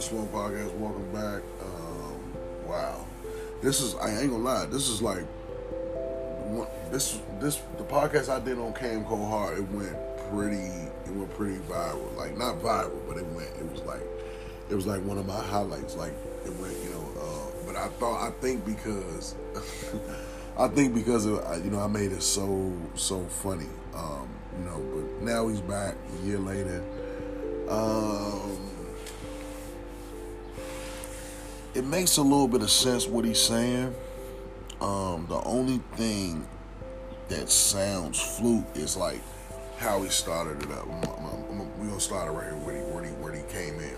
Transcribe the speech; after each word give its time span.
Smoke 0.00 0.32
Podcast. 0.32 0.74
Welcome 0.74 1.10
back. 1.12 1.42
Um, 1.62 2.68
wow, 2.68 3.06
this 3.62 3.80
is 3.80 3.94
I 3.96 4.10
ain't 4.20 4.30
gonna 4.30 4.42
lie. 4.42 4.66
This 4.66 4.88
is 4.88 5.00
like 5.00 5.24
this 6.90 7.18
this 7.40 7.60
the 7.78 7.84
podcast 7.84 8.28
I 8.28 8.40
did 8.44 8.58
on 8.58 8.72
Cam 8.74 9.04
Coldheart. 9.04 9.58
It 9.58 9.68
went 9.70 9.96
pretty. 10.30 10.56
It 10.56 11.12
went 11.12 11.34
pretty 11.34 11.58
viral. 11.64 12.16
Like 12.16 12.36
not 12.36 12.60
viral, 12.60 13.00
but 13.08 13.16
it 13.16 13.26
went. 13.26 13.48
It 13.58 13.70
was 13.70 13.82
like 13.82 14.02
it 14.70 14.74
was 14.74 14.86
like 14.86 15.02
one 15.02 15.18
of 15.18 15.26
my 15.26 15.40
highlights. 15.40 15.96
Like 15.96 16.14
it 16.44 16.54
went. 16.56 16.76
You 16.84 16.90
know. 16.90 17.20
Uh, 17.20 17.66
but 17.66 17.76
I 17.76 17.88
thought 17.88 18.26
I 18.26 18.30
think 18.40 18.64
because 18.64 19.34
I 20.58 20.68
think 20.68 20.94
because 20.94 21.26
of 21.26 21.64
you 21.64 21.70
know 21.70 21.80
I 21.80 21.88
made 21.88 22.12
it 22.12 22.22
so 22.22 22.72
so 22.94 23.24
funny. 23.24 23.68
Um, 23.94 24.28
you 24.58 24.64
know, 24.64 24.78
but 24.94 25.22
now 25.22 25.48
he's 25.48 25.60
back 25.60 25.94
a 26.20 26.26
year 26.26 26.38
later. 26.38 26.82
Um, 27.68 28.65
it 31.76 31.84
makes 31.84 32.16
a 32.16 32.22
little 32.22 32.48
bit 32.48 32.62
of 32.62 32.70
sense 32.70 33.06
what 33.06 33.26
he's 33.26 33.38
saying. 33.40 33.94
Um, 34.80 35.26
the 35.28 35.42
only 35.44 35.82
thing 35.96 36.46
that 37.28 37.50
sounds 37.50 38.18
fluke 38.18 38.64
is 38.74 38.96
like 38.96 39.20
how 39.76 40.00
he 40.02 40.08
started 40.08 40.62
it 40.62 40.70
up. 40.70 40.86
We're 40.86 41.88
gonna 41.88 42.00
start 42.00 42.28
it 42.28 42.30
right 42.30 42.46
here 42.46 42.56
where 42.64 42.76
he, 42.76 42.82
where 42.92 43.04
he, 43.04 43.10
where 43.10 43.32
he 43.34 43.42
came 43.52 43.78
in. 43.78 43.96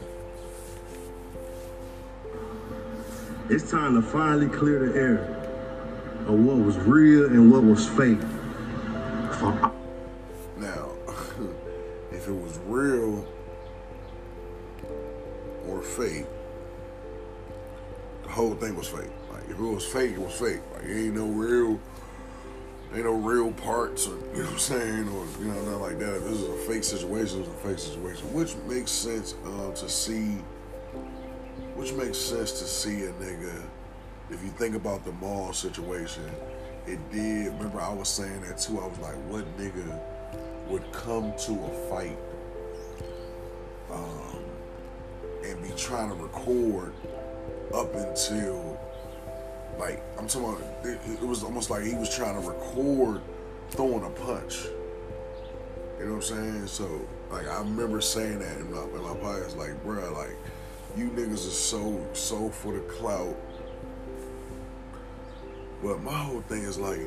It's 3.48 3.70
time 3.70 3.94
to 3.94 4.02
finally 4.02 4.48
clear 4.48 4.88
the 4.88 4.98
air 4.98 5.18
of 6.26 6.34
what 6.34 6.56
was 6.56 6.76
real 6.78 7.26
and 7.26 7.52
what 7.52 7.62
was 7.62 7.88
fake. 7.90 8.18
Fake. 20.38 20.60
Like 20.72 20.84
ain't 20.84 21.14
no 21.14 21.26
real, 21.26 21.80
ain't 22.94 23.04
no 23.04 23.14
real 23.14 23.52
parts, 23.52 24.06
or 24.06 24.16
you 24.34 24.38
know 24.38 24.44
what 24.44 24.52
I'm 24.52 24.58
saying, 24.58 25.08
or 25.08 25.26
you 25.40 25.46
know 25.46 25.54
nothing 25.54 25.80
like 25.80 25.98
that. 25.98 26.16
If 26.16 26.24
this 26.24 26.40
is 26.40 26.48
a 26.48 26.56
fake 26.70 26.84
situation, 26.84 27.40
it's 27.40 27.48
a 27.48 27.68
fake 27.68 27.78
situation, 27.78 28.32
which 28.32 28.56
makes 28.68 28.90
sense 28.90 29.34
uh, 29.44 29.72
to 29.72 29.88
see. 29.88 30.38
Which 31.74 31.92
makes 31.92 32.18
sense 32.18 32.52
to 32.58 32.64
see 32.64 33.04
a 33.04 33.12
nigga. 33.12 33.62
If 34.30 34.42
you 34.42 34.50
think 34.50 34.74
about 34.74 35.04
the 35.04 35.12
mall 35.12 35.52
situation, 35.52 36.24
it 36.86 36.98
did. 37.12 37.52
Remember, 37.54 37.80
I 37.80 37.92
was 37.92 38.08
saying 38.08 38.40
that 38.42 38.58
too. 38.58 38.80
I 38.80 38.86
was 38.86 38.98
like, 38.98 39.14
what 39.28 39.44
nigga 39.56 40.00
would 40.68 40.90
come 40.92 41.32
to 41.36 41.52
a 41.52 41.88
fight 41.88 42.18
um, 43.90 44.42
and 45.44 45.62
be 45.62 45.70
trying 45.76 46.10
to 46.10 46.14
record 46.16 46.92
up 47.72 47.94
until 47.94 48.77
like 49.78 50.02
I'm 50.18 50.26
talking 50.26 50.48
about 50.48 50.86
it, 50.86 51.00
it, 51.06 51.22
was 51.22 51.42
almost 51.42 51.70
like 51.70 51.84
he 51.84 51.94
was 51.94 52.14
trying 52.14 52.40
to 52.40 52.48
record 52.48 53.20
throwing 53.70 54.04
a 54.04 54.10
punch. 54.10 54.64
You 55.98 56.06
know 56.06 56.14
what 56.14 56.16
I'm 56.16 56.22
saying? 56.22 56.66
So 56.66 57.00
like 57.30 57.46
I 57.48 57.58
remember 57.58 58.00
saying 58.00 58.40
that 58.40 58.56
in 58.58 58.72
my, 58.72 58.82
in 58.82 59.02
my 59.02 59.14
podcast, 59.20 59.56
like, 59.56 59.82
bro, 59.84 60.12
like 60.12 60.36
you 60.96 61.10
niggas 61.10 61.46
are 61.46 61.50
so 61.50 62.06
so 62.12 62.48
for 62.48 62.72
the 62.72 62.80
clout. 62.80 63.36
But 65.82 66.02
my 66.02 66.12
whole 66.12 66.40
thing 66.42 66.62
is 66.62 66.78
like 66.78 67.00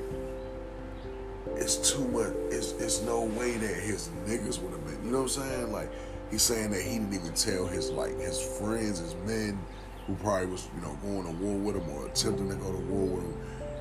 it's 1.55 1.91
too 1.91 2.07
much. 2.09 2.33
It's 2.51 2.71
it's 2.73 3.01
no 3.01 3.23
way 3.23 3.57
that 3.57 3.75
his 3.75 4.09
niggas 4.25 4.61
would 4.61 4.71
have 4.71 4.85
been. 4.85 5.03
You 5.05 5.11
know 5.11 5.23
what 5.23 5.37
I'm 5.37 5.43
saying? 5.43 5.71
Like 5.71 5.91
he's 6.29 6.41
saying 6.41 6.71
that 6.71 6.81
he 6.81 6.97
didn't 6.97 7.13
even 7.13 7.33
tell 7.33 7.65
his 7.65 7.89
like 7.89 8.17
his 8.19 8.41
friends, 8.41 8.99
his 8.99 9.15
men, 9.25 9.59
who 10.07 10.15
probably 10.15 10.47
was 10.47 10.67
you 10.75 10.81
know 10.81 10.97
going 11.01 11.23
to 11.25 11.43
war 11.43 11.57
with 11.57 11.75
him 11.75 11.89
or 11.89 12.07
attempting 12.07 12.49
to 12.49 12.55
go 12.55 12.71
to 12.71 12.77
war 12.77 13.17
with 13.17 13.23
him. 13.23 13.37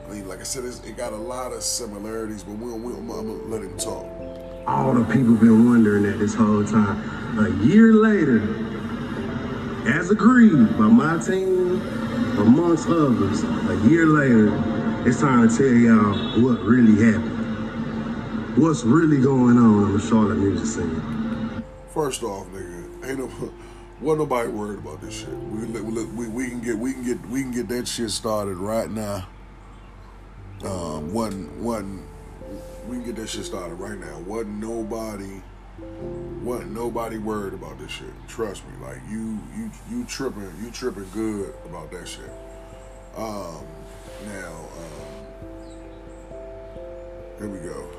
I 0.06 0.12
mean, 0.12 0.28
like 0.28 0.40
I 0.40 0.44
said, 0.44 0.64
it 0.64 0.96
got 0.96 1.12
a 1.12 1.16
lot 1.16 1.52
of 1.52 1.62
similarities, 1.62 2.42
but 2.42 2.56
we'll, 2.56 2.78
we'll, 2.78 2.96
gonna 2.96 3.32
let 3.44 3.62
him 3.62 3.76
talk. 3.78 4.04
All 4.66 4.92
the 4.92 5.04
people 5.04 5.34
been 5.34 5.68
wondering 5.68 6.02
that 6.04 6.18
this 6.18 6.34
whole 6.34 6.64
time. 6.64 7.38
A 7.38 7.64
year 7.64 7.92
later, 7.92 8.42
as 9.86 10.10
agreed 10.10 10.76
by 10.76 10.88
my 10.88 11.18
team, 11.18 11.80
amongst 12.38 12.88
others, 12.88 13.44
a 13.44 13.88
year 13.88 14.06
later, 14.06 14.48
it's 15.06 15.20
time 15.20 15.48
to 15.48 15.56
tell 15.56 15.66
y'all 15.66 16.42
what 16.42 16.60
really 16.62 17.00
happened 17.04 17.40
what's 18.56 18.82
really 18.84 19.20
going 19.20 19.56
on 19.56 19.84
in 19.84 19.96
the 19.96 20.06
Charlotte 20.06 20.38
music 20.38 20.66
scene? 20.66 21.62
First 21.94 22.22
off, 22.22 22.46
nigga, 22.48 23.08
ain't 23.08 23.18
no, 23.18 23.52
what 24.00 24.16
nobody 24.18 24.48
worried 24.48 24.78
about 24.78 25.00
this 25.00 25.20
shit. 25.20 25.28
We, 25.28 25.66
we, 25.66 26.04
we, 26.04 26.28
we 26.28 26.48
can 26.48 26.60
get 26.60 26.78
we 26.78 26.92
can 26.92 27.04
get 27.04 27.26
we 27.28 27.42
can 27.42 27.52
get 27.52 27.68
that 27.68 27.86
shit 27.86 28.10
started 28.10 28.56
right 28.56 28.90
now. 28.90 29.26
Um, 30.64 31.12
one 31.12 31.62
one, 31.62 32.06
we 32.86 32.96
can 32.96 33.04
get 33.04 33.16
that 33.16 33.28
shit 33.28 33.44
started 33.44 33.74
right 33.74 33.98
now. 33.98 34.18
Wasn't 34.20 34.58
nobody, 34.58 35.42
wasn't 36.42 36.72
nobody 36.72 37.18
worried 37.18 37.54
about 37.54 37.78
this 37.78 37.90
shit. 37.90 38.12
Trust 38.28 38.62
me, 38.66 38.86
like 38.86 39.00
you 39.08 39.38
you 39.56 39.70
you 39.90 40.04
tripping 40.04 40.50
you 40.62 40.70
tripping 40.70 41.08
good 41.12 41.54
about 41.66 41.90
that 41.92 42.08
shit. 42.08 42.30
Um, 43.16 43.64
now, 44.26 44.68
um, 44.78 45.10
here 47.38 47.48
we 47.48 47.58
go. 47.60 47.90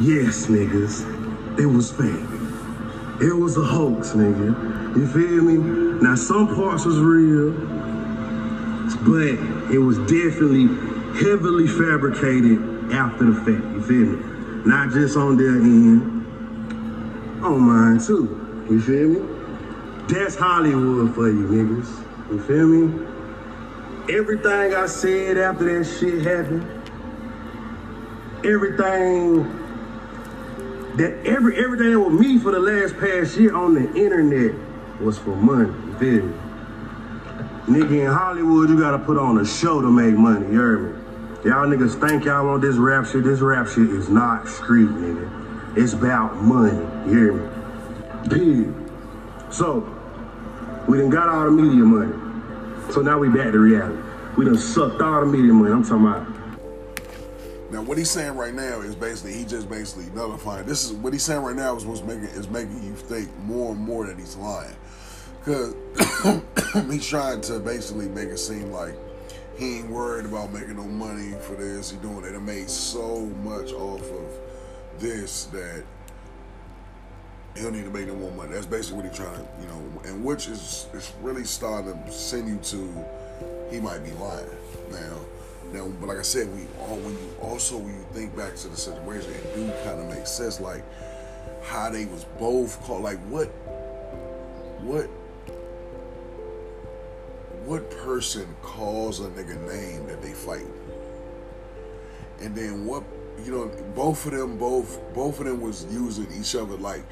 Yes, 0.00 0.46
niggas. 0.46 1.58
It 1.58 1.66
was 1.66 1.90
fake. 1.90 2.37
It 3.20 3.32
was 3.32 3.56
a 3.56 3.64
hoax, 3.64 4.10
nigga. 4.12 4.96
You 4.96 5.06
feel 5.08 5.42
me? 5.42 5.56
Now, 6.00 6.14
some 6.14 6.54
parts 6.54 6.84
was 6.84 7.00
real, 7.00 7.50
but 9.04 9.72
it 9.74 9.78
was 9.78 9.98
definitely 9.98 10.68
heavily 11.20 11.66
fabricated 11.66 12.60
after 12.92 13.24
the 13.24 13.34
fact. 13.34 13.74
You 13.74 13.82
feel 13.82 14.06
me? 14.06 14.64
Not 14.66 14.90
just 14.92 15.16
on 15.16 15.36
their 15.36 15.56
end, 15.56 16.26
on 17.42 17.60
mine 17.60 17.98
too. 17.98 18.66
You 18.70 18.80
feel 18.80 19.08
me? 19.08 19.28
That's 20.08 20.36
Hollywood 20.36 21.12
for 21.14 21.28
you, 21.28 21.46
niggas. 21.48 22.30
You 22.30 22.40
feel 22.40 22.66
me? 22.68 23.06
Everything 24.16 24.74
I 24.74 24.86
said 24.86 25.38
after 25.38 25.64
that 25.64 25.84
shit 25.84 26.22
happened, 26.24 26.66
everything 28.44 29.67
that 30.96 31.26
every 31.26 31.62
everything 31.62 32.02
with 32.02 32.18
me 32.18 32.38
for 32.38 32.50
the 32.50 32.58
last 32.58 32.96
past 32.98 33.36
year 33.36 33.54
on 33.54 33.74
the 33.74 33.94
internet 33.94 34.54
was 35.00 35.18
for 35.18 35.36
money. 35.36 35.68
You 35.68 35.98
feel 35.98 36.26
me? 36.26 36.34
Nigga 37.66 38.06
in 38.06 38.06
Hollywood, 38.06 38.70
you 38.70 38.78
gotta 38.78 38.98
put 38.98 39.18
on 39.18 39.38
a 39.38 39.44
show 39.46 39.82
to 39.82 39.90
make 39.90 40.14
money, 40.14 40.46
you 40.46 40.58
heard 40.58 40.94
me? 40.94 41.50
Y'all 41.50 41.66
niggas 41.66 42.00
think 42.00 42.24
y'all 42.24 42.46
want 42.46 42.62
this 42.62 42.76
rap 42.76 43.06
shit. 43.06 43.24
This 43.24 43.40
rap 43.40 43.68
shit 43.68 43.90
is 43.90 44.08
not 44.08 44.48
street, 44.48 44.88
nigga. 44.88 45.76
It's 45.76 45.92
about 45.92 46.36
money, 46.36 46.78
you 47.06 47.16
hear 47.16 47.32
me? 47.34 48.28
Period. 48.28 48.74
So, 49.50 49.94
we 50.88 50.98
done 50.98 51.10
got 51.10 51.28
all 51.28 51.44
the 51.44 51.50
media 51.50 51.84
money. 51.84 52.14
So 52.90 53.02
now 53.02 53.18
we 53.18 53.28
back 53.28 53.52
to 53.52 53.58
reality. 53.58 54.02
We 54.36 54.46
done 54.46 54.56
sucked 54.56 55.02
all 55.02 55.20
the 55.20 55.26
media 55.26 55.52
money. 55.52 55.72
I'm 55.72 55.84
talking 55.84 56.06
about 56.06 56.37
now, 57.78 57.84
what 57.84 57.96
he's 57.96 58.10
saying 58.10 58.34
right 58.34 58.54
now 58.54 58.80
is 58.80 58.96
basically 58.96 59.34
he 59.34 59.44
just 59.44 59.70
basically 59.70 60.06
nullifying. 60.12 60.66
This 60.66 60.84
is 60.84 60.92
what 60.94 61.12
he's 61.12 61.22
saying 61.22 61.42
right 61.42 61.54
now 61.54 61.76
is 61.76 61.86
what's 61.86 62.02
making 62.02 62.24
is 62.24 62.48
making 62.48 62.82
you 62.82 62.94
think 62.94 63.30
more 63.44 63.72
and 63.72 63.80
more 63.80 64.04
that 64.06 64.18
he's 64.18 64.36
lying, 64.36 64.74
because 65.38 65.74
he's 66.90 67.06
trying 67.06 67.40
to 67.42 67.60
basically 67.60 68.08
make 68.08 68.30
it 68.30 68.38
seem 68.38 68.72
like 68.72 68.94
he 69.56 69.78
ain't 69.78 69.90
worried 69.90 70.26
about 70.26 70.52
making 70.52 70.76
no 70.76 70.84
money 70.84 71.34
for 71.40 71.54
this. 71.54 71.90
He 71.92 71.98
doing 71.98 72.24
it 72.24 72.34
and 72.34 72.44
made 72.44 72.68
so 72.68 73.26
much 73.44 73.70
off 73.72 74.02
of 74.02 75.00
this 75.00 75.44
that 75.44 75.84
he 77.54 77.62
don't 77.62 77.74
need 77.74 77.84
to 77.84 77.90
make 77.90 78.08
no 78.08 78.16
more 78.16 78.32
money. 78.32 78.54
That's 78.54 78.66
basically 78.66 79.02
what 79.02 79.08
he's 79.08 79.16
trying 79.16 79.36
to, 79.36 79.46
you 79.60 79.68
know, 79.68 80.02
and 80.04 80.24
which 80.24 80.48
is 80.48 80.88
is 80.94 81.12
really 81.22 81.44
starting 81.44 81.92
to 81.92 82.10
send 82.10 82.48
you 82.48 82.56
to 82.56 83.04
he 83.70 83.78
might 83.78 84.02
be 84.02 84.10
lying 84.12 84.48
now 84.90 85.18
now, 85.72 85.86
but 86.00 86.08
like 86.08 86.18
I 86.18 86.22
said, 86.22 86.48
we 86.54 86.66
all 86.80 86.96
when 86.96 87.12
you 87.12 87.34
also 87.42 87.76
when 87.76 87.94
you 87.94 88.06
think 88.12 88.34
back 88.36 88.56
to 88.56 88.68
the 88.68 88.76
situation, 88.76 89.30
it 89.30 89.54
do 89.54 89.66
kind 89.84 90.00
of 90.00 90.08
make 90.08 90.26
sense. 90.26 90.60
Like 90.60 90.82
how 91.62 91.90
they 91.90 92.06
was 92.06 92.24
both 92.38 92.80
called. 92.82 93.02
Like 93.02 93.18
what, 93.28 93.48
what, 94.80 95.04
what 97.64 97.90
person 97.90 98.46
calls 98.62 99.20
a 99.20 99.28
nigga 99.28 99.60
name 99.68 100.06
that 100.06 100.22
they 100.22 100.32
fight, 100.32 100.66
and 102.40 102.54
then 102.54 102.86
what 102.86 103.04
you 103.44 103.52
know, 103.52 103.66
both 103.94 104.24
of 104.26 104.32
them, 104.32 104.56
both 104.56 104.98
both 105.14 105.38
of 105.38 105.46
them 105.46 105.60
was 105.60 105.86
using 105.90 106.26
each 106.38 106.54
other. 106.54 106.76
Like 106.76 107.04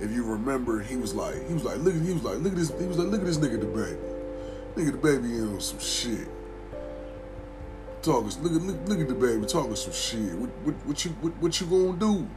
if 0.00 0.10
you 0.10 0.24
remember, 0.24 0.80
he 0.80 0.96
was 0.96 1.14
like, 1.14 1.46
he 1.46 1.54
was 1.54 1.62
like, 1.62 1.78
look, 1.78 1.94
he 1.94 2.12
was 2.12 2.24
like, 2.24 2.38
look 2.38 2.52
at 2.52 2.58
this, 2.58 2.72
he 2.76 2.86
was 2.86 2.98
like, 2.98 3.08
look 3.08 3.20
at 3.20 3.26
this 3.26 3.38
nigga 3.38 3.62
DaBaby, 3.62 3.98
nigga 4.74 5.00
DaBaby 5.00 5.38
in 5.38 5.54
on 5.54 5.60
some 5.60 5.78
shit 5.78 6.26
talking. 8.02 8.42
Look 8.42 8.52
at 8.52 8.62
look, 8.62 8.88
look 8.88 9.00
at 9.00 9.08
DaBaby 9.08 9.48
talking 9.48 9.76
some 9.76 9.92
shit. 9.92 10.34
What 10.34 10.50
what, 10.64 10.74
what 10.86 11.04
you 11.04 11.10
what, 11.20 11.36
what, 11.38 11.60
you 11.60 11.66
gonna 11.66 11.98
do? 11.98 12.28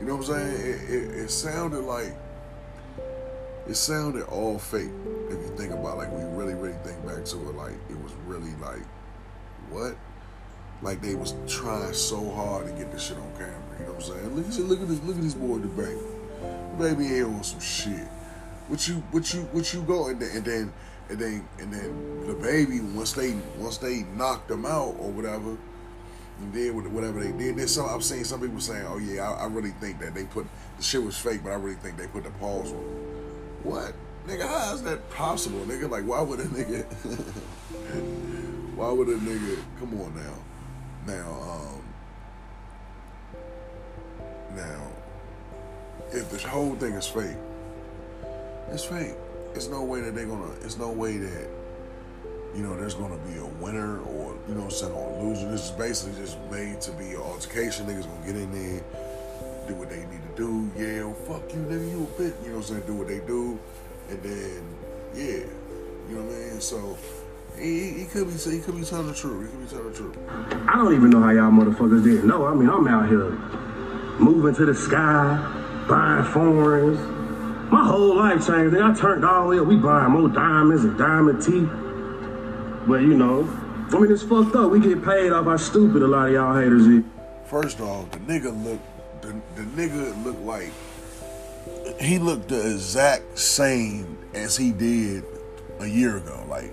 You 0.00 0.06
know 0.06 0.16
what 0.16 0.28
I'm 0.28 0.34
saying? 0.34 0.54
It, 0.54 0.90
it, 0.90 1.14
it 1.24 1.30
sounded 1.30 1.80
like 1.80 2.16
it 3.66 3.74
sounded 3.74 4.24
all 4.24 4.58
fake. 4.58 4.90
If 5.28 5.34
you 5.34 5.54
think 5.56 5.72
about 5.72 5.94
it, 5.94 5.98
like 5.98 6.12
we 6.12 6.22
really, 6.22 6.54
really 6.54 6.78
think 6.84 7.04
back 7.06 7.24
to 7.24 7.36
it, 7.36 7.54
like 7.54 7.74
it 7.90 8.02
was 8.02 8.12
really 8.26 8.54
like 8.56 8.82
what? 9.70 9.96
Like 10.80 11.02
they 11.02 11.14
was 11.14 11.34
trying 11.46 11.92
so 11.92 12.30
hard 12.30 12.66
to 12.66 12.72
get 12.72 12.90
this 12.92 13.08
shit 13.08 13.18
on 13.18 13.30
camera. 13.32 13.54
You 13.78 13.86
know 13.86 13.92
what 13.92 14.04
I'm 14.04 14.14
saying? 14.14 14.36
Look 14.36 14.46
at 14.46 14.58
look 14.60 14.80
at 14.80 14.88
this 14.88 15.02
look 15.02 15.16
at 15.16 15.22
this 15.22 15.34
boy 15.34 15.58
DaBaby. 15.58 16.78
The 16.78 16.84
baby 16.84 17.04
here 17.06 17.26
on 17.26 17.42
some 17.42 17.60
shit. 17.60 18.06
What 18.68 18.86
you 18.86 18.94
what 19.10 19.34
you 19.34 19.40
what 19.52 19.72
you 19.74 19.82
go 19.82 20.08
and 20.08 20.20
then 20.20 20.36
and 20.36 20.44
then 20.44 20.72
and 21.08 21.18
then 21.18 21.48
and 21.58 21.72
then 21.72 22.24
DaBaby 22.26 22.92
once 22.92 23.12
they 23.12 23.34
once 23.56 23.78
they 23.78 24.04
knocked 24.16 24.48
them 24.48 24.66
out 24.66 24.94
or 24.98 25.10
whatever 25.10 25.56
and 26.40 26.52
did 26.52 26.74
whatever 26.74 27.22
they 27.22 27.32
did. 27.32 27.56
There's 27.56 27.74
some 27.74 27.88
I've 27.88 28.04
seen 28.04 28.24
some 28.24 28.40
people 28.40 28.60
saying, 28.60 28.86
"Oh 28.86 28.98
yeah, 28.98 29.30
I, 29.30 29.44
I 29.44 29.46
really 29.46 29.70
think 29.72 30.00
that 30.00 30.14
they 30.14 30.24
put 30.24 30.46
the 30.76 30.82
shit 30.82 31.02
was 31.02 31.18
fake, 31.18 31.40
but 31.42 31.50
I 31.50 31.54
really 31.54 31.76
think 31.76 31.96
they 31.96 32.06
put 32.06 32.24
the 32.24 32.30
pause 32.32 32.72
on." 32.72 32.84
What, 33.64 33.92
nigga? 34.26 34.46
How 34.46 34.74
is 34.74 34.82
that 34.82 35.10
possible, 35.10 35.60
nigga? 35.60 35.90
Like, 35.90 36.04
why 36.04 36.20
would 36.20 36.40
a 36.40 36.44
nigga? 36.44 36.84
why 38.76 38.90
would 38.90 39.08
a 39.08 39.16
nigga? 39.16 39.58
Come 39.80 40.00
on 40.00 40.14
now, 40.14 40.34
now, 41.06 41.28
um, 41.42 41.82
now, 44.54 44.92
if 46.12 46.30
this 46.30 46.44
whole 46.44 46.76
thing 46.76 46.92
is 46.94 47.06
fake, 47.06 47.36
it's 48.70 48.84
fake. 48.84 49.16
It's 49.54 49.68
no 49.68 49.82
way 49.82 50.00
that 50.00 50.14
they're 50.14 50.26
gonna. 50.26 50.52
It's 50.62 50.78
no 50.78 50.90
way 50.90 51.16
that 51.16 51.48
you 52.54 52.62
know, 52.62 52.76
there's 52.76 52.94
gonna 52.94 53.18
be 53.18 53.38
a 53.38 53.44
winner 53.62 54.00
or 54.00 54.34
you 54.48 54.54
know, 54.54 54.68
saying 54.68 54.92
or 54.92 55.10
a 55.10 55.22
loser. 55.22 55.50
This 55.50 55.66
is 55.66 55.70
basically 55.72 56.20
just 56.20 56.38
made 56.50 56.80
to 56.82 56.92
be 56.92 57.10
an 57.10 57.16
altercation. 57.16 57.86
Niggas 57.86 58.06
gonna 58.06 58.26
get 58.26 58.36
in 58.36 58.50
there, 58.52 58.82
do 59.68 59.74
what 59.74 59.90
they 59.90 59.98
need 59.98 60.20
to 60.22 60.36
do. 60.36 60.70
Yeah, 60.76 61.12
fuck 61.26 61.52
you, 61.52 61.60
nigga, 61.60 61.90
you 61.90 62.02
a 62.04 62.20
bitch. 62.20 62.34
You 62.42 62.50
know 62.50 62.56
what 62.56 62.56
I'm 62.56 62.62
saying? 62.62 62.82
Do 62.86 62.94
what 62.94 63.08
they 63.08 63.20
do, 63.20 63.58
and 64.08 64.22
then 64.22 64.62
yeah, 65.14 65.44
you 66.08 66.16
know 66.16 66.22
what 66.22 66.34
I 66.34 66.38
mean. 66.38 66.60
So. 66.60 66.96
He, 67.58 67.90
he 67.90 68.04
could 68.04 68.28
be 68.28 68.34
he 68.34 68.60
could 68.60 68.76
be 68.76 68.84
telling 68.84 69.08
the 69.08 69.14
truth. 69.14 69.46
He 69.46 69.50
could 69.50 69.64
be 69.64 69.68
telling 69.68 69.90
the 69.90 69.96
truth. 69.96 70.16
I 70.68 70.76
don't 70.76 70.94
even 70.94 71.10
know 71.10 71.20
how 71.20 71.30
y'all 71.30 71.50
motherfuckers 71.50 72.04
did. 72.04 72.24
No, 72.24 72.46
I 72.46 72.54
mean 72.54 72.70
I'm 72.70 72.86
out 72.86 73.08
here 73.08 73.30
moving 74.20 74.54
to 74.54 74.64
the 74.64 74.74
sky, 74.76 75.84
buying 75.88 76.22
foreigns. 76.26 77.17
My 77.70 77.86
whole 77.86 78.16
life 78.16 78.46
changed. 78.46 78.76
I 78.76 78.94
turned 78.94 79.24
all 79.24 79.58
up. 79.58 79.66
We 79.66 79.76
buying 79.76 80.12
more 80.12 80.28
diamonds 80.28 80.84
and 80.84 80.96
diamond 80.96 81.42
teeth. 81.42 81.68
But 82.88 83.02
you 83.02 83.14
know, 83.14 83.46
I 83.92 83.98
mean, 83.98 84.10
it's 84.10 84.22
fucked 84.22 84.56
up. 84.56 84.70
We 84.70 84.80
get 84.80 85.04
paid 85.04 85.32
off 85.32 85.44
how 85.44 85.56
stupid 85.58 86.02
a 86.02 86.06
lot 86.06 86.28
of 86.28 86.32
y'all 86.32 86.54
haters 86.54 86.86
is. 86.86 87.04
First 87.44 87.80
off, 87.80 88.10
the 88.10 88.18
nigga 88.20 88.64
look, 88.64 88.80
the, 89.20 89.28
the 89.54 89.62
nigga 89.76 90.24
looked 90.24 90.40
like 90.40 90.72
he 92.00 92.18
looked 92.18 92.48
the 92.48 92.72
exact 92.72 93.38
same 93.38 94.16
as 94.34 94.56
he 94.56 94.72
did 94.72 95.24
a 95.80 95.86
year 95.86 96.16
ago. 96.16 96.44
Like 96.48 96.72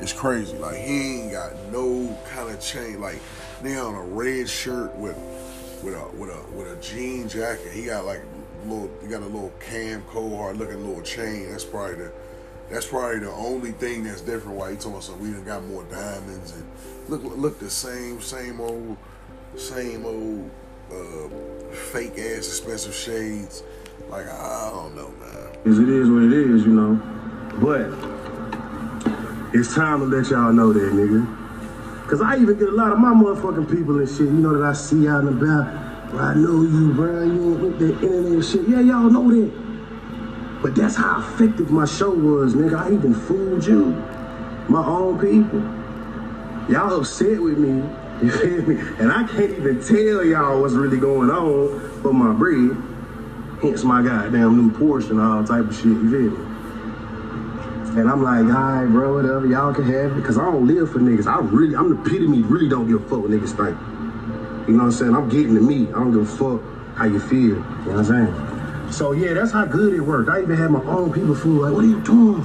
it's 0.00 0.12
crazy. 0.12 0.56
Like 0.58 0.76
he 0.76 1.22
ain't 1.22 1.32
got 1.32 1.54
no 1.72 2.16
kind 2.28 2.50
of 2.50 2.60
change. 2.60 2.98
Like 2.98 3.20
they 3.62 3.76
on 3.78 3.94
a 3.94 4.02
red 4.02 4.48
shirt 4.48 4.94
with 4.96 5.16
with 5.82 5.94
a 5.94 6.08
with 6.16 6.30
a 6.30 6.56
with 6.56 6.70
a 6.70 6.80
jean 6.80 7.28
jacket. 7.28 7.72
He 7.72 7.86
got 7.86 8.04
like 8.04 8.22
little. 8.68 8.90
He 9.02 9.08
got 9.08 9.22
a 9.22 9.26
little 9.26 9.52
Cam 9.60 10.02
Coldheart 10.02 10.58
looking 10.58 10.86
little 10.86 11.02
chain. 11.02 11.50
That's 11.50 11.64
probably 11.64 11.96
the 11.96 12.12
that's 12.70 12.86
probably 12.86 13.20
the 13.20 13.30
only 13.30 13.72
thing 13.72 14.04
that's 14.04 14.20
different. 14.20 14.58
Why 14.58 14.72
he 14.72 14.76
told 14.76 14.96
us 14.96 15.10
we 15.10 15.30
done 15.30 15.44
got 15.44 15.64
more 15.64 15.84
diamonds 15.84 16.52
and 16.52 16.64
look 17.08 17.22
look 17.24 17.58
the 17.58 17.70
same 17.70 18.20
same 18.20 18.60
old 18.60 18.96
same 19.56 20.04
old 20.04 20.50
uh, 20.90 21.28
fake 21.74 22.18
ass 22.18 22.48
expensive 22.48 22.94
shades. 22.94 23.62
Like 24.08 24.26
I 24.28 24.70
don't 24.72 24.96
know, 24.96 25.08
man. 25.20 25.46
It 25.64 25.88
is 25.88 26.10
what 26.10 26.22
it 26.22 26.32
is, 26.32 26.64
you 26.64 26.72
know. 26.72 26.94
But 27.60 27.90
it's 29.54 29.74
time 29.74 30.00
to 30.00 30.06
let 30.06 30.30
y'all 30.30 30.52
know 30.52 30.72
that, 30.72 30.92
nigga. 30.92 31.44
Cause 32.08 32.20
I 32.20 32.36
even 32.36 32.56
get 32.56 32.68
a 32.68 32.72
lot 32.72 32.92
of 32.92 32.98
my 32.98 33.08
motherfucking 33.08 33.68
people 33.68 33.98
and 33.98 34.08
shit, 34.08 34.20
you 34.20 34.30
know, 34.30 34.56
that 34.58 34.64
I 34.64 34.72
see 34.74 35.08
out 35.08 35.24
and 35.24 35.42
about. 35.42 35.85
I 36.18 36.34
know 36.34 36.62
you, 36.62 36.92
bro. 36.94 37.24
You 37.24 37.52
ain't 37.52 37.60
with 37.60 37.78
that 37.78 38.02
internet 38.02 38.44
shit. 38.44 38.68
Yeah, 38.68 38.80
y'all 38.80 39.10
know 39.10 39.30
that. 39.30 40.62
But 40.62 40.74
that's 40.74 40.96
how 40.96 41.20
effective 41.20 41.70
my 41.70 41.84
show 41.84 42.10
was, 42.10 42.54
nigga. 42.54 42.78
I 42.78 42.92
even 42.92 43.14
fooled 43.14 43.66
you, 43.66 43.84
my 44.68 44.84
own 44.84 45.18
people. 45.18 45.60
Y'all 46.72 46.98
upset 46.98 47.40
with 47.40 47.58
me, 47.58 47.88
you 48.22 48.30
feel 48.30 48.62
me? 48.62 48.80
And 48.98 49.12
I 49.12 49.26
can't 49.28 49.50
even 49.52 49.80
tell 49.80 50.24
y'all 50.24 50.60
what's 50.60 50.72
really 50.72 50.98
going 50.98 51.30
on 51.30 52.00
for 52.02 52.12
my 52.12 52.32
breed. 52.32 52.74
Hence 53.60 53.84
my 53.84 54.02
goddamn 54.02 54.56
new 54.56 54.70
portion, 54.76 55.20
all 55.20 55.44
type 55.44 55.66
of 55.66 55.74
shit, 55.74 55.84
you 55.84 56.10
feel 56.10 56.30
me? 56.38 58.00
And 58.00 58.10
I'm 58.10 58.22
like, 58.22 58.44
all 58.44 58.50
right, 58.50 58.86
bro, 58.86 59.14
whatever, 59.14 59.46
y'all 59.46 59.72
can 59.72 59.84
have 59.84 60.18
it. 60.18 60.24
Cause 60.24 60.36
I 60.38 60.44
don't 60.44 60.66
live 60.66 60.90
for 60.90 60.98
niggas. 60.98 61.26
I 61.26 61.38
really, 61.40 61.76
I'm 61.76 61.94
the 61.94 62.00
epitome, 62.02 62.42
really 62.42 62.68
don't 62.68 62.86
give 62.86 63.02
a 63.02 63.08
fuck 63.08 63.20
what 63.20 63.30
niggas 63.30 63.56
think. 63.56 63.95
You 64.66 64.72
know 64.72 64.78
what 64.78 64.84
I'm 64.84 64.92
saying? 64.92 65.14
I'm 65.14 65.28
getting 65.28 65.54
to 65.54 65.60
me. 65.60 65.88
I 65.88 65.92
don't 65.92 66.12
give 66.12 66.22
a 66.22 66.26
fuck 66.26 66.60
how 66.96 67.04
you 67.04 67.20
feel. 67.20 67.38
You 67.40 67.54
know 67.54 68.02
what 68.02 68.10
I'm 68.10 68.26
saying? 68.84 68.92
So 68.92 69.12
yeah, 69.12 69.34
that's 69.34 69.52
how 69.52 69.64
good 69.64 69.94
it 69.94 70.00
worked. 70.00 70.28
I 70.28 70.42
even 70.42 70.56
had 70.56 70.70
my 70.70 70.82
own 70.84 71.12
people 71.12 71.34
fool 71.34 71.62
like, 71.62 71.72
what 71.72 71.84
are 71.84 71.88
you 71.88 72.00
doing? 72.00 72.42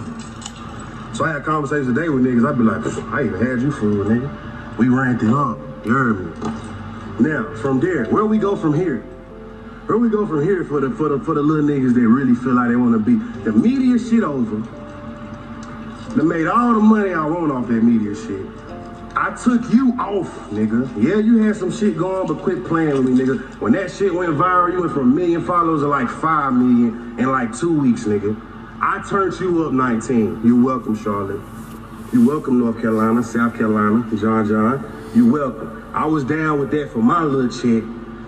So 1.14 1.26
I 1.26 1.34
had 1.34 1.44
conversations 1.44 1.88
today 1.88 2.10
with 2.10 2.24
niggas. 2.24 2.48
I'd 2.48 2.58
be 2.58 2.64
like, 2.64 2.86
I 3.14 3.26
even 3.26 3.40
had 3.46 3.62
you 3.62 3.72
fool, 3.72 4.06
nigga. 4.06 4.78
We 4.78 4.88
ranked 4.88 5.24
it 5.24 5.30
up. 5.30 5.58
You 5.86 5.94
heard 5.94 6.26
me? 6.26 7.30
Now, 7.30 7.56
from 7.56 7.80
there, 7.80 8.06
where 8.06 8.26
we 8.26 8.38
go 8.38 8.56
from 8.56 8.74
here? 8.74 9.02
Where 9.88 9.98
we 9.98 10.10
go 10.10 10.26
from 10.26 10.44
here 10.44 10.64
for 10.64 10.80
the 10.80 10.90
for 10.92 11.10
the 11.10 11.20
for 11.20 11.34
the 11.34 11.42
little 11.42 11.66
niggas 11.66 11.94
that 11.94 12.08
really 12.08 12.36
feel 12.36 12.54
like 12.54 12.70
they 12.70 12.76
want 12.76 12.94
to 12.94 13.00
be 13.00 13.16
the 13.44 13.52
media 13.52 14.00
shit 14.00 14.24
over. 14.24 14.58
They 16.16 16.24
made 16.24 16.48
all 16.48 16.74
the 16.74 16.80
money 16.80 17.14
I 17.14 17.26
want 17.26 17.52
off 17.52 17.68
that 17.68 17.84
media 17.84 18.16
shit. 18.16 18.46
I 19.22 19.36
took 19.36 19.72
you 19.72 19.94
off, 20.00 20.50
nigga. 20.50 20.90
Yeah, 20.96 21.18
you 21.18 21.44
had 21.44 21.56
some 21.56 21.72
shit 21.72 21.96
going, 21.96 22.26
but 22.26 22.42
quit 22.42 22.66
playing 22.66 22.90
with 22.90 23.06
me, 23.06 23.24
nigga. 23.24 23.62
When 23.62 23.72
that 23.74 23.92
shit 23.92 24.12
went 24.12 24.34
viral, 24.34 24.74
you 24.74 24.80
went 24.80 24.94
from 24.94 25.12
a 25.12 25.16
million 25.16 25.46
followers 25.46 25.82
to 25.82 25.88
like 25.88 26.10
five 26.10 26.54
million 26.54 27.20
in 27.20 27.30
like 27.30 27.56
two 27.56 27.80
weeks, 27.80 28.06
nigga. 28.06 28.36
I 28.82 29.06
turned 29.08 29.40
you 29.40 29.64
up 29.64 29.74
19. 29.74 30.42
You 30.44 30.66
welcome, 30.66 30.96
Charlotte. 30.96 31.40
You 32.12 32.28
welcome, 32.28 32.58
North 32.58 32.82
Carolina, 32.82 33.22
South 33.22 33.56
Carolina, 33.56 34.10
John 34.18 34.48
John. 34.48 35.12
You 35.14 35.32
welcome. 35.32 35.86
I 35.94 36.08
was 36.08 36.24
down 36.24 36.60
with 36.60 36.72
that 36.72 36.92
for 36.92 37.04
my 37.04 37.22
little 37.24 37.48
check, 37.48 37.84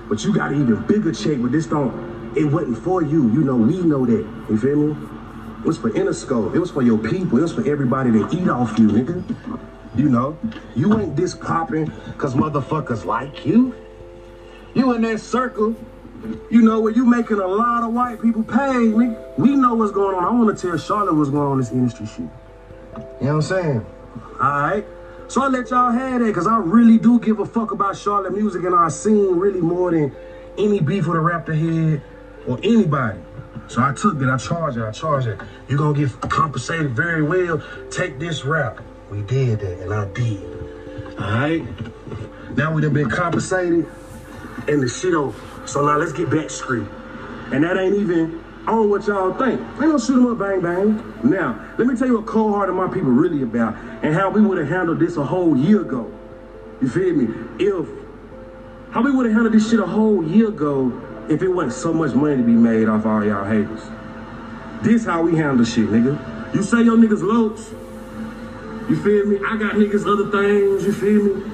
but 0.07 0.23
you 0.23 0.31
got 0.31 0.51
an 0.51 0.61
even 0.61 0.85
bigger 0.85 1.11
check, 1.11 1.41
but 1.41 1.51
this 1.51 1.65
don't, 1.65 1.91
it 2.37 2.45
wasn't 2.45 2.77
for 2.77 3.01
you. 3.01 3.31
You 3.31 3.43
know, 3.43 3.55
we 3.55 3.81
know 3.81 4.05
that. 4.05 4.27
You 4.47 4.59
feel 4.59 4.75
me? 4.75 5.07
It 5.57 5.65
was 5.65 5.79
for 5.79 5.89
Interscope. 5.89 6.53
It 6.53 6.59
was 6.59 6.69
for 6.69 6.83
your 6.83 6.99
people. 6.99 7.39
It 7.39 7.41
was 7.41 7.53
for 7.55 7.67
everybody 7.67 8.11
to 8.11 8.29
eat 8.31 8.47
off 8.47 8.77
you, 8.77 8.89
nigga. 8.89 9.72
You 9.95 10.09
know, 10.09 10.37
you 10.75 10.99
ain't 10.99 11.15
this 11.15 11.35
popping 11.35 11.85
because 12.07 12.33
motherfuckers 12.33 13.05
like 13.05 13.45
you. 13.45 13.75
You 14.73 14.93
in 14.93 15.03
that 15.03 15.19
circle, 15.19 15.75
you 16.49 16.63
know, 16.63 16.79
where 16.79 16.91
you 16.91 17.05
making 17.05 17.37
a 17.39 17.47
lot 17.47 17.83
of 17.83 17.93
white 17.93 18.19
people 18.19 18.43
pay, 18.43 18.77
me. 18.77 19.15
We 19.37 19.55
know 19.55 19.75
what's 19.75 19.91
going 19.91 20.15
on. 20.15 20.23
I 20.23 20.31
want 20.31 20.57
to 20.57 20.67
tell 20.67 20.77
Charlotte 20.77 21.13
what's 21.13 21.29
going 21.29 21.45
on 21.45 21.53
in 21.53 21.59
this 21.59 21.71
industry 21.71 22.07
shit. 22.07 22.19
You 22.19 22.25
know 22.25 23.05
what 23.19 23.29
I'm 23.29 23.41
saying? 23.41 23.85
All 24.15 24.61
right. 24.61 24.85
So 25.27 25.41
I 25.41 25.47
let 25.47 25.69
y'all 25.69 25.91
have 25.91 26.21
that 26.21 26.27
because 26.27 26.47
I 26.47 26.57
really 26.57 26.97
do 26.97 27.19
give 27.19 27.39
a 27.39 27.45
fuck 27.45 27.71
about 27.71 27.95
Charlotte 27.95 28.33
music 28.33 28.63
and 28.63 28.73
our 28.73 28.89
scene 28.89 29.35
really 29.35 29.61
more 29.61 29.91
than 29.91 30.15
any 30.57 30.79
beef 30.79 31.05
with 31.05 31.17
a 31.17 31.19
rapper 31.19 31.53
head 31.53 32.01
or 32.47 32.59
anybody. 32.63 33.19
So 33.67 33.81
I 33.81 33.93
took 33.93 34.19
it. 34.21 34.27
I 34.27 34.37
charged 34.37 34.77
it, 34.77 34.83
I 34.83 34.91
charged 34.91 35.27
it. 35.27 35.39
You're 35.67 35.77
going 35.77 35.95
to 35.95 36.07
get 36.07 36.31
compensated 36.31 36.91
very 36.91 37.21
well. 37.21 37.61
Take 37.91 38.19
this 38.19 38.43
rap. 38.43 38.81
We 39.09 39.21
did 39.23 39.59
that, 39.59 39.79
and 39.81 39.93
I 39.93 40.05
did. 40.13 40.43
All 41.19 41.31
right? 41.31 41.63
Now 42.57 42.73
we 42.73 42.81
done 42.81 42.93
been 42.93 43.09
compensated, 43.09 43.85
and 44.67 44.81
the 44.81 44.87
shit 44.87 45.13
over. 45.13 45.67
So 45.67 45.85
now 45.85 45.97
let's 45.97 46.13
get 46.13 46.29
back 46.29 46.49
straight. 46.49 46.87
And 47.51 47.63
that 47.63 47.77
ain't 47.77 47.95
even 47.95 48.43
on 48.67 48.89
what 48.89 49.05
y'all 49.07 49.33
think. 49.33 49.59
Ain't 49.59 49.79
gonna 49.79 49.99
shoot 49.99 50.15
them 50.15 50.27
up, 50.27 50.39
bang, 50.39 50.61
bang. 50.61 51.13
Now, 51.23 51.73
let 51.77 51.87
me 51.87 51.95
tell 51.95 52.07
you 52.07 52.17
what 52.17 52.25
cold 52.25 52.53
hearted 52.55 52.73
my 52.73 52.87
people 52.87 53.11
really 53.11 53.43
about, 53.43 53.75
and 54.03 54.13
how 54.13 54.29
we 54.29 54.41
would 54.41 54.57
have 54.57 54.69
handled 54.69 54.99
this 54.99 55.17
a 55.17 55.23
whole 55.23 55.57
year 55.57 55.81
ago. 55.81 56.11
You 56.81 56.89
feel 56.89 57.15
me? 57.15 57.33
If, 57.59 57.87
how 58.91 59.01
we 59.01 59.11
would 59.11 59.25
have 59.25 59.33
handled 59.33 59.53
this 59.53 59.69
shit 59.69 59.79
a 59.79 59.85
whole 59.85 60.23
year 60.23 60.49
ago 60.49 60.91
if 61.29 61.41
it 61.41 61.47
wasn't 61.47 61.73
so 61.73 61.93
much 61.93 62.13
money 62.13 62.37
to 62.37 62.43
be 62.43 62.51
made 62.51 62.87
off 62.87 63.05
all 63.05 63.23
y'all 63.23 63.45
haters. 63.45 63.81
This 64.81 65.05
how 65.05 65.21
we 65.21 65.37
handle 65.37 65.65
shit, 65.65 65.87
nigga. 65.87 66.53
You 66.53 66.63
say 66.63 66.83
your 66.83 66.97
niggas 66.97 67.21
loads. 67.21 67.73
You 68.89 69.01
feel 69.01 69.25
me? 69.25 69.37
I 69.45 69.57
got 69.57 69.75
niggas 69.75 70.05
other 70.05 70.29
things, 70.29 70.85
you 70.85 70.93
feel 70.93 71.35
me? 71.35 71.51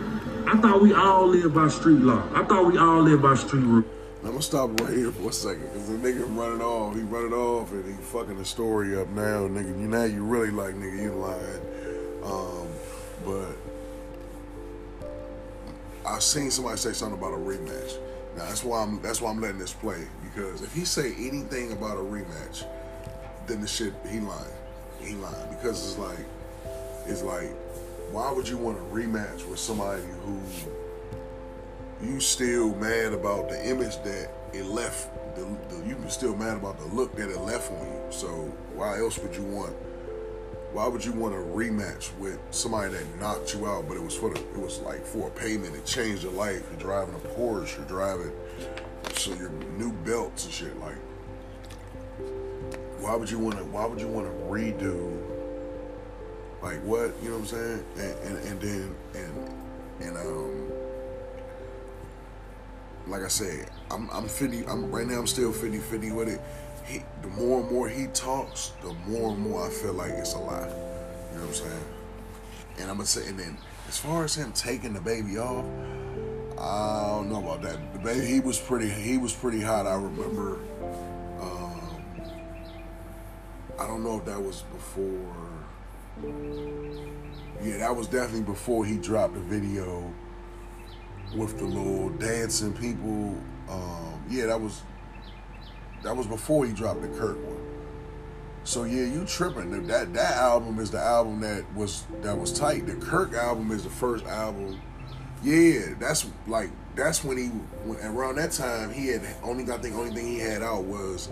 I 0.48 0.58
thought 0.58 0.82
we 0.82 0.94
all 0.94 1.28
live 1.28 1.54
by 1.54 1.68
street 1.68 2.00
law. 2.00 2.24
I 2.34 2.44
thought 2.44 2.66
we 2.66 2.78
all 2.80 3.02
live 3.04 3.22
by 3.22 3.36
street 3.36 3.64
rule. 3.64 3.84
I'm 4.24 4.32
gonna 4.32 4.42
stop 4.42 4.82
right 4.82 4.94
here 4.94 5.12
for 5.12 5.30
a 5.30 5.32
second 5.32 5.64
because 5.64 5.88
the 5.88 5.94
nigga 5.98 6.26
running 6.36 6.62
off. 6.62 6.96
He 6.96 7.02
running 7.02 7.34
off 7.34 7.72
and 7.72 7.86
he 7.86 7.94
fucking 8.04 8.38
the 8.38 8.46
story 8.46 9.00
up 9.00 9.08
now, 9.10 9.48
nigga. 9.48 9.68
You 9.68 9.88
now 9.88 10.06
you 10.06 10.24
really 10.24 10.50
like 10.50 10.74
nigga, 10.76 11.04
you 11.04 11.12
lying. 11.12 11.62
Um, 12.24 12.68
but 13.24 13.56
I've 16.06 16.24
seen 16.24 16.50
somebody 16.50 16.78
say 16.78 16.94
something 16.94 17.18
about 17.18 17.34
a 17.34 17.38
rematch. 17.38 18.00
Now 18.36 18.46
that's 18.46 18.64
why 18.64 18.82
I'm 18.82 19.02
that's 19.02 19.22
why 19.22 19.30
I'm 19.30 19.40
letting 19.40 19.60
this 19.60 19.74
play 19.74 20.08
because 20.24 20.64
if 20.64 20.74
he 20.74 20.84
say 20.84 21.14
anything 21.14 21.72
about 21.74 21.98
a 21.98 22.02
rematch, 22.02 22.66
then 23.46 23.62
the 23.62 23.68
shit 23.68 23.94
he 24.10 24.20
lying. 24.20 24.46
He 25.00 25.14
lying 25.14 25.50
because 25.50 25.92
it's 25.92 25.98
like 25.98 26.26
it's 27.10 27.24
like 27.24 27.50
why 28.12 28.32
would 28.32 28.48
you 28.48 28.58
want 28.58 28.78
to 28.78 28.84
rematch 28.84 29.48
with 29.48 29.60
somebody 29.60 30.04
who 30.24 30.40
you 32.02 32.20
still 32.20 32.74
mad 32.76 33.14
about 33.14 33.50
the 33.50 33.70
image 33.70 34.02
that 34.04 34.32
it 34.54 34.66
left 34.66 35.10
the, 35.36 35.44
the 35.70 35.86
you 35.88 35.98
still 36.10 36.36
mad 36.36 36.58
about 36.58 36.80
the 36.80 36.86
look 36.96 37.16
that 37.16 37.30
it 37.30 37.40
left 37.42 37.72
on 37.72 37.86
you. 37.86 38.02
So 38.10 38.28
why 38.74 39.00
else 39.00 39.20
would 39.20 39.36
you 39.36 39.44
want 39.44 39.76
why 40.72 40.88
would 40.88 41.04
you 41.04 41.12
want 41.12 41.34
to 41.34 41.40
rematch 41.40 42.16
with 42.20 42.40
somebody 42.52 42.94
that 42.94 43.20
knocked 43.20 43.56
you 43.56 43.66
out, 43.66 43.88
but 43.88 43.98
it 43.98 44.04
was 44.04 44.16
for 44.16 44.32
the, 44.32 44.40
it 44.40 44.58
was 44.58 44.80
like 44.82 45.04
for 45.04 45.28
a 45.28 45.32
payment, 45.32 45.76
it 45.76 45.84
changed 45.84 46.24
your 46.24 46.32
life. 46.34 46.64
You're 46.70 46.80
driving 46.80 47.16
a 47.16 47.28
Porsche, 47.30 47.78
you're 47.78 47.88
driving 47.88 48.32
so 49.16 49.34
your 49.34 49.50
new 49.78 49.92
belts 49.92 50.46
and 50.46 50.54
shit. 50.54 50.80
Like, 50.80 50.96
why 53.00 53.16
would 53.16 53.30
you 53.30 53.40
want 53.40 53.58
to? 53.58 53.64
Why 53.66 53.86
would 53.86 54.00
you 54.00 54.08
want 54.08 54.28
to 54.28 54.34
redo? 54.46 55.39
Like 56.62 56.82
what? 56.84 57.14
You 57.22 57.30
know 57.30 57.38
what 57.38 57.42
I'm 57.42 57.46
saying? 57.46 57.86
And 57.98 58.38
and, 58.38 58.48
and 58.48 58.62
then 58.62 58.96
and 59.16 59.54
and 60.02 60.18
um. 60.18 60.72
Like 63.08 63.24
I 63.24 63.28
said, 63.28 63.70
I'm 63.90 64.10
I'm 64.12 64.28
50. 64.28 64.66
I'm 64.68 64.92
right 64.92 65.08
now. 65.08 65.20
I'm 65.20 65.28
still 65.28 65.52
50 65.52 65.80
50 65.80 66.12
with 66.12 66.30
it 66.30 66.42
he, 66.90 67.04
the 67.22 67.28
more 67.30 67.62
and 67.62 67.72
more 67.72 67.88
he 67.88 68.08
talks, 68.08 68.74
the 68.82 68.94
more 69.08 69.32
and 69.32 69.40
more 69.40 69.68
I 69.68 69.70
feel 69.70 69.94
like 69.94 70.12
it's 70.12 70.34
a 70.34 70.40
lie. 70.40 70.68
You 70.68 71.38
know 71.38 71.42
what 71.42 71.48
I'm 71.48 71.54
saying? 71.54 71.86
And 72.80 72.90
I'm 72.90 72.98
gonna 72.98 73.06
say, 73.06 73.28
and 73.28 73.40
then 73.40 73.58
as 73.88 73.98
far 73.98 74.24
as 74.24 74.36
him 74.36 74.52
taking 74.54 74.96
DaBaby 74.96 75.38
off, 75.38 75.66
I 76.60 77.08
don't 77.10 77.30
know 77.30 77.40
about 77.40 77.62
that. 77.62 77.94
DaBaby, 77.94 78.26
he 78.26 78.40
was 78.40 78.60
pretty, 78.60 78.90
he 78.90 79.18
was 79.18 79.34
pretty 79.34 79.62
hot. 79.62 79.86
I 79.86 79.96
remember. 79.96 80.60
Um, 81.40 81.82
I 83.80 83.86
don't 83.86 84.04
know 84.04 84.18
if 84.18 84.26
that 84.26 84.42
was 84.42 84.64
before. 84.64 85.36
Yeah, 87.62 87.78
that 87.80 87.96
was 87.96 88.08
definitely 88.08 88.42
before 88.42 88.86
he 88.86 88.98
dropped 88.98 89.34
the 89.34 89.40
video 89.40 90.14
with 91.36 91.58
the 91.58 91.66
little 91.66 92.10
dancing 92.10 92.74
people. 92.74 93.38
Um, 93.70 94.24
yeah, 94.30 94.48
that 94.48 94.60
was 94.60 94.82
that 96.04 96.16
was 96.16 96.28
before 96.28 96.66
he 96.66 96.74
dropped 96.74 97.02
the 97.02 97.08
Kirk 97.10 97.38
one. 97.46 97.58
So 98.64 98.84
yeah, 98.84 99.06
you 99.06 99.26
tripping. 99.26 99.88
That 99.88 100.14
that 100.14 100.38
album 100.38 100.80
is 100.80 100.92
the 100.92 101.00
album 101.00 101.42
that 101.42 101.66
was 101.76 102.06
that 102.22 102.38
was 102.38 102.52
tight. 102.52 102.86
The 102.86 102.96
Kirk 102.96 103.34
album 103.34 103.72
is 103.72 103.84
the 103.84 103.90
first 103.90 104.26
album. 104.26 104.80
Yeah, 105.44 105.94
that's 106.00 106.28
like 106.48 106.70
that's 106.96 107.24
when 107.24 107.38
he 107.38 107.48
when, 107.86 108.00
around 108.06 108.36
that 108.36 108.52
time 108.52 108.92
he 108.92 109.08
had 109.08 109.22
only 109.44 109.72
I 109.72 109.78
think 109.78 109.96
only 109.96 110.14
thing 110.14 110.28
he 110.28 110.40
had 110.40 110.62
out 110.62 110.84
was 110.84 111.30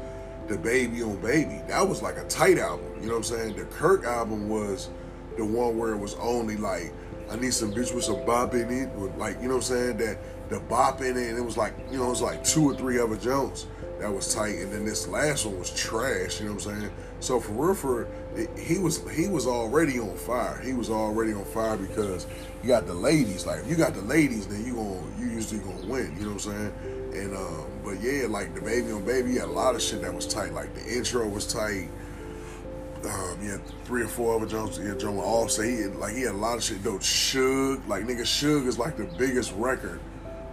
the 0.47 0.57
Baby 0.57 1.03
on 1.03 1.17
Baby. 1.17 1.61
That 1.67 1.87
was 1.87 2.01
like 2.01 2.17
a 2.17 2.23
tight 2.25 2.57
album. 2.57 2.85
You 3.01 3.07
know 3.07 3.17
what 3.17 3.31
I'm 3.31 3.37
saying? 3.37 3.55
The 3.55 3.65
Kirk 3.65 4.05
album 4.05 4.49
was 4.49 4.89
the 5.37 5.45
one 5.45 5.77
where 5.77 5.93
it 5.93 5.97
was 5.97 6.15
only 6.15 6.57
like 6.57 6.93
I 7.29 7.35
need 7.35 7.53
some 7.53 7.73
bitch 7.73 7.93
with 7.93 8.05
some 8.05 8.25
bop 8.25 8.53
in 8.53 8.69
it, 8.71 8.89
with 8.95 9.15
like 9.17 9.41
you 9.41 9.47
know 9.47 9.55
what 9.55 9.69
I'm 9.69 9.75
saying 9.75 9.97
that 9.97 10.17
the 10.49 10.59
bop 10.61 11.01
in 11.01 11.17
it, 11.17 11.29
and 11.29 11.37
it 11.37 11.43
was 11.43 11.57
like 11.57 11.73
you 11.91 11.97
know 11.97 12.07
it 12.07 12.09
was 12.09 12.21
like 12.21 12.43
two 12.43 12.63
or 12.63 12.73
three 12.73 12.99
other 12.99 13.17
Jones 13.17 13.67
that 13.99 14.13
was 14.13 14.33
tight, 14.33 14.55
and 14.55 14.71
then 14.71 14.85
this 14.85 15.07
last 15.07 15.45
one 15.45 15.59
was 15.59 15.73
trash. 15.73 16.39
You 16.39 16.47
know 16.47 16.53
what 16.53 16.67
I'm 16.67 16.81
saying? 16.81 16.91
So 17.19 17.39
for 17.39 17.51
real, 17.51 17.75
for 17.75 18.07
it, 18.35 18.49
he 18.57 18.77
was 18.77 19.03
he 19.11 19.27
was 19.27 19.45
already 19.45 19.99
on 19.99 20.15
fire. 20.15 20.61
He 20.63 20.73
was 20.73 20.89
already 20.89 21.33
on 21.33 21.43
fire 21.45 21.75
because 21.75 22.27
you 22.61 22.69
got 22.69 22.87
the 22.87 22.93
ladies. 22.93 23.45
Like 23.45 23.59
if 23.59 23.69
you 23.69 23.75
got 23.75 23.93
the 23.93 24.01
ladies, 24.01 24.47
then 24.47 24.65
you 24.65 24.75
going 24.75 25.13
you 25.19 25.27
usually 25.27 25.59
gonna 25.59 25.85
win. 25.85 26.15
You 26.17 26.25
know 26.27 26.33
what 26.33 26.45
I'm 26.47 26.71
saying? 26.71 26.73
And 27.13 27.35
um, 27.35 27.65
but 27.87 28.01
yeah, 28.01 28.27
like 28.27 28.53
the 28.53 28.59
baby 28.59 28.91
on 28.91 29.05
baby, 29.05 29.31
you 29.31 29.39
had 29.39 29.47
a 29.47 29.51
lot 29.51 29.73
of 29.73 29.81
shit 29.81 30.01
that 30.01 30.13
was 30.13 30.27
tight. 30.27 30.51
Like 30.51 30.73
the 30.75 30.85
intro 30.85 31.25
was 31.25 31.47
tight. 31.47 31.87
Um, 33.05 33.39
yeah, 33.41 33.57
three 33.85 34.01
or 34.01 34.07
four 34.07 34.35
other 34.35 34.45
Jones, 34.45 34.77
yeah, 34.77 34.93
Joe 34.95 35.21
all 35.21 35.47
say 35.47 35.71
he 35.71 35.81
had, 35.83 35.95
like 35.95 36.13
he 36.13 36.23
had 36.23 36.33
a 36.33 36.37
lot 36.37 36.57
of 36.57 36.63
shit. 36.63 36.83
Though 36.83 36.97
Suge, 36.97 37.87
like 37.87 38.03
nigga, 38.03 38.23
Suge 38.23 38.67
is 38.67 38.77
like 38.77 38.97
the 38.97 39.05
biggest 39.17 39.53
record. 39.53 40.01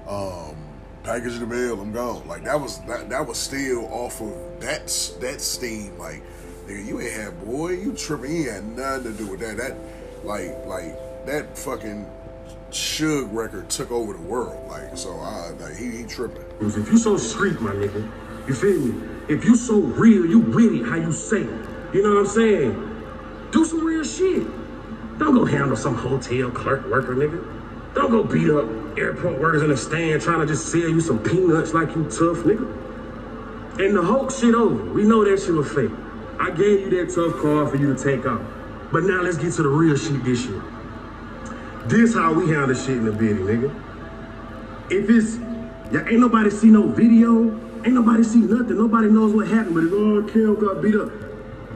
Um, 0.07 0.55
package 1.03 1.41
the 1.41 1.47
mail, 1.47 1.81
I'm 1.81 1.91
gone. 1.91 2.29
Like 2.29 2.45
that 2.45 2.61
was 2.61 2.79
that, 2.83 3.09
that 3.11 3.27
was 3.27 3.37
still 3.37 3.87
off 3.87 4.21
of 4.21 4.61
that 4.61 4.87
that 5.21 5.41
steam. 5.41 5.99
Like 5.99 6.23
nigga, 6.69 6.87
you 6.87 7.01
ain't 7.01 7.15
had 7.15 7.45
boy, 7.45 7.71
you 7.71 7.95
tripping. 7.95 8.31
He 8.31 8.45
had 8.45 8.65
nothing 8.77 9.11
to 9.11 9.19
do 9.19 9.27
with 9.27 9.41
that. 9.41 9.57
That 9.57 9.77
like 10.23 10.55
like 10.67 11.27
that 11.27 11.59
fucking 11.59 12.09
Suge 12.71 13.35
record 13.35 13.71
took 13.71 13.91
over 13.91 14.13
the 14.13 14.23
world. 14.23 14.69
Like 14.71 14.97
so, 14.97 15.19
I 15.19 15.51
like 15.59 15.75
he, 15.77 15.91
he 15.91 16.05
tripping. 16.05 16.44
If 16.61 16.91
you 16.91 16.99
so 16.99 17.17
street, 17.17 17.61
my 17.61 17.73
nigga, 17.73 18.11
you 18.49 18.55
feel 18.55 18.79
me? 18.79 19.09
If 19.29 19.45
you 19.45 19.57
so 19.57 19.81
real, 19.81 20.27
you 20.27 20.39
witty, 20.39 20.83
how 20.83 20.97
you 20.97 21.13
say 21.13 21.43
it. 21.43 21.69
You 21.95 22.03
know 22.03 22.11
what 22.11 22.19
I'm 22.19 22.27
saying? 22.27 23.51
Do 23.51 23.65
some 23.65 23.85
real 23.85 24.05
shit. 24.05 24.47
Don't 25.19 25.35
go 25.35 25.45
handle 25.45 25.77
some 25.77 25.95
hotel 25.95 26.51
clerk 26.51 26.87
worker, 26.89 27.15
nigga. 27.15 27.95
Don't 27.95 28.11
go 28.11 28.25
beat 28.25 28.51
up 28.51 28.99
airport 28.99 29.39
workers 29.41 29.63
in 29.63 29.69
the 29.69 29.77
stand 29.77 30.21
trying 30.21 30.41
to 30.41 30.47
just 30.47 30.71
sell 30.71 30.81
you 30.81 31.01
some 31.01 31.21
peanuts 31.21 31.73
like 31.73 31.95
you 31.95 32.05
tough, 32.05 32.39
nigga. 32.45 32.67
And 33.79 33.97
the 33.97 34.03
Hulk 34.03 34.31
shit 34.31 34.55
over. 34.55 34.93
We 34.93 35.05
know 35.05 35.25
that 35.25 35.41
shit 35.41 35.55
was 35.55 35.71
fake. 35.73 35.91
I 36.41 36.51
gave 36.51 36.81
you 36.81 36.91
that 37.05 37.15
tough 37.15 37.41
card 37.41 37.71
for 37.71 37.77
you 37.77 37.95
to 37.95 38.03
take 38.03 38.27
off. 38.27 38.43
But 38.93 39.05
now 39.05 39.23
let's 39.23 39.37
get 39.37 39.53
to 39.55 39.63
the 39.63 39.69
real 39.69 39.97
shit 39.97 40.25
this 40.25 40.47
year. 40.47 40.63
This 41.87 42.15
how 42.15 42.33
we 42.33 42.51
handle 42.51 42.75
shit 42.75 42.97
in 42.97 43.05
the 43.05 43.13
video, 43.13 43.47
nigga. 43.47 43.71
If 44.91 45.09
it's, 45.09 45.37
yeah, 45.95 46.09
ain't 46.09 46.19
nobody 46.19 46.51
see 46.51 46.71
no 46.71 46.89
video, 46.89 47.55
ain't 47.85 47.95
nobody 47.95 48.25
see 48.25 48.41
nothing, 48.41 48.77
nobody 48.77 49.09
knows 49.09 49.33
what 49.33 49.47
happened, 49.47 49.77
but 49.77 49.85
it's, 49.85 49.93
oh, 49.95 50.23
Kim 50.25 50.59
got 50.59 50.83
beat 50.83 50.97
up. 50.97 51.09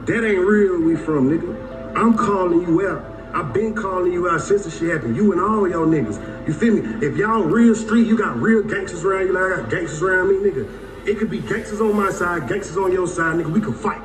That 0.05 0.25
ain't 0.27 0.45
real 0.45 0.81
we 0.81 0.97
from, 0.97 1.29
nigga. 1.29 1.95
I'm 1.95 2.17
calling 2.17 2.61
you 2.61 2.85
out. 2.85 3.05
I've 3.33 3.53
been 3.53 3.73
calling 3.73 4.11
you 4.11 4.27
out 4.27 4.41
since 4.41 4.65
the 4.65 4.71
shit 4.71 4.91
happened. 4.91 5.15
You 5.15 5.31
and 5.31 5.39
all 5.39 5.69
y'all 5.69 5.87
niggas. 5.87 6.19
You 6.47 6.53
feel 6.53 6.73
me? 6.73 7.05
If 7.05 7.15
y'all 7.15 7.43
real 7.43 7.73
street, 7.73 8.07
you 8.07 8.17
got 8.17 8.35
real 8.41 8.61
gangsters 8.61 9.05
around 9.05 9.27
you 9.27 9.33
like 9.33 9.53
I 9.53 9.61
got 9.61 9.69
gangsters 9.69 10.01
around 10.01 10.27
me, 10.29 10.49
nigga. 10.49 11.07
It 11.07 11.17
could 11.17 11.29
be 11.29 11.39
gangsters 11.39 11.79
on 11.79 11.95
my 11.95 12.11
side, 12.11 12.49
gangsters 12.49 12.75
on 12.75 12.91
your 12.91 13.07
side, 13.07 13.37
nigga. 13.37 13.53
We 13.53 13.61
can 13.61 13.73
fight. 13.73 14.01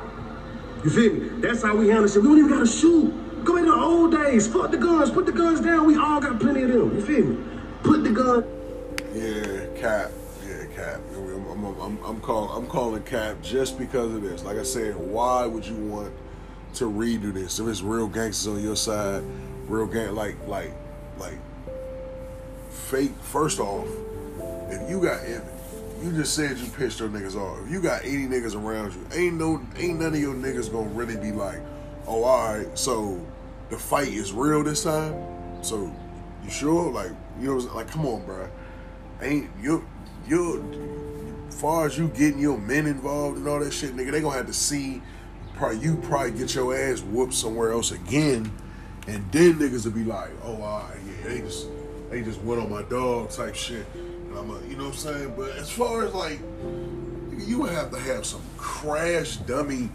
You 0.85 0.91
feel 0.91 1.13
me? 1.13 1.41
That's 1.41 1.61
how 1.61 1.75
we 1.75 1.89
handle 1.89 2.07
shit. 2.07 2.21
We 2.21 2.29
don't 2.29 2.37
even 2.37 2.51
gotta 2.51 2.67
shoot. 2.67 3.43
Go 3.43 3.55
back 3.55 3.65
to 3.65 3.71
the 3.71 3.77
old 3.77 4.11
days. 4.13 4.47
Fuck 4.47 4.71
the 4.71 4.77
guns. 4.77 5.11
Put 5.11 5.25
the 5.25 5.33
guns 5.33 5.59
down. 5.59 5.85
We 5.85 5.97
all 5.97 6.21
got 6.21 6.39
plenty 6.39 6.61
of 6.61 6.69
them. 6.69 6.95
You 6.95 7.01
feel 7.01 7.25
me? 7.25 7.43
Put 7.83 8.03
the 8.05 8.11
gun. 8.11 8.45
Yeah, 9.13 9.54
cap. 9.85 10.11
Yeah, 10.47 10.65
cap. 10.75 11.01
I'm, 11.15 11.65
I'm, 11.65 11.81
I'm, 11.81 12.03
I'm, 12.03 12.21
calling, 12.21 12.51
I'm 12.55 12.69
calling 12.69 13.03
cap 13.03 13.37
just 13.41 13.77
because 13.77 14.13
of 14.13 14.21
this. 14.21 14.43
Like 14.43 14.57
I 14.57 14.63
said, 14.63 14.95
why 14.95 15.45
would 15.45 15.65
you 15.65 15.75
want 15.75 16.13
to 16.75 16.91
redo 16.91 17.33
this. 17.33 17.59
If 17.59 17.67
it's 17.67 17.81
real 17.81 18.07
gangsters 18.07 18.47
on 18.47 18.61
your 18.61 18.75
side, 18.75 19.23
real 19.67 19.85
gang 19.85 20.13
like 20.13 20.35
like 20.47 20.73
like 21.17 21.37
fake. 22.69 23.11
First 23.21 23.59
off, 23.59 23.87
if 24.69 24.89
you 24.89 25.01
got 25.01 25.23
if 25.25 25.41
you 26.03 26.11
just 26.11 26.35
said 26.35 26.57
you 26.57 26.69
pissed 26.71 26.99
your 26.99 27.09
niggas 27.09 27.35
off, 27.35 27.65
if 27.65 27.71
you 27.71 27.81
got 27.81 28.03
80 28.03 28.27
niggas 28.27 28.55
around 28.55 28.93
you, 28.93 29.07
ain't 29.13 29.35
no 29.35 29.61
ain't 29.77 29.99
none 29.99 30.13
of 30.13 30.19
your 30.19 30.35
niggas 30.35 30.71
gonna 30.71 30.89
really 30.89 31.17
be 31.17 31.31
like, 31.31 31.59
oh 32.07 32.23
alright, 32.23 32.77
so 32.77 33.25
the 33.69 33.77
fight 33.77 34.09
is 34.09 34.33
real 34.33 34.63
this 34.63 34.83
time. 34.83 35.15
So 35.63 35.91
you 36.43 36.49
sure? 36.49 36.91
Like 36.91 37.11
you 37.39 37.55
know, 37.55 37.73
like 37.73 37.87
come 37.87 38.05
on, 38.05 38.25
bro. 38.25 38.49
Ain't 39.21 39.49
you 39.61 39.85
you 40.27 40.95
far 41.49 41.85
as 41.85 41.97
you 41.97 42.09
getting 42.09 42.39
your 42.39 42.57
men 42.57 42.85
involved 42.85 43.37
and 43.37 43.47
all 43.47 43.59
that 43.59 43.71
shit, 43.71 43.95
nigga, 43.95 44.11
they 44.11 44.21
gonna 44.21 44.35
have 44.35 44.47
to 44.47 44.53
see 44.53 45.01
probably 45.55 45.79
you 45.79 45.95
probably 45.97 46.31
get 46.31 46.53
your 46.53 46.75
ass 46.75 47.01
whooped 47.01 47.33
somewhere 47.33 47.71
else 47.71 47.91
again, 47.91 48.51
and 49.07 49.31
then 49.31 49.53
niggas 49.55 49.85
will 49.85 49.93
be 49.93 50.03
like, 50.03 50.29
oh, 50.43 50.61
all 50.61 50.79
right, 50.79 50.97
yeah, 51.07 51.29
they 51.29 51.39
just 51.39 51.67
they 52.09 52.21
just 52.21 52.41
went 52.41 52.61
on 52.61 52.69
my 52.69 52.83
dog 52.83 53.29
type 53.29 53.55
shit, 53.55 53.85
and 53.95 54.37
I'm 54.37 54.49
a, 54.49 54.61
you 54.67 54.75
know 54.75 54.85
what 54.85 54.93
I'm 54.93 54.97
saying. 54.97 55.33
But 55.37 55.51
as 55.51 55.71
far 55.71 56.03
as 56.03 56.13
like, 56.13 56.39
you 57.37 57.61
would 57.61 57.71
have 57.71 57.91
to 57.91 57.99
have 57.99 58.25
some 58.25 58.41
crash 58.57 59.37
dummy, 59.37 59.89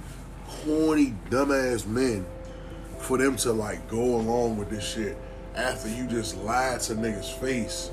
horny 0.46 1.14
dumbass 1.28 1.86
men 1.86 2.24
for 2.98 3.18
them 3.18 3.36
to 3.36 3.52
like 3.52 3.88
go 3.88 4.16
along 4.16 4.56
with 4.56 4.70
this 4.70 4.84
shit 4.84 5.16
after 5.54 5.88
you 5.88 6.06
just 6.06 6.36
lied 6.38 6.80
to 6.80 6.94
niggas 6.94 7.32
face. 7.38 7.90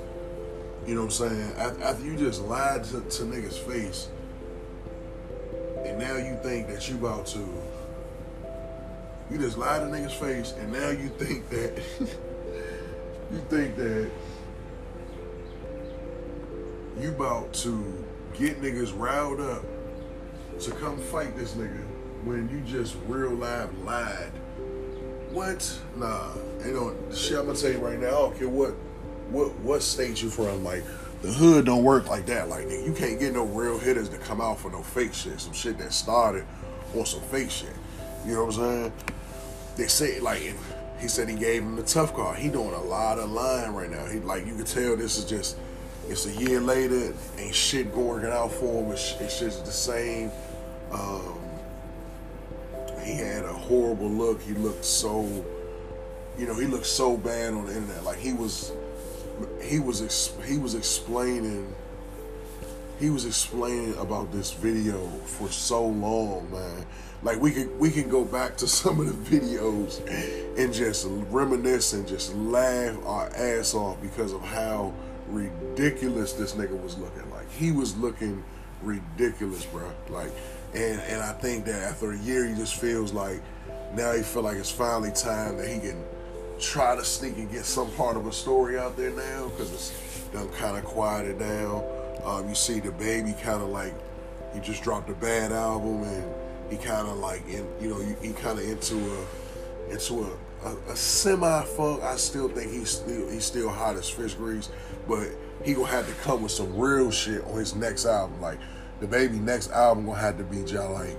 You 0.88 0.96
know 0.96 1.04
what 1.04 1.20
I'm 1.22 1.30
saying? 1.30 1.82
After 1.82 2.06
you 2.06 2.16
just 2.16 2.42
lied 2.44 2.86
to, 2.86 3.02
to 3.02 3.24
niggas 3.24 3.60
face 3.60 4.08
and 5.86 6.00
now 6.00 6.16
you 6.16 6.40
think 6.42 6.68
that 6.70 6.88
you 6.88 6.96
about 6.96 7.26
to 7.28 7.40
you 9.30 9.38
just 9.38 9.58
lied 9.58 9.82
to 9.82 9.88
niggas 9.88 10.14
face 10.14 10.54
and 10.58 10.72
now 10.72 10.90
you 10.90 11.10
think 11.10 11.50
that 11.50 11.78
you 12.00 13.40
think 13.50 13.76
that 13.76 14.10
you 17.02 17.10
about 17.10 17.52
to 17.54 18.06
get 18.38 18.62
niggas 18.62 18.98
riled 18.98 19.42
up 19.42 19.66
to 20.62 20.72
come 20.72 20.98
fight 20.98 21.36
this 21.36 21.54
nigga 21.54 21.86
when 22.24 22.50
you 22.50 22.62
just 22.62 22.96
real 23.08 23.32
live 23.32 23.78
lied. 23.80 24.32
What? 25.32 25.80
Nah. 25.98 26.32
Ain't 26.64 26.74
no 26.74 26.96
shit 27.14 27.38
I'm 27.38 27.48
gonna 27.48 27.58
tell 27.58 27.72
you 27.72 27.80
right 27.80 28.00
now, 28.00 28.08
I 28.08 28.12
don't 28.12 28.38
care 28.40 28.50
what 28.50 28.74
what 29.32 29.54
what 29.60 29.82
state 29.82 30.22
you 30.22 30.30
from, 30.30 30.64
like 30.64 30.84
the 31.22 31.32
hood 31.32 31.66
don't 31.66 31.84
work 31.84 32.08
like 32.10 32.26
that. 32.28 32.50
Like 32.50 32.70
you 32.70 32.94
can't 32.98 33.20
get 33.20 33.34
no 33.34 33.44
real 33.44 33.78
hitters 33.78 34.10
to 34.10 34.18
come 34.18 34.42
out 34.42 34.60
for 34.60 34.72
no 34.72 34.82
fake 34.82 35.14
shit. 35.14 35.40
Some 35.40 35.54
shit 35.54 35.78
that 35.80 35.94
started 35.94 36.46
on 36.96 37.06
some 37.06 37.22
fake 37.22 37.52
shit. 37.52 37.74
You 38.26 38.34
know 38.34 38.46
what 38.46 38.56
I'm 38.56 38.60
saying? 38.60 38.94
They 39.76 39.88
say 39.88 40.20
like 40.20 40.56
he 41.00 41.08
said 41.08 41.30
he 41.30 41.36
gave 41.36 41.62
him 41.62 41.76
the 41.76 41.84
tough 41.84 42.14
card. 42.16 42.38
He 42.38 42.50
doing 42.50 42.74
a 42.74 42.82
lot 42.82 43.20
of 43.20 43.30
lying 43.32 43.74
right 43.74 43.90
now. 43.90 44.06
He 44.06 44.20
like 44.20 44.46
you 44.46 44.56
can 44.56 44.66
tell 44.66 44.96
this 44.96 45.18
is 45.18 45.26
just 45.26 45.58
it's 46.10 46.26
a 46.26 46.32
year 46.32 46.62
later, 46.62 47.14
ain't 47.38 47.54
shit 47.54 47.94
working 47.94 48.30
out 48.30 48.52
for 48.54 48.84
him. 48.84 48.92
It's, 48.92 49.16
it's 49.20 49.40
just 49.40 49.66
the 49.66 49.72
same. 49.72 50.32
Um, 50.92 51.38
he 53.04 53.14
had 53.14 53.44
a 53.44 53.52
horrible 53.52 54.10
look. 54.10 54.42
He 54.42 54.54
looked 54.54 54.86
so, 54.86 55.24
you 56.38 56.48
know, 56.48 56.56
he 56.56 56.66
looked 56.66 56.86
so 56.86 57.18
bad 57.18 57.54
on 57.54 57.66
the 57.66 57.76
internet. 57.76 58.06
Like 58.06 58.18
he 58.18 58.32
was, 58.32 58.72
he 59.62 59.80
was, 59.80 60.34
he 60.46 60.58
was 60.58 60.76
explaining, 60.76 61.74
he 63.00 63.10
was 63.10 63.26
explaining 63.26 63.96
about 63.98 64.32
this 64.32 64.52
video 64.52 65.08
for 65.26 65.50
so 65.50 65.86
long, 65.86 66.52
man. 66.52 66.86
Like 67.24 67.40
we 67.40 67.52
could, 67.52 67.80
we 67.80 67.90
can 67.90 68.10
go 68.10 68.24
back 68.24 68.58
to 68.58 68.68
some 68.68 69.00
of 69.00 69.08
the 69.08 69.38
videos 69.38 70.02
and 70.58 70.74
just 70.74 71.08
reminisce 71.30 71.94
and 71.94 72.08
just 72.08 72.36
laugh 72.36 72.98
our 73.06 73.28
ass 73.36 73.74
off 73.74 74.02
because 74.02 74.34
of 74.34 74.42
how 74.42 74.94
ridiculous 75.28 76.34
this 76.34 76.54
nigga 76.54 76.82
was 76.82 76.98
looking. 76.98 77.30
Like 77.32 77.50
he 77.52 77.72
was 77.72 77.98
looking 77.98 78.44
ridiculous, 78.82 79.66
bro. 79.66 79.92
Like, 80.10 80.32
and 80.74 81.00
and 81.02 81.22
I 81.22 81.34
think 81.34 81.66
that 81.66 81.84
after 81.84 82.12
a 82.12 82.20
year, 82.20 82.46
he 82.46 82.56
just 82.56 82.76
feels 82.80 83.14
like 83.14 83.42
now 83.94 84.14
he 84.14 84.22
feel 84.22 84.44
like 84.44 84.58
it's 84.58 84.72
finally 84.72 85.12
time 85.12 85.58
that 85.58 85.68
he 85.68 85.80
can 85.80 86.04
try 86.60 86.96
to 86.96 87.04
sneak 87.04 87.38
and 87.38 87.52
get 87.52 87.66
some 87.66 87.90
part 87.92 88.18
of 88.18 88.28
a 88.28 88.32
story 88.32 88.78
out 88.78 88.98
there 88.98 89.12
now 89.12 89.50
because 89.50 89.72
it's 89.74 90.20
done 90.32 90.50
kind 90.50 90.78
of 90.78 90.84
quieted 90.84 91.40
down. 91.40 91.84
Um, 92.26 92.50
you 92.50 92.56
see 92.56 92.82
DaBaby 92.82 93.42
kind 93.42 93.62
of 93.62 93.70
like 93.70 93.94
he 94.54 94.60
just 94.60 94.84
dropped 94.84 95.10
a 95.10 95.14
bad 95.14 95.52
album 95.52 96.04
and 96.04 96.34
he 96.70 96.78
kind 96.78 97.08
of 97.08 97.18
like 97.18 97.48
in 97.48 97.68
you 97.80 97.90
know 97.90 98.00
he 98.22 98.34
kind 98.34 98.60
of 98.60 98.66
into 98.66 98.96
a 98.96 99.92
into 99.92 100.24
a 100.24 100.68
a, 100.68 100.92
a 100.92 100.96
semi 100.96 101.64
funk. 101.64 102.04
I 102.04 102.16
still 102.18 102.50
think 102.50 102.72
he's 102.72 102.90
still 102.90 103.30
he's 103.30 103.46
still 103.46 103.70
hot 103.70 103.96
as 103.96 104.10
fish 104.10 104.34
grease, 104.34 104.70
but 105.08 105.28
he 105.64 105.74
gonna 105.74 105.88
have 105.88 106.08
to 106.08 106.14
come 106.24 106.44
with 106.44 106.52
some 106.52 106.76
real 106.78 107.12
shit 107.12 107.44
on 107.46 107.58
his 107.58 107.76
next 107.76 108.06
album. 108.06 108.42
Like 108.42 108.60
DaBaby 109.02 109.40
next 109.42 109.72
album 109.72 110.06
gonna 110.06 110.20
have 110.20 110.38
to 110.38 110.44
be 110.44 110.64
just 110.64 110.90
like 110.90 111.18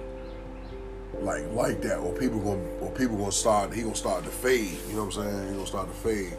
like 1.21 1.45
like 1.53 1.81
that, 1.83 1.99
or 1.99 2.13
people 2.15 2.39
gonna 2.41 2.63
or 2.81 2.91
people 2.93 3.17
gonna 3.17 3.33
start 3.33 3.73
he 3.73 3.83
gonna 3.83 3.95
start 3.95 4.25
to 4.25 4.31
fade. 4.31 4.79
You 4.89 4.95
know 4.95 5.05
what 5.05 5.17
I'm 5.17 5.23
saying? 5.23 5.49
He 5.49 5.55
gonna 5.55 5.67
start 5.67 5.89
to 5.89 5.95
fade. 5.95 6.37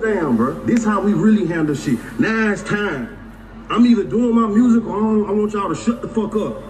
Damn, 0.00 0.36
bro. 0.36 0.54
This 0.64 0.84
how 0.84 1.00
we 1.00 1.12
really 1.12 1.46
handle 1.46 1.74
shit. 1.74 1.98
Now 2.18 2.52
it's 2.52 2.62
time. 2.62 3.18
I'm 3.68 3.86
either 3.86 4.04
doing 4.04 4.34
my 4.34 4.48
music 4.48 4.84
or 4.84 5.28
I 5.28 5.32
want 5.32 5.52
y'all 5.52 5.68
to 5.68 5.74
shut 5.74 6.02
the 6.02 6.08
fuck 6.08 6.36
up. 6.36 6.62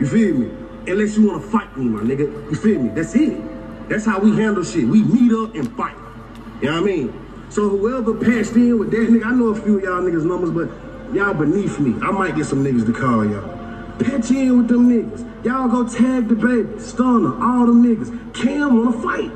You 0.00 0.06
feel 0.06 0.34
me? 0.34 0.50
Unless 0.90 1.16
you 1.16 1.28
wanna 1.28 1.42
fight 1.42 1.76
me, 1.76 1.86
my 1.86 2.02
nigga. 2.02 2.50
You 2.50 2.56
feel 2.56 2.80
me? 2.80 2.90
That's 2.90 3.14
it. 3.14 3.88
That's 3.88 4.04
how 4.04 4.18
we 4.18 4.34
handle 4.36 4.64
shit. 4.64 4.86
We 4.86 5.02
meet 5.02 5.32
up 5.32 5.54
and 5.54 5.74
fight. 5.76 5.96
You 6.60 6.70
know 6.70 6.80
what 6.80 6.90
I 6.90 6.94
mean? 6.94 7.26
So 7.50 7.68
whoever 7.68 8.14
passed 8.14 8.54
in 8.56 8.78
with 8.78 8.90
that 8.90 9.08
nigga, 9.08 9.26
I 9.26 9.30
know 9.32 9.48
a 9.48 9.54
few 9.54 9.78
of 9.78 9.84
y'all 9.84 10.02
niggas 10.02 10.24
numbers, 10.24 10.50
but 10.50 11.14
y'all 11.14 11.34
beneath 11.34 11.78
me. 11.78 11.94
I 12.02 12.10
might 12.10 12.34
get 12.34 12.46
some 12.46 12.64
niggas 12.64 12.86
to 12.86 12.92
call 12.92 13.24
y'all. 13.24 13.55
Patch 13.98 14.30
in 14.30 14.58
with 14.58 14.68
them 14.68 14.88
niggas. 14.90 15.44
Y'all 15.44 15.68
go 15.68 15.88
tag 15.88 16.28
the 16.28 16.34
baby, 16.34 16.68
Stunna, 16.78 17.40
all 17.40 17.66
them 17.66 17.82
niggas. 17.84 18.34
Cam 18.34 18.76
wanna 18.84 19.02
fight. 19.02 19.30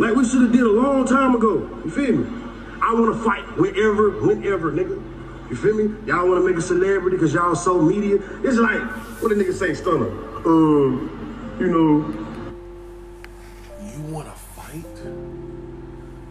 Like 0.00 0.16
we 0.16 0.24
should 0.24 0.42
have 0.42 0.52
did 0.52 0.62
a 0.62 0.70
long 0.70 1.06
time 1.06 1.34
ago. 1.36 1.68
You 1.84 1.90
feel 1.90 2.16
me? 2.16 2.26
I 2.82 2.94
wanna 2.94 3.16
fight 3.22 3.44
whenever, 3.58 4.10
whenever, 4.10 4.72
nigga. 4.72 5.02
You 5.50 5.56
feel 5.56 5.74
me? 5.74 5.94
Y'all 6.06 6.28
wanna 6.28 6.40
make 6.44 6.56
a 6.56 6.62
celebrity 6.62 7.16
because 7.16 7.32
y'all 7.34 7.54
so 7.54 7.80
media. 7.80 8.16
It's 8.42 8.58
like, 8.58 8.80
what 9.22 9.28
the 9.28 9.34
nigga 9.36 9.52
say, 9.54 9.70
Stunna? 9.70 10.10
Um, 10.46 11.56
you 11.60 11.68
know, 11.68 12.28
You 13.94 14.00
wanna 14.12 14.32
fight? 14.32 14.84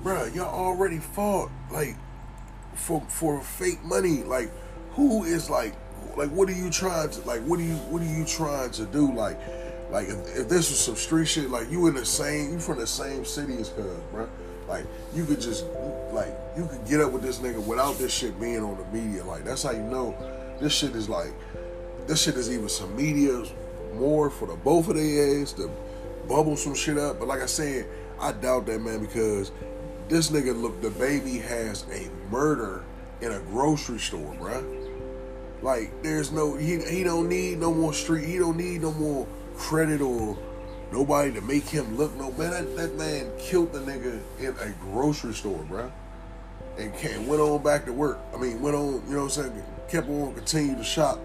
bruh, 0.04 0.34
y'all 0.36 0.54
already 0.54 0.98
fought 0.98 1.50
like 1.72 1.96
for 2.76 3.02
for 3.08 3.42
fake 3.42 3.84
money. 3.84 4.24
Like, 4.24 4.52
who 4.94 5.24
is 5.24 5.50
like, 5.50 5.74
like, 6.18 6.30
what 6.30 6.50
are 6.50 6.54
you 6.54 6.70
trying 6.70 7.10
to 7.10 7.22
like? 7.22 7.42
What 7.42 7.60
are 7.60 7.64
you 7.64 7.76
what 7.90 8.02
are 8.02 8.06
you 8.06 8.26
trying 8.26 8.72
to 8.72 8.86
do? 8.86 9.14
Like, 9.14 9.40
like 9.92 10.08
if, 10.08 10.38
if 10.38 10.50
this 10.50 10.70
was 10.70 10.80
some 10.80 10.96
street 10.96 11.28
shit, 11.28 11.50
like 11.50 11.70
you 11.70 11.88
in 11.88 11.96
the 11.96 12.06
same, 12.06 12.54
you 12.54 12.60
from 12.60 12.80
the 12.80 12.88
same 12.88 13.26
city 13.26 13.58
as 13.58 13.70
Cuz, 13.70 13.86
bro 14.12 14.30
Like 14.68 14.86
you 15.14 15.26
could 15.26 15.42
just 15.42 15.66
like 16.12 16.36
you 16.58 16.68
could 16.68 16.86
get 16.88 17.02
up 17.02 17.12
with 17.12 17.22
this 17.22 17.40
nigga 17.40 17.66
without 17.66 17.98
this 17.98 18.14
shit 18.14 18.40
being 18.40 18.64
on 18.64 18.78
the 18.78 18.86
media. 18.98 19.24
Like 19.24 19.44
that's 19.44 19.64
how 19.64 19.72
you 19.72 19.84
know 19.84 20.16
this 20.60 20.74
shit 20.74 20.96
is 20.96 21.10
like 21.10 21.34
this 22.08 22.22
shit 22.22 22.36
is 22.36 22.52
even 22.52 22.70
some 22.70 22.96
media 22.96 23.44
more 23.96 24.30
for 24.30 24.48
the 24.48 24.56
both 24.56 24.88
of 24.88 24.96
their 24.96 25.42
ass 25.42 25.54
to 25.54 25.70
bubble 26.28 26.56
some 26.56 26.76
shit 26.76 26.98
up. 26.98 27.20
But 27.20 27.28
like 27.28 27.42
I 27.42 27.46
said, 27.46 27.88
I 28.20 28.32
doubt 28.32 28.66
that 28.68 28.80
man 28.80 29.00
because 29.00 29.52
this 30.08 30.30
nigga 30.30 30.60
look, 30.60 30.82
DaBaby 30.82 31.42
has 31.42 31.86
a 31.92 32.10
murder 32.30 32.84
in 33.22 33.32
a 33.32 33.40
grocery 33.40 34.00
store, 34.00 34.34
bruh. 34.36 34.81
Like, 35.62 36.02
there's 36.02 36.32
no, 36.32 36.56
he, 36.56 36.80
he 36.80 37.04
don't 37.04 37.30
need 37.30 37.60
no 37.60 37.74
more 37.74 37.94
street, 37.94 38.26
he 38.26 38.38
don't 38.38 38.58
need 38.58 38.82
no 38.82 38.92
more 38.94 39.28
credit 39.56 40.02
or 40.02 40.38
nobody 40.92 41.32
to 41.34 41.42
make 41.42 41.64
him 41.64 41.98
look 41.98 42.16
no 42.16 42.32
man. 42.32 42.52
That, 42.52 42.76
that 42.78 42.96
man 42.96 43.32
killed 43.40 43.72
the 43.74 43.80
nigga 43.80 44.20
in 44.40 44.56
a 44.60 44.74
grocery 44.82 45.34
store, 45.34 45.64
bruh. 45.70 45.92
And 46.78 46.96
came, 46.96 47.28
went 47.28 47.42
on 47.42 47.62
back 47.62 47.86
to 47.86 47.94
work. 47.94 48.18
I 48.34 48.38
mean, 48.38 48.62
went 48.62 48.76
on, 48.76 49.04
you 49.08 49.16
know 49.16 49.26
what 49.26 49.38
I'm 49.38 49.52
saying, 49.52 49.64
kept 49.90 50.10
on, 50.10 50.34
continued 50.34 50.78
to 50.78 50.84
shop 50.84 51.20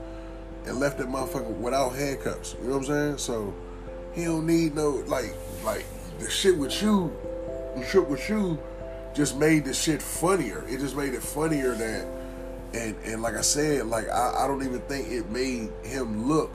and 0.67 0.79
left 0.81 0.99
that 0.99 1.09
motherfucker 1.09 1.57
without 1.57 1.95
handcuffs. 1.95 2.57
You 2.61 2.69
know 2.69 2.79
what 2.79 2.89
I'm 2.89 3.17
saying? 3.17 3.19
So 3.19 3.55
he 4.13 4.25
don't 4.25 4.47
need 4.47 4.75
no 4.75 4.91
like 5.07 5.35
like 5.65 5.85
the 6.19 6.29
shit 6.29 6.57
with 6.57 6.83
you, 6.83 7.13
the 7.77 7.85
shit 7.85 8.07
with 8.07 8.29
you 8.29 8.59
just 9.15 9.39
made 9.39 9.65
the 9.65 9.73
shit 9.73 10.03
funnier. 10.03 10.65
It 10.69 10.79
just 10.79 10.97
made 10.97 11.15
it 11.15 11.23
funnier 11.23 11.75
that, 11.75 12.07
and 12.77 12.97
and 13.05 13.23
like 13.23 13.35
I 13.35 13.41
said, 13.41 13.87
like 13.87 14.09
I, 14.09 14.45
I 14.45 14.47
don't 14.47 14.63
even 14.63 14.81
think 14.83 15.09
it 15.09 15.31
made 15.31 15.71
him 15.83 16.29
look. 16.29 16.53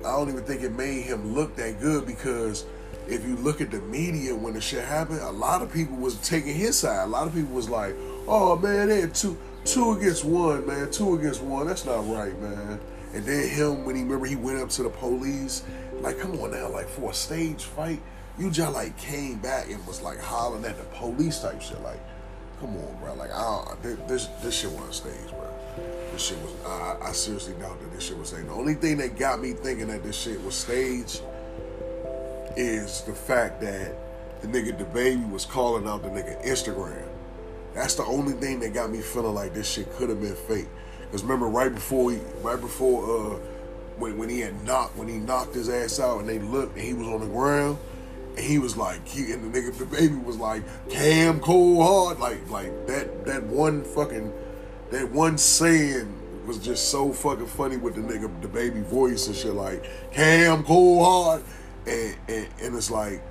I 0.00 0.10
don't 0.10 0.28
even 0.28 0.44
think 0.44 0.62
it 0.62 0.72
made 0.72 1.02
him 1.02 1.34
look 1.34 1.56
that 1.56 1.80
good 1.80 2.06
because 2.06 2.66
if 3.08 3.24
you 3.26 3.36
look 3.36 3.60
at 3.60 3.70
the 3.70 3.80
media 3.80 4.34
when 4.34 4.54
the 4.54 4.60
shit 4.60 4.84
happened, 4.84 5.20
a 5.20 5.30
lot 5.30 5.62
of 5.62 5.72
people 5.72 5.96
was 5.96 6.16
taking 6.28 6.54
his 6.54 6.78
side. 6.78 7.04
A 7.04 7.06
lot 7.06 7.26
of 7.26 7.34
people 7.34 7.54
was 7.54 7.70
like, 7.70 7.94
"Oh 8.26 8.56
man, 8.56 8.88
they 8.88 9.00
had 9.02 9.14
two 9.14 9.38
two 9.64 9.92
against 9.92 10.24
one, 10.24 10.66
man, 10.66 10.90
two 10.90 11.14
against 11.14 11.42
one. 11.42 11.66
That's 11.66 11.84
not 11.84 12.06
right, 12.08 12.38
man." 12.40 12.80
And 13.14 13.24
then 13.24 13.48
him 13.48 13.84
when 13.84 13.94
he 13.94 14.02
remember 14.02 14.26
he 14.26 14.36
went 14.36 14.60
up 14.60 14.68
to 14.70 14.82
the 14.82 14.90
police, 14.90 15.62
like, 16.00 16.18
"Come 16.18 16.38
on 16.40 16.50
now, 16.50 16.68
like 16.68 16.88
for 16.88 17.10
a 17.10 17.14
stage 17.14 17.64
fight." 17.64 18.00
you 18.38 18.50
just 18.50 18.72
like 18.72 18.96
came 18.96 19.38
back 19.38 19.70
and 19.70 19.84
was 19.86 20.02
like 20.02 20.18
hollering 20.18 20.64
at 20.64 20.76
the 20.76 20.84
police 20.96 21.40
type 21.40 21.60
shit. 21.60 21.80
Like, 21.82 22.00
come 22.60 22.76
on, 22.76 22.96
bro. 23.00 23.14
Like, 23.14 23.30
I 23.32 23.74
this 23.82 24.26
this 24.42 24.54
shit 24.54 24.70
wasn't 24.70 24.94
staged, 24.94 25.30
bro. 25.30 25.48
This 26.12 26.22
shit 26.22 26.38
was. 26.38 26.52
I, 26.66 27.08
I 27.08 27.12
seriously 27.12 27.54
doubt 27.54 27.80
that 27.80 27.92
this 27.92 28.04
shit 28.04 28.18
was 28.18 28.28
staged. 28.28 28.48
The 28.48 28.52
only 28.52 28.74
thing 28.74 28.96
that 28.98 29.18
got 29.18 29.40
me 29.40 29.52
thinking 29.52 29.88
that 29.88 30.02
this 30.02 30.16
shit 30.16 30.42
was 30.42 30.54
staged 30.54 31.22
is 32.56 33.02
the 33.02 33.12
fact 33.12 33.60
that 33.60 33.96
the 34.40 34.48
nigga 34.48 34.78
DaBaby 34.78 35.30
was 35.30 35.44
calling 35.44 35.88
out 35.88 36.02
the 36.02 36.08
nigga 36.08 36.44
Instagram. 36.44 37.08
That's 37.74 37.94
the 37.96 38.04
only 38.04 38.34
thing 38.34 38.60
that 38.60 38.72
got 38.72 38.90
me 38.90 39.00
feeling 39.00 39.34
like 39.34 39.54
this 39.54 39.68
shit 39.68 39.92
could 39.96 40.08
have 40.08 40.20
been 40.20 40.36
fake. 40.36 40.68
Cause 41.10 41.22
remember 41.22 41.46
right 41.46 41.72
before 41.72 42.10
he, 42.12 42.18
right 42.42 42.60
before 42.60 43.04
uh 43.34 43.38
when 43.98 44.18
when 44.18 44.28
he 44.28 44.40
had 44.40 44.64
knocked 44.64 44.96
when 44.96 45.08
he 45.08 45.16
knocked 45.16 45.54
his 45.54 45.68
ass 45.68 46.00
out 46.00 46.20
and 46.20 46.28
they 46.28 46.38
looked 46.38 46.76
and 46.76 46.84
he 46.84 46.92
was 46.92 47.06
on 47.06 47.20
the 47.20 47.26
ground 47.26 47.78
and 48.36 48.44
he 48.44 48.58
was 48.58 48.76
like, 48.76 49.06
he 49.06 49.32
and 49.32 49.52
the 49.52 49.60
nigga, 49.60 49.72
DaBaby 49.72 50.24
was 50.24 50.36
like, 50.36 50.62
Cam 50.88 51.40
Coldheart, 51.40 52.18
like 52.18 52.48
like 52.50 52.86
that 52.86 53.24
that 53.26 53.42
one 53.44 53.84
fucking 53.84 54.32
that 54.90 55.10
one 55.10 55.38
saying 55.38 56.12
was 56.46 56.58
just 56.58 56.90
so 56.90 57.12
fucking 57.12 57.46
funny 57.46 57.76
with 57.76 57.94
the 57.94 58.00
nigga, 58.00 58.28
DaBaby 58.40 58.84
voice 58.84 59.26
and 59.26 59.36
shit, 59.36 59.54
like 59.54 59.84
Cam 60.12 60.64
Coldheart, 60.64 61.42
and 61.86 62.16
and, 62.28 62.48
and 62.62 62.76
it's 62.76 62.90
like 62.90 63.22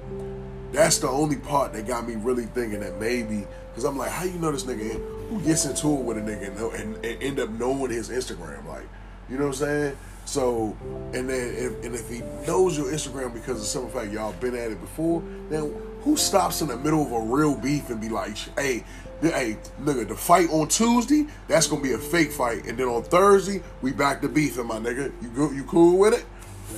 that's 0.72 0.98
the 1.00 1.10
only 1.10 1.36
part 1.36 1.74
that 1.74 1.86
got 1.86 2.08
me 2.08 2.16
really 2.16 2.46
thinking 2.46 2.80
that 2.80 3.00
maybe 3.00 3.46
because 3.70 3.86
I'm 3.86 3.98
like, 3.98 4.12
how 4.12 4.24
you 4.24 4.40
know 4.40 4.52
this 4.52 4.64
nigga? 4.64 5.02
Who 5.30 5.42
gets 5.42 5.66
into 5.66 5.88
it 5.88 6.04
with 6.04 6.18
a 6.18 6.22
nigga 6.22 6.48
and, 6.48 6.74
and, 6.74 7.06
and 7.06 7.24
end 7.24 7.40
up 7.40 7.50
knowing 7.50 7.90
his 7.90 8.10
Instagram? 8.10 8.68
Like, 8.68 8.88
you 9.30 9.38
know 9.38 9.48
what 9.48 9.62
I'm 9.62 9.66
saying? 9.66 9.98
So, 10.26 10.76
and 11.14 11.30
then 11.30 11.54
if, 11.56 11.84
and 11.84 11.94
if 11.94 12.10
he 12.10 12.22
knows 12.48 12.78
your 12.78 12.88
Instagram 12.88 13.34
because 13.34 13.60
of 13.60 13.66
some 13.66 13.90
fact 13.90 14.12
y'all 14.12 14.34
been 14.34 14.56
at 14.56 14.72
it 14.72 14.80
before, 14.80 15.22
then 15.50 15.74
who 16.02 16.18
stops 16.18 16.62
in 16.62 16.68
the 16.68 16.78
middle 16.78 17.02
of 17.02 17.12
a 17.12 17.20
real 17.20 17.56
beef 17.56 17.90
and 17.90 18.00
be 18.00 18.10
like, 18.10 18.38
hey, 18.58 18.84
hey, 19.22 19.58
nigga, 19.82 20.08
the 20.08 20.16
fight 20.16 20.50
on 20.50 20.68
Tuesday, 20.68 21.26
that's 21.48 21.68
gonna 21.68 21.82
be 21.82 21.94
a 21.94 21.98
fake 21.98 22.32
fight, 22.32 22.66
and 22.66 22.78
then 22.78 22.88
on 22.88 23.04
Thursday 23.04 23.62
we 23.82 23.92
back 23.92 24.22
to 24.22 24.30
beefing, 24.30 24.68
my 24.68 24.78
nigga. 24.78 25.12
You 25.22 25.30
go, 25.30 25.52
you 25.52 25.64
cool 25.64 25.98
with 25.98 26.14
it? 26.14 26.26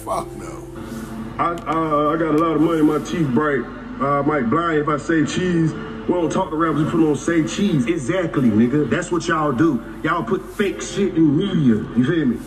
Fuck 0.03 0.31
no. 0.38 0.67
I 1.38 1.51
uh, 1.51 2.13
I 2.13 2.17
got 2.17 2.36
a 2.36 2.38
lot 2.38 2.55
of 2.55 2.62
money. 2.62 2.81
My 2.81 2.99
teeth 2.99 3.27
bright. 3.29 3.65
Uh, 3.99 4.21
might 4.23 4.49
blind 4.49 4.79
if 4.79 4.89
I 4.89 4.97
say 4.97 5.25
cheese. 5.25 5.73
We 5.73 6.13
don't 6.13 6.31
talk 6.31 6.49
to 6.49 6.55
rappers. 6.55 6.84
We 6.84 6.91
put 6.91 7.08
on 7.08 7.15
say 7.15 7.47
cheese. 7.47 7.88
Exactly, 7.88 8.49
nigga. 8.49 8.89
That's 8.89 9.12
what 9.12 9.27
y'all 9.27 9.53
do. 9.53 9.84
Y'all 10.03 10.23
put 10.23 10.45
fake 10.55 10.81
shit 10.81 11.15
in 11.15 11.38
media. 11.38 11.75
You 11.95 12.05
feel 12.05 12.25
me? 12.25 12.39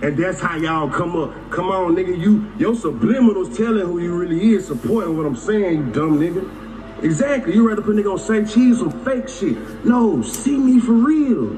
And 0.00 0.16
that's 0.16 0.40
how 0.40 0.56
y'all 0.56 0.88
come 0.88 1.16
up. 1.16 1.50
Come 1.50 1.70
on, 1.70 1.96
nigga. 1.96 2.16
You 2.16 2.52
your 2.56 2.74
subliminals 2.74 3.56
telling 3.56 3.84
who 3.84 3.98
you 3.98 4.14
really 4.14 4.54
is, 4.54 4.66
supporting 4.66 5.16
what 5.16 5.26
I'm 5.26 5.36
saying, 5.36 5.86
you 5.86 5.92
dumb 5.92 6.20
nigga. 6.20 7.02
Exactly. 7.02 7.54
You 7.54 7.68
rather 7.68 7.82
put 7.82 7.96
nigga 7.96 8.12
on 8.12 8.18
say 8.18 8.44
cheese 8.44 8.78
some 8.78 8.92
fake 9.04 9.28
shit. 9.28 9.84
No, 9.84 10.22
see 10.22 10.56
me 10.56 10.80
for 10.80 10.92
real. 10.92 11.50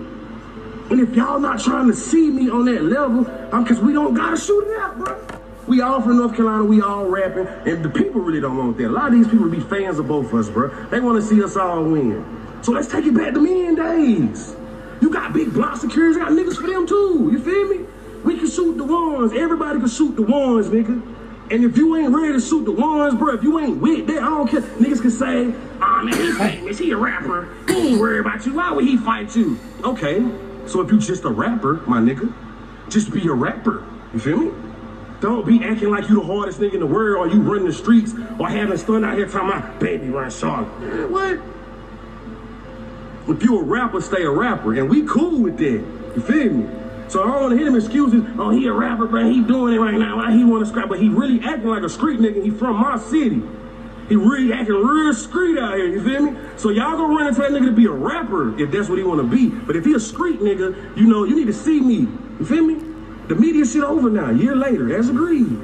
And 0.91 1.01
if 1.01 1.15
y'all 1.15 1.39
not 1.39 1.61
trying 1.61 1.87
to 1.89 1.95
see 1.95 2.31
me 2.31 2.51
on 2.51 2.65
that 2.65 2.83
level, 2.83 3.27
I'm 3.53 3.65
cause 3.65 3.79
we 3.79 3.93
don't 3.93 4.15
gotta 4.15 4.37
shoot 4.37 4.69
it 4.69 4.81
out, 4.81 4.99
bro. 4.99 5.41
We 5.69 5.83
all 5.83 6.01
from 6.01 6.17
North 6.17 6.35
Carolina, 6.35 6.65
we 6.65 6.83
all 6.83 7.05
rapping, 7.07 7.47
and 7.47 7.85
the 7.85 7.91
people 7.91 8.23
really 8.23 8.41
don't 8.41 8.57
want 8.57 8.77
that. 8.79 8.89
A 8.89 8.91
lot 8.91 9.09
of 9.09 9.13
these 9.13 9.29
people 9.29 9.49
be 9.49 9.61
fans 9.61 9.99
of 9.99 10.09
both 10.09 10.27
of 10.27 10.35
us, 10.35 10.49
bro. 10.49 10.69
They 10.87 10.99
want 10.99 11.23
to 11.23 11.27
see 11.27 11.45
us 11.45 11.57
all 11.57 11.85
win. 11.85 12.25
So 12.63 12.73
let's 12.73 12.89
take 12.89 13.07
it 13.07 13.15
back 13.15 13.35
to 13.35 13.41
men 13.41 13.77
days. 13.77 14.57
You 15.01 15.11
got 15.11 15.33
big 15.33 15.53
block 15.55 15.77
securities, 15.77 16.17
got 16.17 16.33
niggas 16.33 16.57
for 16.57 16.67
them 16.67 16.87
too. 16.87 17.29
You 17.31 17.39
feel 17.39 17.69
me? 17.69 17.87
We 18.25 18.37
can 18.37 18.49
shoot 18.49 18.77
the 18.77 18.85
ones. 18.85 19.33
Everybody 19.33 19.79
can 19.79 19.89
shoot 19.89 20.17
the 20.17 20.23
ones, 20.23 20.69
nigga. 20.69 21.03
And 21.51 21.65
if 21.65 21.77
you 21.77 21.97
ain't 21.97 22.15
ready 22.15 22.33
to 22.35 22.41
shoot 22.41 22.65
the 22.65 22.73
ones, 22.73 23.15
bro, 23.15 23.35
if 23.35 23.43
you 23.43 23.59
ain't 23.59 23.81
with 23.81 24.07
that, 24.07 24.23
I 24.23 24.29
don't 24.29 24.49
care. 24.49 24.61
Niggas 24.61 25.01
can 25.01 25.11
say, 25.11 25.53
ah, 25.81 26.01
oh, 26.01 26.05
man, 26.05 26.15
he 26.15 26.33
famous. 26.33 26.79
He 26.79 26.93
a 26.93 26.97
rapper. 26.97 27.49
He 27.67 27.89
ain't 27.89 28.01
worried 28.01 28.21
about 28.21 28.47
you. 28.47 28.55
Why 28.55 28.71
would 28.71 28.85
he 28.85 28.97
fight 28.97 29.35
you? 29.35 29.59
Okay. 29.83 30.21
So 30.67 30.81
if 30.81 30.93
you 30.93 30.99
just 31.01 31.25
a 31.25 31.29
rapper, 31.29 31.83
my 31.89 32.01
nigga, 32.01 32.33
just 32.89 33.11
be 33.13 33.27
a 33.27 33.33
rapper. 33.33 33.85
You 34.13 34.21
feel 34.21 34.37
me? 34.37 34.53
Don't 35.21 35.45
be 35.45 35.63
acting 35.65 35.91
like 35.91 36.09
you 36.09 36.21
the 36.21 36.27
hardest 36.27 36.61
nigga 36.61 36.75
in 36.75 36.81
the 36.81 36.87
world 36.87 37.27
or 37.27 37.35
you 37.35 37.43
running 37.43 37.67
the 37.67 37.73
streets 37.73 38.15
or 38.39 38.49
having 38.49 38.79
stun 38.79 39.05
out 39.05 39.19
here 39.19 39.27
talking 39.27 39.49
about 39.49 39.81
baby 39.81 40.09
run 40.09 40.31
Charlotte. 40.31 40.69
What? 41.11 41.41
If 43.29 43.43
you 43.43 43.59
a 43.59 43.63
rapper, 43.63 44.01
stay 44.01 44.23
a 44.23 44.31
rapper. 44.31 44.79
And 44.79 44.89
we 44.89 45.05
cool 45.07 45.41
with 45.41 45.59
that. 45.59 45.85
You 46.17 46.23
feel 46.23 46.53
me? 46.53 46.80
So 47.11 47.25
I 47.25 47.27
don't 47.27 47.41
want 47.43 47.51
to 47.51 47.57
hear 47.57 47.67
them 47.67 47.75
excuses. 47.75 48.23
Oh, 48.39 48.51
he 48.51 48.69
a 48.69 48.73
rapper, 48.73 49.05
but 49.07 49.25
he 49.25 49.43
doing 49.43 49.75
it 49.75 49.79
right 49.79 49.99
now. 49.99 50.19
Why 50.19 50.31
he 50.31 50.45
want 50.45 50.65
to 50.65 50.71
scrap? 50.71 50.89
But 50.89 51.01
he 51.01 51.09
really 51.09 51.41
acting 51.43 51.69
like 51.69 51.83
a 51.83 51.89
street 51.89 52.21
nigga. 52.21 52.45
He 52.45 52.51
from 52.51 52.77
my 52.77 52.99
city. 52.99 53.43
He 54.09 54.15
really 54.15 54.53
acting 54.53 54.77
real 54.77 55.13
street 55.13 55.59
out 55.59 55.75
here. 55.75 55.89
You 55.89 56.05
feel 56.05 56.23
me? 56.23 56.41
So 56.57 56.71
y'all 56.71 56.97
gonna 56.97 57.13
run 57.13 57.27
into 57.27 57.41
that 57.41 57.51
nigga 57.51 57.67
to 57.67 57.73
be 57.73 57.87
a 57.87 57.91
rapper 57.91 58.57
if 58.61 58.71
that's 58.71 58.89
what 58.89 58.99
he 58.99 59.03
want 59.03 59.21
to 59.21 59.27
be. 59.27 59.49
But 59.49 59.75
if 59.75 59.85
he 59.85 59.95
a 59.95 59.99
street 59.99 60.39
nigga, 60.39 60.97
you 60.97 61.09
know, 61.09 61.25
you 61.25 61.35
need 61.35 61.47
to 61.47 61.53
see 61.53 61.81
me. 61.81 62.07
You 62.39 62.47
feel 62.47 62.65
me? 62.65 62.75
The 63.27 63.35
media 63.35 63.67
shit 63.67 63.83
over 63.83 64.09
now. 64.09 64.31
A 64.31 64.33
year 64.33 64.55
later, 64.55 64.97
as 64.97 65.09
agreed. 65.09 65.59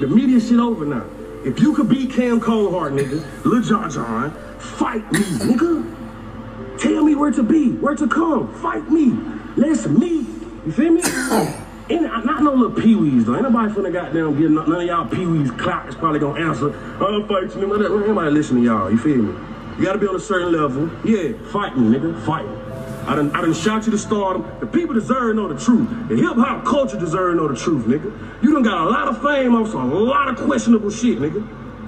The 0.00 0.06
media 0.06 0.40
shit 0.40 0.58
over 0.58 0.86
now. 0.86 1.04
If 1.44 1.60
you 1.60 1.74
could 1.74 1.90
beat 1.90 2.12
Cam 2.12 2.40
Coldheart, 2.40 2.98
nigga, 2.98 3.44
Lil 3.44 3.60
John, 3.62 4.30
fight 4.58 5.12
me, 5.12 5.20
nigga. 5.20 6.78
Tell 6.78 7.04
me 7.04 7.14
where 7.14 7.30
to 7.30 7.42
be, 7.42 7.72
where 7.72 7.94
to 7.94 8.08
come. 8.08 8.54
Fight 8.54 8.90
me. 8.90 9.18
Let's 9.56 9.86
meet. 9.86 10.35
You 10.66 10.72
feel 10.72 10.92
me? 10.92 11.02
And 11.88 12.02
not 12.02 12.42
no 12.42 12.52
little 12.52 12.76
peewees 12.76 13.26
though. 13.26 13.36
Ain't 13.36 13.44
nobody 13.44 13.72
finna 13.72 13.92
goddamn 13.92 14.36
get 14.36 14.50
none 14.50 14.72
of 14.72 14.82
y'all 14.82 15.06
peewees 15.06 15.56
clock 15.56 15.88
is 15.88 15.94
probably 15.94 16.18
gonna 16.18 16.44
answer. 16.44 16.76
I'll 17.00 17.24
fight 17.28 17.44
you. 17.54 17.62
Nigga. 17.62 18.26
Ain't 18.26 18.34
listen 18.34 18.56
to 18.56 18.62
y'all. 18.64 18.90
You 18.90 18.98
feel 18.98 19.18
me? 19.18 19.38
You 19.78 19.84
gotta 19.84 20.00
be 20.00 20.08
on 20.08 20.16
a 20.16 20.18
certain 20.18 20.50
level. 20.50 20.90
Yeah, 21.04 21.38
fighting, 21.52 21.84
nigga. 21.84 22.20
fighting. 22.26 22.50
me. 22.50 22.58
I 23.06 23.14
done, 23.14 23.30
I 23.36 23.40
done 23.40 23.54
shot 23.54 23.86
you 23.86 23.92
to 23.92 23.98
stardom. 23.98 24.44
The 24.58 24.66
people 24.66 24.94
deserve 24.94 25.30
to 25.30 25.34
know 25.34 25.46
the 25.46 25.64
truth. 25.64 25.88
The 26.08 26.16
hip 26.16 26.34
hop 26.34 26.64
culture 26.64 26.98
deserve 26.98 27.36
to 27.36 27.40
know 27.40 27.46
the 27.46 27.54
truth, 27.54 27.84
nigga. 27.86 28.42
You 28.42 28.52
done 28.52 28.64
got 28.64 28.84
a 28.84 28.90
lot 28.90 29.06
of 29.06 29.22
fame 29.22 29.54
off 29.54 29.70
some 29.70 29.92
a 29.92 29.94
lot 29.94 30.26
of 30.26 30.38
questionable 30.38 30.90
shit, 30.90 31.20
nigga. 31.20 31.46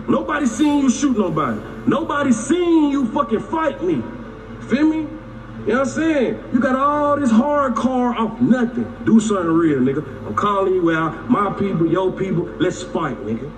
Nobody 0.09 0.47
seen 0.47 0.79
you 0.81 0.91
shoot 0.91 1.19
nobody. 1.19 1.61
Nobody 1.88 2.31
seen 2.31 2.93
you 2.93 3.05
fucking 3.07 3.41
fight 3.41 3.83
me. 3.83 4.01
Feel 4.69 4.87
me? 4.87 5.17
You 5.68 5.74
know 5.74 5.81
what 5.81 5.88
I'm 5.88 5.94
saying? 5.94 6.44
You 6.54 6.61
got 6.61 6.76
all 6.76 7.20
this 7.20 7.31
hardcore 7.31 8.16
off 8.16 8.40
nothing. 8.40 8.90
Do 9.04 9.20
something 9.20 9.48
real, 9.48 9.81
nigga. 9.81 9.98
I'm 10.26 10.35
calling 10.35 10.72
you 10.72 10.90
out. 10.92 11.28
My 11.28 11.52
people, 11.52 11.87
your 11.87 12.11
people, 12.11 12.44
let's 12.59 12.83
fight, 12.83 13.18
nigga. 13.18 13.52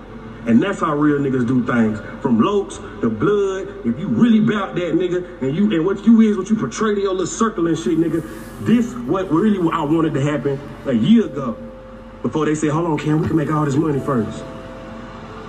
And 0.45 0.61
that's 0.61 0.81
how 0.81 0.97
real 0.97 1.21
niggas 1.21 1.47
do 1.47 1.65
things. 1.65 2.01
From 2.21 2.41
looks 2.41 2.79
to 3.01 3.11
blood. 3.11 3.87
If 3.87 3.97
you 3.97 4.09
really 4.09 4.41
bout 4.41 4.75
that, 4.75 4.95
nigga, 4.95 5.41
and 5.41 5.55
you 5.55 5.73
and 5.73 5.87
what 5.87 6.05
you 6.05 6.21
is, 6.23 6.37
what 6.37 6.51
you 6.51 6.57
portray 6.57 6.97
to 6.97 7.01
your 7.01 7.13
little 7.13 7.29
circle 7.29 7.69
and 7.69 7.79
shit, 7.79 7.97
nigga, 7.97 8.27
this 8.67 8.93
what 8.93 9.31
really 9.31 9.61
what 9.61 9.75
I 9.75 9.85
wanted 9.85 10.13
to 10.15 10.21
happen 10.21 10.59
a 10.87 10.93
year 10.93 11.27
ago. 11.27 11.57
Before 12.23 12.45
they 12.45 12.57
said, 12.57 12.71
hold 12.71 12.87
on, 12.87 12.99
Cam, 12.99 13.21
we 13.21 13.29
can 13.29 13.37
make 13.37 13.53
all 13.53 13.65
this 13.65 13.77
money 13.77 14.01
first. 14.01 14.43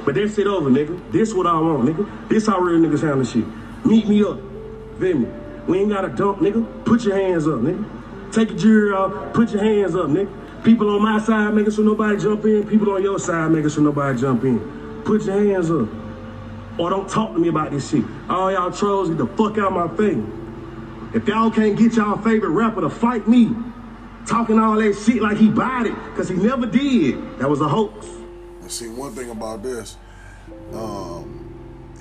But 0.05 0.13
that's 0.13 0.37
it 0.37 0.45
over, 0.45 0.69
nigga. 0.69 1.11
This 1.11 1.33
what 1.33 1.47
I 1.47 1.59
want, 1.59 1.89
nigga. 1.89 2.29
This 2.29 2.45
how 2.45 2.59
real 2.59 2.79
niggas 2.79 3.01
handle 3.01 3.25
shit. 3.25 3.47
Meet 3.83 4.07
me 4.07 4.23
up. 4.23 4.39
Feel 4.99 5.17
me? 5.17 5.40
We 5.67 5.79
ain't 5.79 5.89
got 5.89 6.01
to 6.01 6.09
dump, 6.09 6.39
nigga. 6.39 6.85
Put 6.85 7.03
your 7.03 7.15
hands 7.15 7.47
up, 7.47 7.59
nigga. 7.59 8.33
Take 8.33 8.49
your 8.49 8.57
jury 8.59 8.93
off. 8.93 9.33
Put 9.33 9.51
your 9.51 9.63
hands 9.63 9.95
up, 9.95 10.07
nigga. 10.07 10.63
People 10.63 10.89
on 10.89 11.01
my 11.01 11.19
side 11.19 11.53
making 11.53 11.73
sure 11.73 11.83
nobody 11.83 12.19
jump 12.19 12.45
in. 12.45 12.67
People 12.67 12.91
on 12.91 13.01
your 13.01 13.19
side 13.19 13.51
making 13.51 13.69
sure 13.69 13.83
nobody 13.83 14.19
jump 14.19 14.43
in. 14.43 15.01
Put 15.03 15.23
your 15.23 15.43
hands 15.43 15.71
up. 15.71 15.89
Or 16.79 16.89
don't 16.89 17.09
talk 17.09 17.33
to 17.33 17.39
me 17.39 17.47
about 17.47 17.71
this 17.71 17.89
shit. 17.89 18.03
All 18.29 18.51
y'all 18.51 18.71
trolls 18.71 19.09
get 19.09 19.17
the 19.17 19.27
fuck 19.27 19.57
out 19.57 19.73
my 19.73 19.87
face. 19.97 20.23
If 21.13 21.27
y'all 21.27 21.51
can't 21.51 21.77
get 21.77 21.95
y'all 21.95 22.17
favorite 22.17 22.51
rapper 22.51 22.81
to 22.81 22.89
fight 22.89 23.27
me, 23.27 23.53
talking 24.25 24.59
all 24.59 24.75
that 24.75 24.93
shit 24.93 25.21
like 25.21 25.37
he 25.37 25.49
bought 25.49 25.85
it, 25.85 25.95
because 26.11 26.29
he 26.29 26.35
never 26.35 26.65
did. 26.65 27.39
That 27.39 27.49
was 27.49 27.59
a 27.59 27.67
hoax. 27.67 28.07
See, 28.67 28.87
one 28.87 29.13
thing 29.13 29.29
about 29.29 29.63
this, 29.63 29.97
um, 30.73 31.40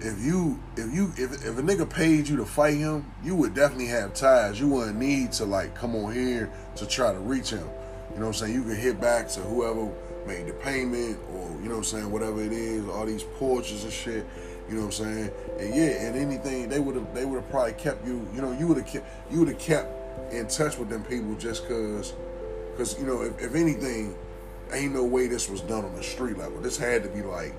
if 0.00 0.20
you 0.24 0.58
if 0.76 0.92
you 0.92 1.12
if, 1.16 1.32
if 1.44 1.58
a 1.58 1.62
nigga 1.62 1.88
paid 1.88 2.28
you 2.28 2.36
to 2.38 2.46
fight 2.46 2.76
him, 2.76 3.04
you 3.22 3.34
would 3.36 3.54
definitely 3.54 3.86
have 3.86 4.14
ties. 4.14 4.58
You 4.58 4.68
wouldn't 4.68 4.98
need 4.98 5.32
to 5.32 5.44
like 5.44 5.74
come 5.74 5.94
on 5.94 6.12
here 6.12 6.50
to 6.76 6.86
try 6.86 7.12
to 7.12 7.18
reach 7.18 7.50
him. 7.50 7.68
You 8.12 8.16
know 8.20 8.26
what 8.26 8.28
I'm 8.28 8.34
saying? 8.34 8.54
You 8.54 8.62
can 8.62 8.76
hit 8.76 9.00
back 9.00 9.28
to 9.30 9.40
whoever 9.40 9.90
made 10.26 10.46
the 10.46 10.52
payment 10.54 11.18
or 11.32 11.50
you 11.62 11.68
know 11.68 11.76
what 11.76 11.78
I'm 11.78 11.84
saying, 11.84 12.10
whatever 12.10 12.42
it 12.42 12.52
is, 12.52 12.88
all 12.88 13.06
these 13.06 13.22
porches 13.22 13.84
and 13.84 13.92
shit. 13.92 14.26
You 14.68 14.76
know 14.76 14.86
what 14.86 15.00
I'm 15.00 15.04
saying? 15.04 15.30
And 15.58 15.74
yeah, 15.74 16.06
and 16.06 16.16
anything 16.16 16.68
they 16.68 16.80
would 16.80 16.96
have 16.96 17.14
they 17.14 17.24
would 17.24 17.36
have 17.36 17.50
probably 17.50 17.74
kept 17.74 18.06
you. 18.06 18.26
You 18.34 18.40
know, 18.40 18.52
you 18.52 18.66
would 18.68 18.78
have 18.78 18.86
kept 18.86 19.32
you 19.32 19.40
would 19.40 19.48
have 19.48 19.58
kept 19.58 20.32
in 20.32 20.46
touch 20.46 20.78
with 20.78 20.88
them 20.88 21.04
people 21.04 21.34
just 21.34 21.66
cause, 21.66 22.14
cause 22.76 22.98
you 22.98 23.06
know 23.06 23.22
if, 23.22 23.38
if 23.40 23.54
anything, 23.54 24.14
ain't 24.72 24.94
no 24.94 25.04
way 25.04 25.26
this 25.26 25.50
was 25.50 25.60
done 25.62 25.84
on 25.84 25.94
the 25.94 26.02
street 26.02 26.38
level. 26.38 26.60
This 26.60 26.78
had 26.78 27.02
to 27.02 27.08
be 27.08 27.22
like 27.22 27.54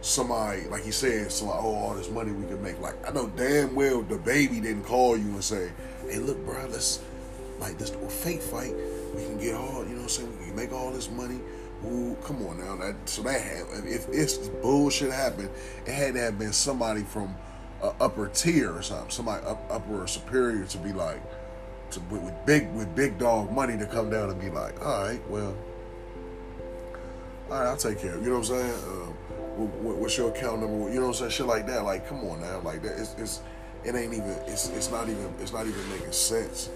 somebody, 0.00 0.62
like 0.68 0.82
he 0.82 0.90
said, 0.90 1.30
so 1.30 1.46
like, 1.46 1.58
oh, 1.60 1.74
all 1.74 1.94
this 1.94 2.10
money 2.10 2.32
we 2.32 2.46
can 2.46 2.62
make. 2.62 2.80
Like, 2.80 2.96
I 3.08 3.12
know 3.12 3.28
damn 3.36 3.74
well 3.74 4.02
DaBaby 4.02 4.62
didn't 4.62 4.84
call 4.84 5.16
you 5.16 5.26
and 5.26 5.44
say, 5.44 5.70
hey, 6.08 6.18
look, 6.18 6.44
bro, 6.44 6.66
let's, 6.66 7.00
like, 7.58 7.78
this 7.78 7.90
fake 8.08 8.42
fight, 8.42 8.74
we 9.14 9.24
can 9.24 9.38
get 9.38 9.54
all, 9.54 9.84
you 9.84 9.90
know 9.90 9.96
what 9.96 10.02
I'm 10.02 10.08
saying, 10.08 10.38
we 10.38 10.46
can 10.46 10.56
make 10.56 10.72
all 10.72 10.90
this 10.90 11.10
money. 11.10 11.40
Ooh, 11.86 12.16
come 12.22 12.46
on 12.46 12.58
now. 12.58 12.76
That, 12.76 12.94
so 13.08 13.22
that 13.22 13.42
if 13.86 14.06
it's 14.10 14.36
bullshit 14.48 15.12
happened, 15.12 15.50
it 15.86 15.92
had 15.92 16.14
to 16.14 16.20
have 16.20 16.38
been 16.38 16.52
somebody 16.52 17.02
from 17.02 17.34
uh, 17.82 17.92
upper 18.00 18.28
tier 18.28 18.70
or 18.70 18.82
something, 18.82 19.10
somebody 19.10 19.46
up, 19.46 19.62
upper 19.70 20.02
or 20.02 20.06
superior 20.06 20.66
to 20.66 20.78
be 20.78 20.92
like, 20.92 21.22
to, 21.92 22.00
with, 22.10 22.22
with 22.22 22.46
big 22.46 22.70
with 22.74 22.94
big 22.94 23.18
dog 23.18 23.50
money 23.50 23.78
to 23.78 23.86
come 23.86 24.10
down 24.10 24.30
and 24.30 24.40
be 24.40 24.50
like, 24.50 24.84
all 24.84 25.04
right, 25.04 25.30
well, 25.30 25.56
all 27.50 27.58
right, 27.58 27.66
I'll 27.68 27.76
take 27.76 27.98
care 27.98 28.14
of. 28.14 28.22
You 28.22 28.30
know 28.30 28.38
what 28.38 28.50
I'm 28.50 28.56
saying? 28.56 28.74
Uh, 28.84 29.12
what's 29.66 30.16
your 30.16 30.30
account 30.30 30.60
number? 30.60 30.90
You 30.90 31.00
know 31.00 31.08
what 31.08 31.08
I'm 31.08 31.14
saying? 31.14 31.30
Shit 31.30 31.46
like 31.46 31.66
that. 31.66 31.84
Like, 31.84 32.08
come 32.08 32.24
on 32.24 32.40
now. 32.40 32.60
Like 32.60 32.82
that. 32.82 32.98
It's, 32.98 33.14
it's 33.18 33.40
it 33.84 33.94
ain't 33.94 34.12
even. 34.12 34.36
It's 34.46 34.68
it's 34.70 34.90
not 34.90 35.08
even. 35.08 35.32
It's 35.40 35.52
not 35.52 35.66
even 35.66 35.88
making 35.90 36.12
sense. 36.12 36.70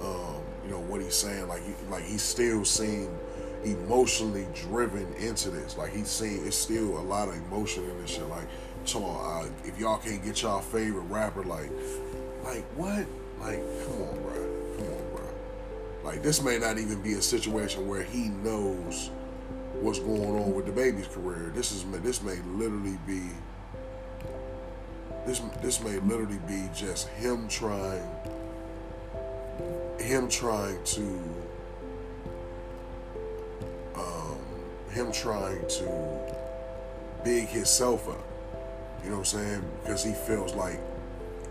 Um, 0.00 0.36
you 0.64 0.70
know 0.70 0.80
what 0.80 1.00
he's 1.00 1.14
saying. 1.14 1.48
Like 1.48 1.62
he, 1.64 1.72
like 1.90 2.04
he's 2.04 2.22
still 2.22 2.64
seeing 2.64 3.16
emotionally 3.64 4.46
driven 4.54 5.12
into 5.14 5.50
this. 5.50 5.76
Like 5.76 5.92
he's 5.92 6.08
seeing 6.08 6.46
it's 6.46 6.56
still 6.56 6.98
a 6.98 7.02
lot 7.02 7.28
of 7.28 7.34
emotion 7.34 7.84
in 7.84 8.00
this 8.00 8.10
shit. 8.10 8.28
Like, 8.28 8.46
come 8.90 9.04
on, 9.04 9.52
if 9.64 9.78
y'all 9.78 9.98
can't 9.98 10.22
get 10.24 10.42
y'all 10.42 10.60
favorite 10.60 11.02
rapper, 11.02 11.42
like, 11.42 11.70
like 12.44 12.64
what? 12.76 13.06
Like, 13.40 13.60
come 13.84 14.02
on, 14.02 14.22
bro. 14.22 14.76
Come 14.76 14.86
on, 14.86 15.10
bro. 15.12 15.28
Like 16.04 16.22
this 16.22 16.42
may 16.42 16.58
not 16.58 16.78
even 16.78 17.00
be 17.02 17.14
a 17.14 17.22
situation 17.22 17.86
where 17.86 18.02
he 18.02 18.28
knows 18.28 19.10
what's 19.80 20.00
going 20.00 20.20
on 20.20 20.54
with 20.54 20.66
DaBaby's 20.66 21.06
career. 21.08 21.52
This 21.54 21.72
is 21.72 21.84
this 22.02 22.22
may 22.22 22.36
literally 22.56 22.98
be 23.06 23.22
this 25.26 25.40
this 25.62 25.82
may 25.82 25.98
literally 26.00 26.40
be 26.48 26.68
just 26.74 27.08
him 27.08 27.48
trying 27.48 28.08
him 30.00 30.28
trying 30.28 30.82
to 30.84 31.02
um, 33.94 34.38
him 34.90 35.12
trying 35.12 35.66
to 35.68 36.18
big 37.24 37.46
himself 37.46 38.08
up. 38.08 38.24
You 39.04 39.10
know 39.10 39.18
what 39.18 39.32
I'm 39.34 39.38
saying? 39.38 39.64
Because 39.82 40.02
he 40.02 40.12
feels 40.12 40.54
like 40.54 40.80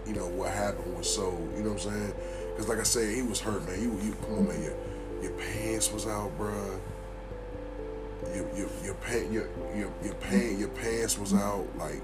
you 0.06 0.14
know 0.14 0.28
what 0.28 0.52
happened 0.52 0.98
was 0.98 1.14
so. 1.14 1.32
You 1.56 1.64
know 1.64 1.72
what 1.72 1.86
I'm 1.86 1.92
saying? 1.92 2.14
Because 2.50 2.68
like 2.68 2.80
I 2.80 2.84
said, 2.84 3.16
he 3.16 3.22
was 3.22 3.40
hurt, 3.40 3.66
man. 3.66 3.82
You, 3.82 3.98
you 4.04 4.14
come 4.22 4.40
on, 4.40 4.48
man. 4.48 4.62
Your 4.62 4.74
your 5.22 5.32
pants 5.32 5.92
was 5.94 6.06
out, 6.06 6.38
bruh 6.38 6.80
your 8.36 8.48
your 8.56 8.70
your 8.84 8.94
pant 8.96 9.32
your 9.32 9.48
your 9.76 9.92
your 10.04 10.14
pant 10.16 10.58
your 10.58 10.70
pants 10.70 11.18
was 11.18 11.34
out 11.34 11.66
like 11.78 12.02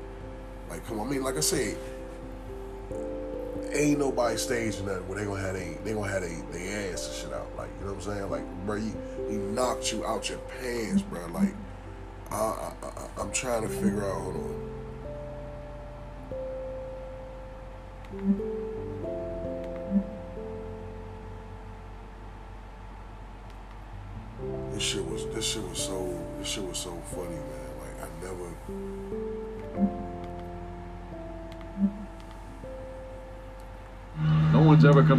like 0.69 0.85
come 0.87 0.99
on 0.99 1.07
I 1.07 1.11
mean 1.11 1.23
like 1.23 1.37
I 1.37 1.41
said 1.41 1.77
ain't 3.73 3.99
nobody 3.99 4.37
staging 4.37 4.85
nothing 4.85 5.07
where 5.07 5.19
they 5.19 5.25
gonna 5.25 5.41
have 5.41 5.53
they 5.53 5.77
they 5.83 5.93
gonna 5.93 6.11
have 6.11 6.21
they, 6.21 6.35
they 6.51 6.91
ass 6.91 7.07
and 7.07 7.15
shit 7.15 7.33
out. 7.33 7.47
Like 7.57 7.69
you 7.79 7.85
know 7.85 7.93
what 7.93 8.07
I'm 8.07 8.13
saying? 8.13 8.29
Like 8.29 8.65
bro, 8.65 8.77
he, 8.77 8.93
he 9.29 9.37
knocked 9.37 9.91
you 9.91 10.05
out 10.05 10.29
your 10.29 10.39
pants, 10.61 11.01
bro. 11.01 11.25
Like 11.27 11.53
I, 12.31 12.35
I, 12.35 12.73
I 12.83 13.21
I'm 13.21 13.31
trying 13.31 13.63
to 13.63 13.69
figure 13.69 14.05
out. 14.05 14.21
Hold 14.21 14.35
on. 14.35 14.52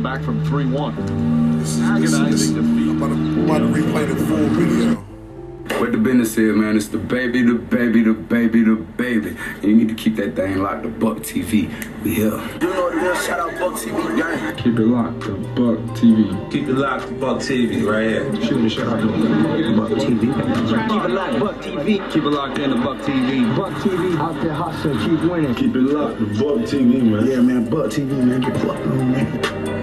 Back 0.04 0.20
from 0.22 0.44
3-1. 0.44 1.60
this 1.60 1.76
is 1.76 1.80
Agonizing 1.80 2.30
this, 2.30 2.50
defeat. 2.50 2.90
I'm 2.90 3.02
about, 3.02 3.08
to, 3.08 3.14
I'm 3.14 3.44
about 3.46 3.58
to 3.60 3.64
replay 3.64 4.06
the 4.06 4.26
full 4.26 4.48
video. 4.48 4.96
What 5.80 5.92
the 5.92 5.96
business 5.96 6.36
is, 6.36 6.54
man, 6.54 6.76
it's 6.76 6.88
DaBaby, 6.88 7.46
the 7.46 7.54
baby, 7.54 8.04
DaBaby, 8.04 8.66
the 8.66 8.74
baby. 8.98 9.34
And 9.54 9.64
you 9.64 9.74
need 9.74 9.88
to 9.88 9.94
keep 9.94 10.16
that 10.16 10.36
thing 10.36 10.62
locked, 10.62 10.82
the 10.82 10.90
Buck 10.90 11.20
TV. 11.20 11.72
We 12.04 12.16
here. 12.16 12.24
You 12.26 12.34
know 12.34 12.82
what 12.82 12.98
it 12.98 13.02
is? 13.02 13.24
Shout 13.24 13.40
out 13.40 13.58
Buck 13.58 13.80
TV, 13.80 14.18
gang. 14.18 14.56
Keep 14.56 14.78
it 14.78 14.80
locked 14.80 15.22
to 15.22 15.36
Buck 15.38 15.78
TV. 15.96 16.50
Keep 16.52 16.68
it 16.68 16.74
locked, 16.74 17.08
to 17.08 17.14
Buck 17.14 17.38
TV, 17.38 17.90
right 17.90 18.02
here. 18.06 18.44
Shoot 18.44 18.62
a 18.62 18.68
shout 18.68 18.86
out 18.86 19.00
to 19.00 19.06
Buck 19.74 19.88
TV. 19.92 20.20
Keep 20.20 21.02
it 21.02 21.08
locked, 21.08 21.40
Buck 21.40 21.56
TV. 21.64 22.12
Keep 22.12 22.24
it 22.24 22.28
locked 22.28 22.58
in 22.58 22.68
to 22.68 22.76
Buck 22.76 22.98
TV. 22.98 23.56
Buck 23.56 23.72
TV 23.80 24.18
out 24.18 24.42
there 24.42 24.52
hustling, 24.52 24.98
keep 24.98 25.30
winning. 25.30 25.54
Keep 25.54 25.76
it 25.76 25.80
locked, 25.80 26.18
to 26.18 26.26
Buck 26.26 26.68
TV, 26.68 27.02
man. 27.02 27.26
Yeah, 27.26 27.40
man, 27.40 27.70
Buck 27.70 27.86
TV, 27.86 28.22
man. 28.22 28.42
Get 28.42 28.54
fucked 28.58 28.86
on, 28.86 29.12
man. 29.12 29.73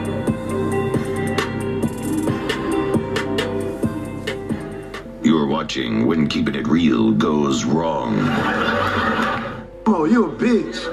You're 5.31 5.47
watching 5.47 6.07
When 6.07 6.27
Keeping 6.27 6.55
It 6.55 6.67
Real 6.67 7.13
Goes 7.13 7.63
Wrong. 7.63 8.17
Oh, 9.85 10.03
you 10.03 10.25
a 10.25 10.35
bitch. 10.35 10.83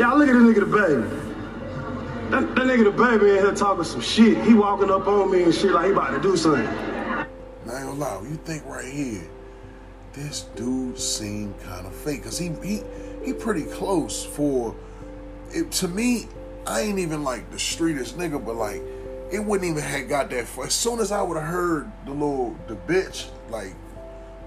Y'all 0.00 0.18
look 0.18 0.28
at 0.28 0.32
this 0.32 0.42
nigga 0.42 0.64
DaBaby. 0.64 2.30
That, 2.30 2.56
that 2.56 2.66
nigga 2.66 2.92
DaBaby 2.92 3.36
in 3.36 3.44
here 3.44 3.54
talking 3.54 3.84
some 3.84 4.00
shit. 4.00 4.44
He 4.44 4.54
walking 4.54 4.90
up 4.90 5.06
on 5.06 5.30
me 5.30 5.44
and 5.44 5.54
shit 5.54 5.70
like 5.70 5.86
he 5.86 5.92
about 5.92 6.10
to 6.10 6.20
do 6.20 6.36
something. 6.36 6.64
Now, 6.64 7.26
I 7.68 7.78
ain't 7.78 7.86
gonna 7.86 7.92
lie, 7.92 8.20
you 8.28 8.34
think 8.38 8.66
right 8.66 8.84
here, 8.84 9.22
this 10.12 10.40
dude 10.56 10.98
seemed 10.98 11.56
kind 11.60 11.86
of 11.86 11.94
fake. 11.94 12.24
Cause 12.24 12.36
he 12.36 12.48
he 12.64 12.82
he 13.24 13.32
pretty 13.32 13.62
close 13.62 14.24
for 14.24 14.74
it 15.52 15.70
to 15.70 15.86
me, 15.86 16.26
I 16.66 16.80
ain't 16.80 16.98
even 16.98 17.22
like 17.22 17.48
the 17.52 17.58
streetest 17.58 18.14
nigga, 18.14 18.44
but 18.44 18.56
like 18.56 18.82
it 19.30 19.40
wouldn't 19.40 19.70
even 19.70 19.82
have 19.82 20.08
got 20.08 20.30
that 20.30 20.46
far. 20.46 20.66
As 20.66 20.74
soon 20.74 21.00
as 21.00 21.12
I 21.12 21.22
would 21.22 21.36
have 21.36 21.46
heard 21.46 21.90
the 22.04 22.12
little 22.12 22.56
the 22.66 22.76
bitch, 22.76 23.28
like, 23.50 23.74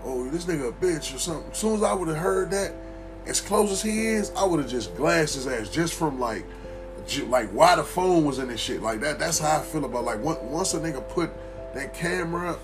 oh, 0.04 0.30
this 0.30 0.46
nigga 0.46 0.70
a 0.70 0.72
bitch 0.72 1.16
or 1.16 1.20
something. 1.20 1.52
As 1.52 1.58
soon 1.58 1.76
as 1.76 1.84
I 1.84 1.94
would 1.94 2.08
have 2.08 2.18
heard 2.18 2.52
that, 2.52 2.74
as 3.28 3.42
close 3.42 3.72
as 3.72 3.82
he 3.82 4.08
is, 4.08 4.32
I 4.36 4.44
would 4.44 4.60
have 4.60 4.70
just 4.70 4.96
glassed 4.96 5.36
his 5.36 5.48
ass 5.48 5.70
just 5.70 5.94
from 5.94 6.20
like 6.20 6.46
like 7.28 7.50
why 7.50 7.76
the 7.76 7.84
phone 7.84 8.26
was 8.26 8.40
in 8.40 8.48
this 8.48 8.60
shit. 8.60 8.82
Like 8.82 9.02
that 9.02 9.20
that's 9.20 9.40
how 9.40 9.60
I 9.60 9.62
feel 9.62 9.86
about 9.86 10.06
like 10.06 10.20
once 10.22 10.74
a 10.74 10.80
nigga 10.80 11.08
put 11.10 11.32
that 11.74 11.94
camera 11.94 12.52
up, 12.52 12.60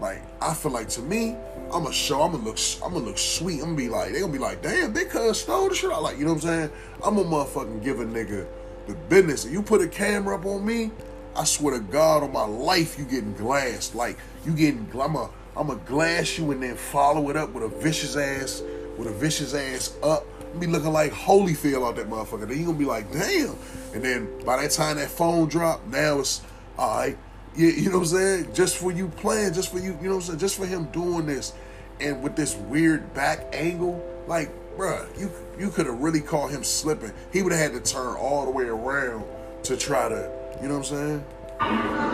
like 0.00 0.22
I 0.40 0.54
feel 0.54 0.72
like 0.72 0.88
to 0.90 1.02
me, 1.02 1.36
I'ma 1.72 1.90
show, 1.90 2.22
I'ma 2.22 2.38
look 2.38 2.58
I'ma 2.84 2.98
look 2.98 3.18
sweet. 3.18 3.60
I'm 3.60 3.74
gonna 3.74 3.76
be 3.76 3.88
like, 3.88 4.12
they 4.12 4.20
gonna 4.20 4.32
be 4.32 4.38
like, 4.38 4.62
damn, 4.62 4.92
big 4.92 5.10
cuz 5.10 5.42
stole 5.42 5.68
the 5.68 5.74
shit 5.74 5.90
out. 5.90 6.02
Like, 6.02 6.18
you 6.18 6.24
know 6.24 6.32
what 6.32 6.44
I'm 6.44 6.48
saying? 6.48 6.70
I'm 7.04 7.16
gonna 7.16 7.28
motherfucking 7.28 7.82
give 7.82 8.00
a 8.00 8.04
nigga 8.04 8.46
the 8.86 8.94
business. 8.94 9.44
If 9.44 9.52
you 9.52 9.62
put 9.62 9.82
a 9.82 9.88
camera 9.88 10.36
up 10.36 10.46
on 10.46 10.64
me, 10.64 10.90
I 11.38 11.44
swear 11.44 11.78
to 11.78 11.80
God 11.80 12.24
on 12.24 12.32
my 12.32 12.44
life, 12.44 12.98
you 12.98 13.04
getting 13.04 13.32
glassed. 13.34 13.94
Like 13.94 14.18
you 14.44 14.52
getting 14.52 14.90
I'm 15.00 15.14
a 15.14 15.30
I'm 15.56 15.70
a 15.70 15.76
glass 15.76 16.36
you 16.36 16.50
and 16.50 16.62
then 16.62 16.74
follow 16.74 17.30
it 17.30 17.36
up 17.36 17.52
with 17.52 17.62
a 17.62 17.68
vicious 17.68 18.16
ass, 18.16 18.62
with 18.96 19.06
a 19.06 19.12
vicious 19.12 19.54
ass 19.54 19.96
up. 20.02 20.24
Be 20.58 20.66
looking 20.66 20.92
like 20.92 21.12
Holyfield 21.12 21.86
out 21.86 21.96
that 21.96 22.08
motherfucker. 22.10 22.48
Then 22.48 22.58
you 22.58 22.66
gonna 22.66 22.78
be 22.78 22.84
like, 22.84 23.12
damn. 23.12 23.54
And 23.94 24.02
then 24.02 24.44
by 24.44 24.60
that 24.60 24.72
time 24.72 24.96
that 24.96 25.10
phone 25.10 25.48
drop, 25.48 25.86
now 25.86 26.18
it's 26.18 26.42
all 26.76 26.98
right. 26.98 27.18
You, 27.54 27.68
you 27.68 27.90
know 27.90 27.98
what 27.98 28.08
I'm 28.10 28.16
saying? 28.16 28.54
Just 28.54 28.76
for 28.76 28.90
you 28.90 29.08
playing, 29.08 29.52
just 29.52 29.70
for 29.70 29.78
you, 29.78 29.96
you 30.02 30.08
know 30.08 30.16
what 30.16 30.16
I'm 30.16 30.20
saying? 30.22 30.38
Just 30.38 30.56
for 30.56 30.66
him 30.66 30.86
doing 30.86 31.26
this 31.26 31.52
and 32.00 32.22
with 32.22 32.36
this 32.36 32.56
weird 32.56 33.14
back 33.14 33.46
angle, 33.52 34.04
like, 34.26 34.50
bruh, 34.76 35.06
you 35.18 35.30
you 35.58 35.70
could 35.70 35.86
have 35.86 36.00
really 36.00 36.20
caught 36.20 36.50
him 36.50 36.64
slipping. 36.64 37.12
He 37.32 37.42
would 37.42 37.52
have 37.52 37.72
had 37.72 37.84
to 37.84 37.92
turn 37.92 38.16
all 38.16 38.44
the 38.44 38.50
way 38.50 38.64
around 38.64 39.24
to 39.64 39.76
try 39.76 40.08
to, 40.08 40.30
you 40.60 40.68
know 40.68 40.78
what 40.78 40.90
I'm 40.90 40.96
saying? 40.96 41.20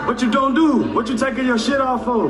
What 0.07 0.21
you 0.21 0.31
don't 0.31 0.53
do? 0.53 0.93
What 0.93 1.07
you 1.09 1.17
taking 1.17 1.45
your 1.45 1.57
shit 1.57 1.81
off 1.81 2.05
for? 2.05 2.29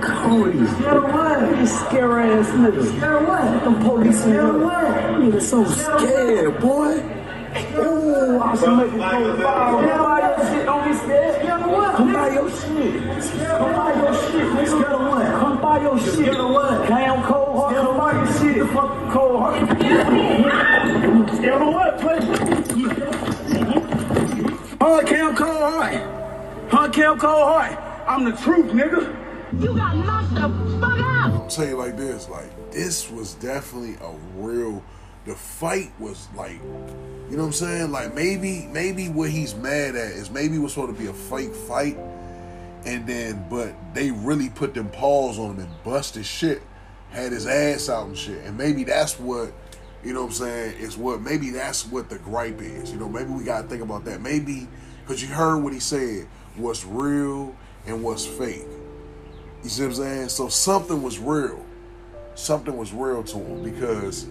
Cody. 0.00 0.66
Scared 0.66 0.96
of 0.98 1.04
what? 1.04 1.58
You 1.58 1.66
scare 1.66 2.20
ass 2.20 2.48
nigga. 2.50 2.96
Scared 2.96 3.22
of 3.22 3.28
what? 3.28 3.64
Them 3.64 3.82
police 3.82 4.20
scared 4.20 4.54
of 4.54 4.60
what? 4.60 4.86
Nigga 5.20 5.42
so 5.42 5.64
scared, 5.64 6.60
boy. 6.60 7.02
Ooh, 7.76 8.40
I 8.40 8.56
should 8.56 8.76
make 8.76 8.86
it 8.86 8.98
go 8.98 8.98
viral. 8.98 9.88
Come 9.88 9.98
buy 9.98 10.20
your 10.20 10.36
shit, 10.50 10.66
don't 10.66 10.88
be 10.88 10.94
scared. 10.96 11.34
Scared 11.36 11.62
of 11.62 11.70
what? 11.70 11.96
Come 11.96 12.12
buy 12.12 12.28
your 12.30 12.50
shit. 12.50 12.92
Come 13.48 13.72
buy 13.74 13.94
your 13.94 14.14
shit. 14.14 14.46
nigga. 14.46 14.66
Scared 14.66 14.92
of 14.92 15.00
what? 15.00 15.26
Come 15.40 15.60
buy 15.60 15.80
your 15.80 15.98
shit. 15.98 16.14
Scared 16.14 16.36
of 16.36 16.50
what? 16.50 16.86
Cam 16.86 17.22
cold 17.24 17.56
heart. 17.56 17.74
Come 17.74 17.96
buy 17.98 18.12
your 18.12 18.26
shit. 18.38 18.70
Fuck 18.70 19.10
cold 19.10 19.40
heart. 19.40 19.56
Scared 21.36 21.62
of 21.62 21.68
what? 21.74 22.00
Play. 22.00 23.19
Hard 24.90 25.06
Cam 25.06 25.36
cold 25.36 25.56
heart. 25.56 26.68
Hard 26.68 26.92
Cam 26.92 27.16
cold 27.16 27.44
heart. 27.44 27.78
I'm 28.08 28.24
the 28.24 28.32
truth, 28.32 28.72
nigga. 28.72 29.16
You 29.62 29.76
got 29.76 29.94
knocked 29.94 30.34
the 30.34 30.80
fuck 30.80 30.98
out. 30.98 31.30
I'll 31.32 31.46
tell 31.46 31.68
you 31.68 31.76
like 31.76 31.96
this, 31.96 32.28
like 32.28 32.72
this 32.72 33.08
was 33.08 33.34
definitely 33.34 33.94
a 34.04 34.12
real. 34.34 34.82
The 35.26 35.36
fight 35.36 35.92
was 36.00 36.26
like, 36.34 36.54
you 37.30 37.36
know 37.36 37.42
what 37.42 37.44
I'm 37.44 37.52
saying? 37.52 37.92
Like 37.92 38.16
maybe, 38.16 38.66
maybe 38.72 39.08
what 39.08 39.30
he's 39.30 39.54
mad 39.54 39.94
at 39.94 40.10
is 40.10 40.28
maybe 40.28 40.56
it 40.56 40.58
was 40.58 40.72
supposed 40.72 40.96
to 40.96 41.00
be 41.00 41.08
a 41.08 41.12
fake 41.12 41.54
fight, 41.54 41.96
and 42.84 43.06
then 43.06 43.46
but 43.48 43.72
they 43.94 44.10
really 44.10 44.48
put 44.50 44.74
them 44.74 44.88
paws 44.88 45.38
on 45.38 45.52
him 45.52 45.60
and 45.60 45.84
busted 45.84 46.26
shit, 46.26 46.62
had 47.10 47.30
his 47.30 47.46
ass 47.46 47.88
out 47.88 48.08
and 48.08 48.18
shit, 48.18 48.44
and 48.44 48.58
maybe 48.58 48.82
that's 48.82 49.20
what. 49.20 49.52
You 50.04 50.14
know 50.14 50.22
what 50.22 50.28
I'm 50.28 50.32
saying? 50.32 50.74
It's 50.78 50.96
what 50.96 51.20
maybe 51.20 51.50
that's 51.50 51.86
what 51.86 52.08
the 52.08 52.18
gripe 52.18 52.60
is. 52.60 52.90
You 52.90 52.98
know, 52.98 53.08
maybe 53.08 53.30
we 53.30 53.44
gotta 53.44 53.68
think 53.68 53.82
about 53.82 54.04
that. 54.06 54.20
Maybe 54.20 54.66
because 55.02 55.22
you 55.22 55.28
heard 55.28 55.58
what 55.58 55.72
he 55.72 55.80
said, 55.80 56.26
what's 56.56 56.84
real 56.84 57.54
and 57.86 58.02
what's 58.02 58.24
fake. 58.24 58.66
You 59.62 59.68
see 59.68 59.82
what 59.82 59.88
I'm 59.88 59.94
saying? 59.96 60.28
So 60.30 60.48
something 60.48 61.02
was 61.02 61.18
real. 61.18 61.64
Something 62.34 62.76
was 62.76 62.92
real 62.92 63.22
to 63.24 63.36
him 63.36 63.62
because 63.62 64.26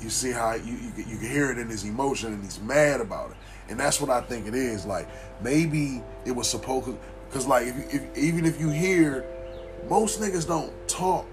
you 0.00 0.10
see 0.10 0.32
how 0.32 0.54
you, 0.54 0.72
you 0.72 0.92
you 0.96 1.18
can 1.18 1.30
hear 1.30 1.52
it 1.52 1.58
in 1.58 1.68
his 1.68 1.84
emotion 1.84 2.32
and 2.32 2.42
he's 2.42 2.60
mad 2.60 3.00
about 3.00 3.30
it. 3.30 3.36
And 3.68 3.78
that's 3.78 4.00
what 4.00 4.10
I 4.10 4.20
think 4.22 4.48
it 4.48 4.54
is. 4.56 4.84
Like 4.86 5.08
maybe 5.40 6.02
it 6.24 6.32
was 6.32 6.48
supposed 6.48 6.90
because 7.28 7.46
like 7.46 7.68
if, 7.68 7.94
if 7.94 8.18
even 8.18 8.44
if 8.44 8.60
you 8.60 8.70
hear 8.70 9.24
most 9.88 10.20
niggas 10.20 10.48
don't 10.48 10.72
talk 10.88 11.26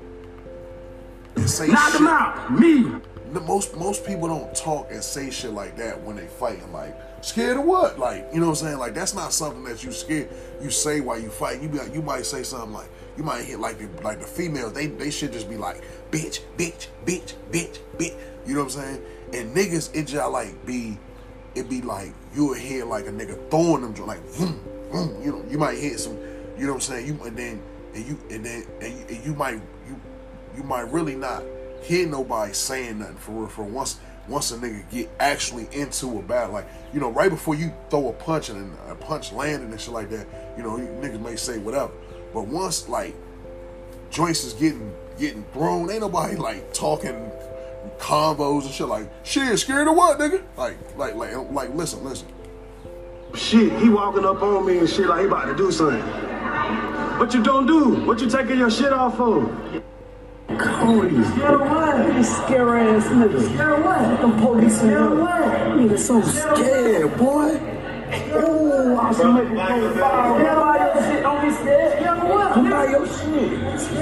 and 1.35 1.49
say 1.49 1.67
Knock 1.67 1.95
him 1.95 2.07
out. 2.07 2.51
Me. 2.51 3.01
Most 3.31 3.75
most 3.75 4.05
people 4.05 4.27
don't 4.27 4.53
talk 4.55 4.91
and 4.91 5.03
say 5.03 5.29
shit 5.29 5.51
like 5.51 5.75
that 5.77 6.01
when 6.01 6.15
they 6.15 6.27
fighting. 6.27 6.71
Like 6.71 6.95
scared 7.21 7.57
of 7.57 7.65
what? 7.65 7.99
Like 7.99 8.27
you 8.33 8.39
know 8.39 8.47
what 8.47 8.59
I'm 8.61 8.67
saying? 8.67 8.77
Like 8.77 8.93
that's 8.93 9.13
not 9.13 9.33
something 9.33 9.63
that 9.65 9.83
you 9.83 9.91
scared. 9.91 10.29
You 10.61 10.69
say 10.69 11.01
while 11.01 11.19
you 11.19 11.29
fight. 11.29 11.61
You 11.61 11.67
be 11.67 11.77
like, 11.77 11.93
you 11.93 12.01
might 12.01 12.25
say 12.25 12.43
something 12.43 12.73
like 12.73 12.89
you 13.17 13.23
might 13.23 13.43
hit 13.43 13.59
like 13.59 13.79
the 13.79 13.89
like 14.01 14.19
the 14.19 14.27
females. 14.27 14.73
They 14.73 14.87
they 14.87 15.11
should 15.11 15.33
just 15.33 15.49
be 15.49 15.57
like 15.57 15.83
bitch 16.11 16.41
bitch 16.57 16.87
bitch 17.05 17.33
bitch 17.51 17.79
bitch. 17.97 18.15
You 18.45 18.53
know 18.53 18.63
what 18.63 18.75
I'm 18.75 18.81
saying? 18.81 19.01
And 19.33 19.55
niggas 19.55 19.93
it 19.95 20.07
just 20.07 20.31
like 20.31 20.65
be 20.65 20.97
it 21.55 21.69
be 21.69 21.81
like 21.81 22.13
you'll 22.33 22.53
hear 22.53 22.85
like 22.85 23.07
a 23.07 23.11
nigga 23.11 23.49
throwing 23.49 23.81
them 23.81 24.07
like 24.07 24.23
vroom, 24.29 24.61
vroom, 24.91 25.23
you 25.23 25.31
know 25.31 25.43
you 25.49 25.57
might 25.57 25.77
hit 25.77 25.99
some 25.99 26.15
you 26.57 26.65
know 26.65 26.73
what 26.73 26.75
I'm 26.75 26.81
saying 26.81 27.07
you 27.07 27.23
and 27.25 27.35
then 27.35 27.61
and 27.93 28.05
you 28.05 28.17
and 28.29 28.45
then 28.45 28.65
and 28.81 28.93
you, 28.93 29.05
and 29.15 29.25
you 29.25 29.33
might 29.33 29.55
you 29.87 29.99
you 30.55 30.63
might 30.63 30.91
really 30.91 31.15
not 31.15 31.43
hear 31.81 32.07
nobody 32.07 32.53
saying 32.53 32.99
nothing 32.99 33.15
for 33.17 33.31
real. 33.31 33.47
For 33.47 33.63
once, 33.63 33.99
once 34.27 34.51
a 34.51 34.57
nigga 34.57 34.89
get 34.89 35.09
actually 35.19 35.67
into 35.71 36.19
a 36.19 36.21
battle, 36.21 36.53
like 36.53 36.67
you 36.93 36.99
know, 36.99 37.11
right 37.11 37.29
before 37.29 37.55
you 37.55 37.73
throw 37.89 38.09
a 38.09 38.13
punch 38.13 38.49
and 38.49 38.75
a 38.89 38.95
punch 38.95 39.31
landing 39.31 39.71
and 39.71 39.79
shit 39.79 39.93
like 39.93 40.09
that, 40.09 40.27
you 40.57 40.63
know, 40.63 40.77
niggas 40.77 41.21
may 41.21 41.35
say 41.35 41.57
whatever. 41.57 41.91
But 42.33 42.47
once 42.47 42.89
like 42.89 43.15
joints 44.09 44.43
is 44.43 44.53
getting 44.53 44.93
getting 45.17 45.43
thrown, 45.53 45.89
ain't 45.89 46.01
nobody 46.01 46.35
like 46.35 46.73
talking 46.73 47.31
convos 47.97 48.63
and 48.65 48.71
shit 48.71 48.87
like 48.87 49.09
shit. 49.23 49.57
Scared 49.59 49.87
of 49.87 49.95
what, 49.95 50.19
nigga? 50.19 50.43
Like 50.57 50.77
like 50.97 51.15
like 51.15 51.33
like 51.51 51.73
listen, 51.73 52.03
listen. 52.03 52.27
Shit, 53.33 53.73
he 53.79 53.89
walking 53.89 54.25
up 54.25 54.41
on 54.41 54.65
me 54.65 54.79
and 54.79 54.89
shit 54.89 55.07
like 55.07 55.21
he 55.21 55.27
about 55.27 55.45
to 55.45 55.55
do 55.55 55.71
something. 55.71 56.01
What 57.19 57.33
you 57.33 57.43
don't 57.43 57.65
do? 57.65 58.05
What 58.05 58.21
you 58.21 58.29
taking 58.29 58.57
your 58.57 58.69
shit 58.69 58.93
off 58.93 59.17
for? 59.17 59.45
Cody. 60.55 61.23
Scared 61.23 61.53
of 61.55 61.61
what? 61.61 62.15
You 62.15 62.23
scare 62.23 62.77
ass 62.77 63.05
nigga. 63.07 63.53
Scared 63.53 63.79
of 63.79 63.85
what? 63.85 64.21
Them 64.21 64.39
police 64.39 64.77
scared 64.77 65.11
of 65.11 65.19
what? 65.19 65.43
Nigga 65.75 65.99
so 65.99 66.21
scared, 66.21 67.17
boy. 67.17 67.59
Oh, 68.31 68.97
I 68.97 69.11
should 69.13 69.33
make 69.33 69.49
you 69.49 69.55
go 69.55 69.93
fire. 69.99 70.45
Come 70.45 70.55
buy 70.55 70.77
your 70.77 71.03
shit, 71.03 71.23
don't 71.23 71.41
be 71.41 71.51
scared. 71.53 71.91
Scared 71.91 72.17
of 72.17 72.23
what? 72.29 72.53
Come 72.53 72.69
buy 72.69 72.85
your 72.87 73.05
shit. 73.05 73.49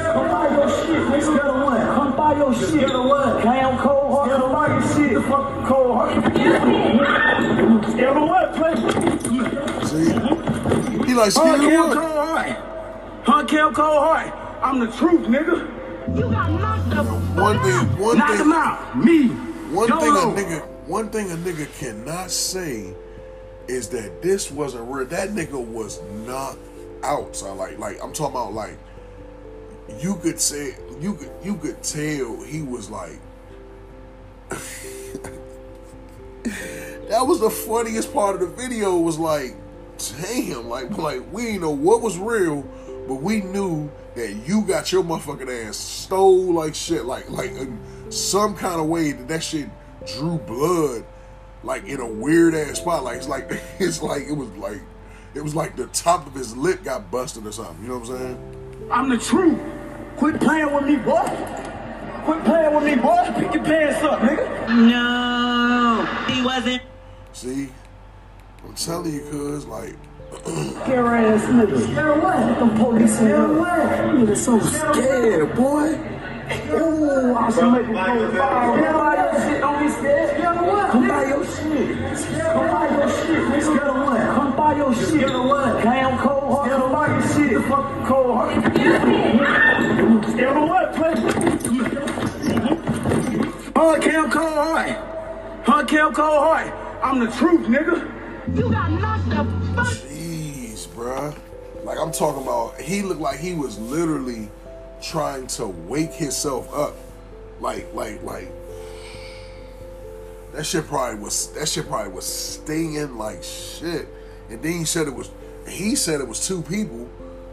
Come 0.06 0.28
buy 0.30 0.48
your 0.56 0.70
shit. 0.70 1.02
Nigga 1.02 1.22
scared 1.24 1.46
of 1.48 1.56
what? 1.66 1.82
Come 1.96 2.12
buy 2.16 2.34
your 2.38 2.54
shit. 2.54 2.70
Scared 2.70 2.92
of 2.92 3.06
what? 3.06 3.42
Cam 3.42 3.78
cold 3.80 4.12
heart. 4.14 4.30
Come 4.30 4.52
buy 4.52 4.68
your 4.68 4.82
shit. 4.94 5.14
The 5.16 5.22
fuck 5.24 5.66
cold 5.66 5.92
heart. 5.96 6.12
Scared 7.92 8.18
of 8.18 8.24
what? 8.30 8.46
Play. 8.56 8.76
See? 9.88 10.14
He 11.06 11.14
like 11.16 11.32
scared 11.32 11.48
Hard 11.48 11.60
of 11.60 11.66
Cam 11.68 11.80
what? 11.80 11.98
Cold 11.98 12.18
Heart. 12.28 12.50
Hard 13.26 13.48
Cam 13.48 13.74
Cold 13.74 13.98
Heart. 13.98 14.34
I'm 14.62 14.80
the 14.80 14.88
truth, 14.92 15.28
nigga. 15.28 15.72
You 16.14 16.30
got 16.30 16.52
knocked 16.52 16.90
the 16.92 17.04
One 17.42 17.60
thing, 17.64 18.00
one 18.00 18.18
Knock 18.18 18.30
thing, 18.30 18.40
him 18.40 18.52
out. 18.52 18.98
Me. 18.98 19.28
one 19.74 19.88
thing 19.88 19.98
a 19.98 20.44
nigga, 20.44 20.68
one 20.88 21.10
thing 21.10 21.32
a 21.32 21.36
nigga 21.36 21.80
cannot 21.80 22.30
say 22.30 22.94
is 23.68 23.90
that 23.90 24.22
this 24.22 24.52
wasn't 24.52 24.88
real. 24.90 25.06
That 25.08 25.30
nigga 25.30 25.64
was 25.66 26.02
knocked 26.26 26.60
out. 27.04 27.36
So 27.36 27.54
like, 27.56 27.80
like 27.80 27.98
I'm 28.04 28.14
talking 28.14 28.36
about 28.36 28.54
like 28.54 28.78
you 30.00 30.16
could 30.16 30.40
say 30.40 30.76
you 31.00 31.16
could 31.16 31.32
you 31.44 31.56
could 31.56 31.82
tell 31.82 32.42
he 32.44 32.62
was 32.62 32.90
like 32.90 33.20
that 37.10 37.26
was 37.26 37.40
the 37.40 37.50
funniest 37.50 38.14
part 38.14 38.36
of 38.36 38.42
the 38.42 38.48
video 38.48 38.98
was 38.98 39.18
like 39.18 39.56
damn 40.22 40.68
like 40.68 40.90
like 40.98 41.22
we 41.32 41.44
didn't 41.44 41.62
know 41.62 41.72
what 41.72 42.02
was 42.02 42.18
real 42.18 42.68
but 43.08 43.16
we 43.16 43.42
knew 43.42 43.90
that 44.16 44.32
you 44.48 44.62
got 44.64 44.92
your 44.92 45.04
motherfucking 45.04 45.68
ass 45.68 45.78
stole 45.78 46.54
like 46.54 46.74
shit 46.76 47.06
like 47.06 47.30
like 47.30 47.52
in 47.52 47.80
some 48.12 48.56
kind 48.56 48.80
of 48.80 48.88
way 48.88 49.12
that 49.12 49.28
that 49.28 49.44
shit 49.44 49.70
drew 50.08 50.38
blood 50.40 51.06
like 51.64 51.86
in 51.86 52.00
a 52.00 52.08
weird 52.08 52.54
ass 52.56 52.78
spot 52.78 53.04
like 53.04 53.18
it's 53.18 53.28
like 53.28 53.48
it's 53.80 54.02
like 54.02 54.24
it 54.24 54.34
was 54.34 54.50
like 54.58 54.82
it 55.34 55.42
was 55.44 55.54
like 55.56 55.76
the 55.76 55.88
top 55.88 56.26
of 56.28 56.34
his 56.34 56.56
lip 56.56 56.84
got 56.84 57.10
busted 57.12 57.46
or 57.46 57.52
something 57.52 57.82
you 57.84 57.90
know 57.90 57.98
what 58.00 58.10
i'm 58.10 58.18
saying 58.18 58.52
I'm 58.92 59.10
the 59.10 59.18
truth. 59.18 59.60
Quit 60.18 60.40
playing 60.40 60.72
with 60.72 60.84
me, 60.86 60.96
boy. 60.98 61.26
Quit 62.26 62.44
playing 62.46 62.76
with 62.76 62.84
me, 62.84 62.96
boy. 62.96 63.34
Pick 63.36 63.56
your 63.56 63.64
pants 63.64 64.04
up, 64.04 64.20
nigga. 64.20 64.46
No, 64.90 66.06
he 66.32 66.46
wasn't. 66.46 66.82
see 67.34 67.70
i'm 68.64 68.74
telling 68.76 69.14
you 69.14 69.22
cuz 69.32 69.66
like 69.66 69.96
Scare 70.44 71.16
ass 71.16 71.44
nigga. 71.46 71.78
Scared 71.82 72.18
of 72.18 72.24
what? 72.24 72.60
Them 72.60 72.78
police 72.78 73.16
scared 73.16 73.50
of 73.50 73.58
what? 73.58 73.90
Nigga 74.16 74.36
so 74.38 74.60
scared, 74.60 75.56
boy. 75.56 75.98
Oh, 76.72 77.36
I 77.36 77.50
should 77.52 77.72
make 77.72 77.88
go 77.88 77.94
fire. 77.94 78.30
Come 78.32 78.94
buy 78.94 79.16
your 79.16 79.34
shit, 79.42 79.62
don't 79.62 79.78
be 79.84 79.90
scared. 79.92 80.46
Of 80.46 80.66
what? 80.66 80.92
Come 80.92 81.08
buy 81.08 81.26
your 81.26 81.46
shit. 81.46 81.88
Come 82.54 82.68
buy 82.70 82.86
your 82.90 83.10
shit. 83.10 83.42
Nigga 83.46 83.62
scared 83.62 83.88
of 83.88 83.96
what? 83.96 84.22
Come 84.36 84.52
buy 84.56 84.76
your 84.76 84.94
shit. 84.94 85.08
Scared 85.08 85.32
of 85.32 85.46
what? 85.46 85.84
Cam 85.84 86.18
cold 86.20 86.44
heart. 86.54 86.70
Come 86.72 86.92
buy 86.92 87.08
your 87.08 87.22
shit. 87.34 87.50
The 87.54 87.62
fuck 87.70 87.88
cold 88.06 88.32
heart. 88.36 88.52
Scared 90.32 90.58
of 90.58 90.64
what? 90.70 90.86
Play. 90.96 91.14
Hard 93.76 94.02
Cam 94.02 94.30
Coldheart. 94.32 95.66
Hard 95.66 95.88
Cam 95.88 96.14
Coldheart. 96.14 96.72
I'm 97.04 97.20
the 97.20 97.28
truth, 97.32 97.68
nigga. 97.68 98.12
You 98.56 98.72
got 98.72 98.92
knocked 98.92 99.30
the 99.30 99.44
fuck 99.76 100.15
bruh. 100.96 101.38
Like 101.84 102.00
I'm 102.00 102.12
talking 102.12 102.42
about, 102.42 102.80
he 102.80 103.02
looked 103.02 103.22
like 103.22 103.40
he 103.40 103.54
was 103.54 103.78
literally 103.78 104.50
trying 105.02 105.48
to 105.48 105.68
wake 105.68 106.14
himself 106.14 106.74
up. 106.74 106.96
Like, 107.60 107.94
like, 107.94 108.24
like. 108.24 108.50
That 110.54 110.66
shit 110.66 110.88
probably 110.88 111.20
was. 111.20 111.52
That 111.54 111.68
shit 111.68 111.88
probably 111.88 112.14
was 112.14 112.26
stinging 112.26 113.18
like 113.18 113.44
shit. 113.44 114.08
And 114.50 114.62
then 114.62 114.72
he 114.72 114.86
said 114.86 115.08
it 115.08 115.14
was. 115.14 115.30
He 115.68 115.96
said 115.96 116.22
it 116.22 116.28
was 116.28 116.48
two 116.48 116.62
people. 116.62 117.10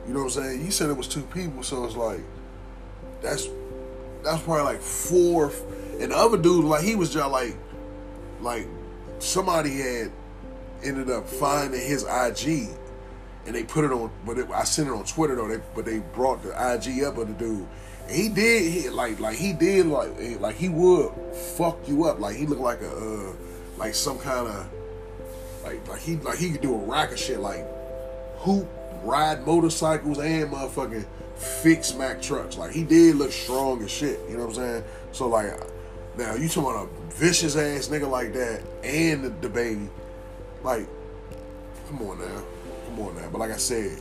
You 0.06 0.14
know 0.14 0.20
what 0.24 0.36
I'm 0.36 0.42
saying? 0.42 0.64
He 0.64 0.70
said 0.70 0.88
it 0.88 0.96
was 0.96 1.08
two 1.08 1.22
people. 1.22 1.62
So 1.62 1.84
it's 1.84 1.96
like, 1.96 2.20
that's 3.20 3.48
that's 4.22 4.42
probably 4.42 4.62
like 4.62 4.80
four. 4.80 5.52
And 6.00 6.12
the 6.12 6.16
other 6.16 6.38
dude, 6.38 6.64
like 6.64 6.84
he 6.84 6.94
was 6.94 7.12
just 7.12 7.30
like, 7.30 7.56
like 8.40 8.68
somebody 9.18 9.78
had 9.78 10.12
ended 10.84 11.10
up 11.10 11.28
finding 11.28 11.80
his 11.80 12.04
IG, 12.04 12.68
and 13.46 13.54
they 13.54 13.64
put 13.64 13.84
it 13.84 13.92
on. 13.92 14.10
But 14.24 14.38
it, 14.38 14.50
I 14.50 14.64
sent 14.64 14.88
it 14.88 14.92
on 14.92 15.04
Twitter 15.04 15.34
though. 15.36 15.48
They, 15.48 15.62
but 15.74 15.84
they 15.84 15.98
brought 15.98 16.42
the 16.42 16.50
IG 16.50 17.02
up 17.04 17.18
of 17.18 17.28
the 17.28 17.34
dude. 17.34 17.66
And 18.06 18.16
he 18.16 18.28
did 18.28 18.70
he, 18.70 18.88
like 18.90 19.20
like 19.20 19.36
he 19.36 19.52
did 19.52 19.86
like 19.86 20.10
eh, 20.18 20.36
like 20.38 20.56
he 20.56 20.68
would 20.68 21.12
fuck 21.56 21.78
you 21.88 22.04
up. 22.04 22.20
Like 22.20 22.36
he 22.36 22.46
looked 22.46 22.60
like 22.60 22.80
a 22.82 22.90
uh, 22.90 23.32
like 23.76 23.94
some 23.94 24.18
kind 24.18 24.48
of 24.48 24.68
like 25.64 25.86
like 25.88 26.00
he 26.00 26.16
like 26.16 26.38
he 26.38 26.50
could 26.50 26.60
do 26.60 26.74
a 26.74 26.78
rack 26.78 27.12
of 27.12 27.18
shit 27.18 27.40
like 27.40 27.66
hoop 28.38 28.68
ride 29.02 29.44
motorcycles 29.46 30.18
and 30.18 30.52
motherfucking 30.52 31.06
fix 31.36 31.94
Mack 31.94 32.20
trucks. 32.22 32.56
Like 32.56 32.72
he 32.72 32.84
did 32.84 33.16
look 33.16 33.32
strong 33.32 33.82
as 33.82 33.90
shit. 33.90 34.20
You 34.28 34.36
know 34.36 34.46
what 34.46 34.58
I'm 34.58 34.64
saying? 34.64 34.84
So 35.12 35.28
like 35.28 35.52
now 36.16 36.34
you 36.34 36.48
talking 36.48 36.70
about 36.70 36.88
a 36.88 37.12
vicious 37.14 37.56
ass 37.56 37.88
nigga 37.88 38.08
like 38.08 38.32
that 38.34 38.62
and 38.84 39.24
the, 39.24 39.48
DaBaby. 39.48 39.88
Like, 40.62 40.86
come 41.88 42.02
on 42.02 42.18
now. 42.18 42.44
Come 42.94 43.06
on 43.06 43.16
now. 43.16 43.28
But 43.30 43.38
like 43.38 43.50
I 43.50 43.56
said, 43.56 43.98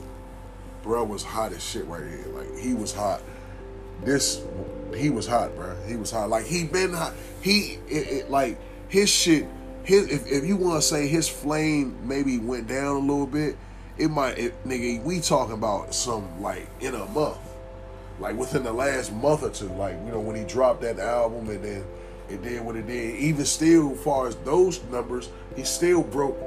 bro 0.84 1.04
was 1.04 1.24
hot 1.24 1.54
as 1.54 1.64
shit 1.64 1.86
right 1.88 2.04
here. 2.04 2.26
Like 2.34 2.58
he 2.58 2.74
was 2.74 2.94
hot. 2.94 3.22
This 4.04 4.44
he 4.96 5.10
was 5.10 5.26
hot, 5.26 5.56
bro. 5.56 5.76
He 5.88 5.96
was 5.96 6.12
hot. 6.12 6.30
Like 6.30 6.46
he 6.46 6.66
been 6.66 6.94
hot. 6.94 7.14
He 7.42 7.80
it, 7.88 8.08
it, 8.12 8.32
like 8.32 8.60
his 8.90 9.10
shit. 9.10 9.48
His 9.84 10.10
if, 10.10 10.28
if 10.28 10.46
you 10.46 10.58
want 10.58 10.82
to 10.82 10.88
say 10.88 11.08
his 11.08 11.30
flame 11.30 11.98
maybe 12.04 12.38
went 12.38 12.68
down 12.68 12.98
a 12.98 13.00
little 13.00 13.26
bit, 13.26 13.58
it 13.98 14.10
might. 14.10 14.38
It, 14.38 14.68
nigga, 14.68 15.02
we 15.04 15.22
talking 15.22 15.54
about 15.54 15.96
some 15.96 16.42
like 16.42 16.68
in 16.82 16.94
a 16.94 17.06
month, 17.06 17.40
like 18.20 18.36
within 18.36 18.64
the 18.64 18.74
last 18.74 19.14
month 19.14 19.44
or 19.44 19.52
two. 19.52 19.70
Like 19.70 19.96
you 20.06 20.12
know 20.12 20.20
when 20.20 20.36
he 20.36 20.44
dropped 20.44 20.82
that 20.82 21.00
album 21.00 21.50
and 21.50 21.64
then 21.64 21.86
it 22.30 22.44
did 22.44 22.62
what 22.62 22.76
it 22.76 22.88
did. 22.88 23.16
Even 23.16 23.46
still, 23.46 23.94
as 23.94 24.04
far 24.04 24.28
as 24.28 24.36
those 24.38 24.84
numbers, 24.92 25.30
he 25.56 25.64
still 25.64 26.04
broke 26.04 26.38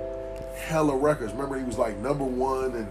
hella 0.54 0.96
records. 0.96 1.32
Remember, 1.32 1.58
he 1.58 1.64
was 1.64 1.78
like 1.78 1.98
number 1.98 2.24
one 2.24 2.74
in 2.74 2.88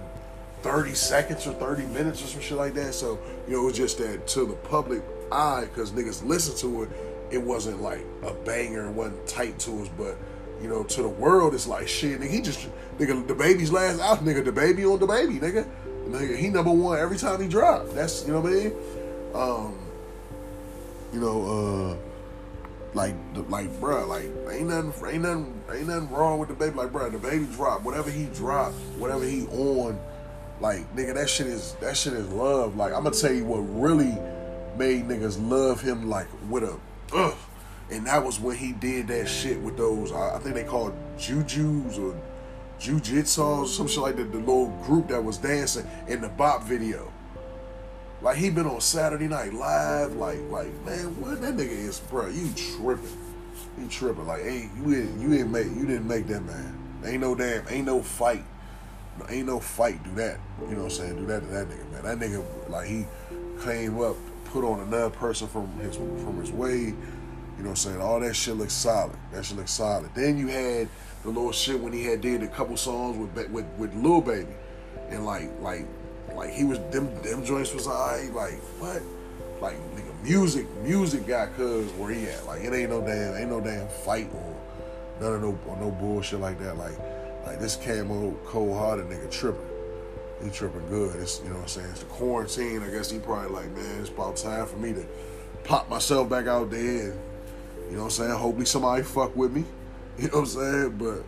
30 0.62 0.94
seconds 0.94 1.46
or 1.46 1.54
30 1.54 1.86
minutes 1.88 2.24
or 2.24 2.28
some 2.28 2.42
shit 2.42 2.58
like 2.58 2.74
that. 2.76 2.94
So, 2.94 3.20
you 3.48 3.54
know, 3.54 3.64
it 3.64 3.66
was 3.66 3.78
just 3.78 3.98
that 4.00 4.28
to 4.28 4.46
the 4.46 4.54
public 4.54 5.04
eye, 5.32 5.66
because 5.66 5.92
niggas 5.92 6.26
listen 6.26 6.56
to 6.58 6.84
it, 6.84 6.90
it 7.32 7.42
wasn't 7.42 7.82
like 7.82 8.06
a 8.24 8.34
banger, 8.34 8.88
it 8.88 8.92
wasn't 8.92 9.28
tight 9.28 9.60
to 9.60 9.82
us, 9.82 9.90
but, 9.98 10.16
you 10.62 10.70
know, 10.70 10.84
to 10.84 11.02
the 11.02 11.10
world, 11.10 11.54
it's 11.54 11.68
like 11.68 11.88
shit. 11.88 12.20
Nigga, 12.20 12.30
he 12.30 12.42
just, 12.42 12.68
nigga, 12.98 13.26
DaBaby's 13.26 13.72
last 13.72 14.00
out, 14.00 14.20
nigga, 14.24 14.46
the 14.46 14.52
baby 14.52 14.86
on 14.86 15.00
the 15.00 15.08
baby, 15.08 15.36
nigga. 15.36 15.68
Nigga, 16.08 16.38
he 16.38 16.50
number 16.50 16.72
one 16.72 17.00
every 17.00 17.18
time 17.18 17.42
he 17.42 17.48
dropped. 17.48 17.94
That's, 17.96 18.26
you 18.26 18.34
know 18.34 18.42
what 18.42 18.52
I 18.52 18.56
mean? 18.56 18.74
Um, 19.34 19.80
you 21.14 21.20
know, 21.20 21.96
uh, 21.96 22.13
like, 22.94 23.16
like, 23.50 23.70
bruh, 23.80 24.08
like, 24.08 24.30
ain't 24.54 24.70
nothing, 24.70 24.94
ain't 25.08 25.24
nothing, 25.24 25.64
ain't 25.72 25.88
nothing 25.88 26.10
wrong 26.12 26.40
with 26.40 26.50
DaBaby. 26.50 26.76
Like, 26.76 26.92
bruh, 26.92 27.12
DaBaby 27.12 27.56
drop, 27.56 27.84
whatever 27.84 28.10
he 28.10 28.26
drop, 28.26 28.72
whatever 28.98 29.26
he 29.26 29.46
on, 29.48 30.00
like, 30.60 30.96
nigga, 30.96 31.14
that 31.16 31.30
shit 31.30 31.48
is, 31.48 31.76
that 31.82 31.98
shit 31.98 32.14
is 32.14 32.28
love. 32.30 32.76
Like, 32.76 32.94
I'm 32.94 33.04
gonna 33.04 33.16
tell 33.16 33.34
you 33.34 33.46
what 33.46 33.60
really 33.60 34.18
made 34.78 35.08
niggas 35.08 35.38
love 35.50 35.82
him, 35.82 36.10
like, 36.10 36.28
with 36.50 36.64
a, 36.64 36.80
ugh. 37.14 37.36
And 37.92 38.08
that 38.08 38.24
was 38.24 38.40
when 38.40 38.58
he 38.58 38.72
did 38.72 39.08
that 39.10 39.28
shit 39.28 39.60
with 39.60 39.78
those, 39.78 40.12
I, 40.12 40.36
I 40.36 40.40
think 40.40 40.56
they 40.56 40.64
called 40.64 40.94
Jujus 41.18 42.00
or 42.00 42.20
Jujitsu 42.80 43.60
or 43.60 43.68
some 43.68 43.88
shit 43.88 44.00
like 44.00 44.16
that, 44.16 44.32
the 44.32 44.40
little 44.40 44.70
group 44.84 45.10
that 45.10 45.24
was 45.24 45.38
dancing 45.38 45.88
in 46.08 46.22
the 46.22 46.30
Bop 46.30 46.64
video. 46.64 47.13
Like 48.24 48.38
he 48.38 48.50
been 48.50 48.66
on 48.66 48.80
Saturday 48.80 49.28
Night 49.28 49.54
Live, 49.54 50.16
like 50.16 50.40
like 50.50 50.74
man, 50.86 51.20
what 51.20 51.42
that 51.42 51.58
nigga 51.58 51.70
is, 51.70 52.00
bro? 52.00 52.28
You 52.28 52.50
tripping? 52.56 53.18
You 53.78 53.88
tripping? 53.90 54.26
Like 54.26 54.44
ain't 54.46 54.72
you 54.78 54.96
didn't 54.96 55.22
you 55.22 55.30
didn't 55.30 55.52
make 55.52 55.66
you 55.68 55.86
didn't 55.86 56.08
make 56.08 56.28
that 56.28 56.42
man? 56.46 56.80
Ain't 57.06 57.20
no 57.20 57.36
damn, 57.36 57.68
ain't 57.68 57.86
no 57.86 58.02
fight, 58.02 58.46
ain't 59.30 59.46
no 59.46 59.60
fight. 59.60 60.02
Do 60.06 60.16
that, 60.16 60.40
you 60.62 60.68
know 60.68 60.76
what 60.78 60.84
I'm 60.84 60.90
saying? 60.92 61.16
Do 61.18 61.26
that 61.26 61.42
to 61.42 61.48
that 61.48 61.68
nigga, 61.68 61.92
man. 61.92 62.04
That 62.04 62.26
nigga 62.26 62.70
like 62.70 62.88
he 62.88 63.06
came 63.62 64.02
up, 64.02 64.16
put 64.46 64.64
on 64.64 64.80
another 64.80 65.10
person 65.10 65.50
from 65.50 65.70
his 65.80 65.98
from 65.98 66.40
his 66.40 66.52
way. 66.52 66.78
You 66.78 66.96
know 67.60 67.64
what 67.64 67.70
I'm 67.72 67.76
saying? 67.76 68.02
All 68.02 68.22
that 68.22 68.36
shit 68.38 68.56
looks 68.56 68.72
solid. 68.72 69.18
That 69.34 69.44
shit 69.44 69.58
looks 69.58 69.72
solid. 69.72 70.10
Then 70.16 70.38
you 70.38 70.48
had 70.48 70.88
the 71.24 71.28
little 71.28 71.52
shit 71.52 71.78
when 71.78 71.92
he 71.92 72.06
had 72.06 72.22
did 72.22 72.42
a 72.42 72.48
couple 72.48 72.78
songs 72.78 73.18
with 73.18 73.50
with 73.50 73.66
with 73.78 73.94
Lil 73.96 74.22
Baby, 74.22 74.54
and 75.10 75.26
like 75.26 75.52
like 75.60 75.86
like 76.36 76.52
he 76.52 76.64
was 76.64 76.80
them 76.92 77.14
them 77.22 77.44
joints 77.44 77.74
was 77.74 77.88
alright. 77.88 78.34
Like 78.34 78.60
what? 78.80 79.02
Like 79.62 79.76
nigga, 79.96 80.24
music 80.24 80.68
music 80.84 81.28
got 81.28 81.56
cuz 81.56 81.92
where 81.94 82.14
he 82.14 82.26
at. 82.28 82.46
Like 82.46 82.64
it 82.64 82.74
ain't 82.74 82.90
no 82.90 83.02
damn 83.02 83.36
ain't 83.36 83.50
no 83.50 83.62
damn 83.62 83.88
fight 83.88 84.30
or 84.34 84.56
none 85.22 85.34
of 85.34 85.42
no 85.42 85.60
or 85.68 85.78
no 85.78 85.92
bullshit 85.92 86.40
like 86.40 86.60
that. 86.60 86.78
Like 86.78 86.98
like 87.46 87.60
this 87.60 87.76
camo 87.76 88.32
cold 88.46 88.78
hearted 88.78 89.08
nigga 89.08 89.30
tripping. 89.30 89.62
He 90.44 90.50
tripping 90.50 90.88
good. 90.90 91.16
It's 91.22 91.40
you 91.44 91.50
know 91.50 91.56
what 91.56 91.62
I'm 91.64 91.68
saying. 91.68 91.90
It's 91.92 92.00
the 92.00 92.06
quarantine. 92.08 92.82
I 92.84 92.90
guess 92.90 93.10
he 93.10 93.20
probably 93.20 93.50
like 93.50 93.72
man. 93.72 94.02
It's 94.02 94.10
about 94.10 94.36
time 94.36 94.66
for 94.66 94.78
me 94.78 94.94
to 94.94 95.06
pop 95.64 95.90
myself 95.90 96.30
back 96.30 96.48
out 96.48 96.70
there 96.70 97.12
and 97.12 97.20
you 97.90 97.98
know 97.98 98.06
what 98.06 98.20
I'm 98.20 98.26
saying, 98.26 98.32
hopefully 98.32 98.66
somebody 98.66 99.04
fuck 99.04 99.36
with 99.36 99.52
me. 99.52 99.66
You 100.16 100.28
know 100.28 100.34
what 100.34 100.40
I'm 100.42 100.46
saying? 100.46 100.98
But 101.00 101.24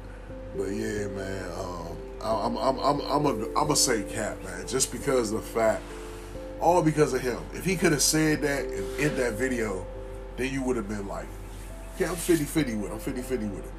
but 0.56 0.68
yeah, 0.70 1.08
man, 1.08 1.52
um 1.58 1.95
I'm 2.26 2.58
I'm 2.58 2.80
I'm 2.80 3.02
I'm 3.02 3.26
a 3.26 3.30
I'm 3.30 3.54
gonna 3.54 3.76
say 3.76 4.04
cap, 4.04 4.42
man, 4.44 4.68
just 4.68 4.92
because 4.92 5.32
of 5.32 5.42
the 5.42 5.48
fact 5.48 5.82
all 6.60 6.82
because 6.82 7.14
of 7.14 7.22
him. 7.22 7.40
If 7.54 7.66
he 7.66 7.76
could 7.76 7.92
have 7.92 8.02
said 8.02 8.42
that 8.42 8.66
in, 8.66 9.10
in 9.10 9.16
that 9.18 9.34
video, 9.34 9.86
then 10.38 10.52
you 10.52 10.64
would 10.64 10.76
have 10.76 10.88
been 10.88 11.08
like, 11.08 11.28
okay, 11.96 12.06
I'm 12.06 12.16
50-50 12.16 12.82
with 12.82 12.92
it. 12.92 12.94
I'm 12.94 13.00
50-50 13.00 13.52
with 13.52 13.66
it. 13.66 13.72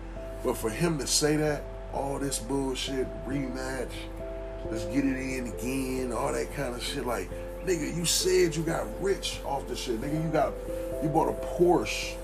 But 0.45 0.57
for 0.57 0.71
him 0.71 0.99
to 0.99 1.07
say 1.07 1.37
that, 1.37 1.65
all 1.93 2.19
this 2.19 2.39
bullshit, 2.39 3.07
rematch, 3.27 3.91
let's 4.71 4.85
get 4.85 5.05
it 5.05 5.17
in 5.17 5.47
again, 5.49 6.13
all 6.13 6.33
that 6.33 6.55
kind 6.55 6.75
of 6.75 6.83
shit, 6.83 7.07
like, 7.07 7.31
nigga, 7.65 7.95
you 7.95 8.05
said 8.05 8.55
you 8.55 8.63
got 8.63 8.87
rich 9.03 9.41
off 9.45 9.67
the 9.67 9.75
shit. 9.75 10.01
Nigga, 10.01 10.23
you 10.23 10.31
got 10.31 10.53
you 11.03 11.09
bought 11.09 11.29
a 11.29 11.47
Porsche. 11.47 12.15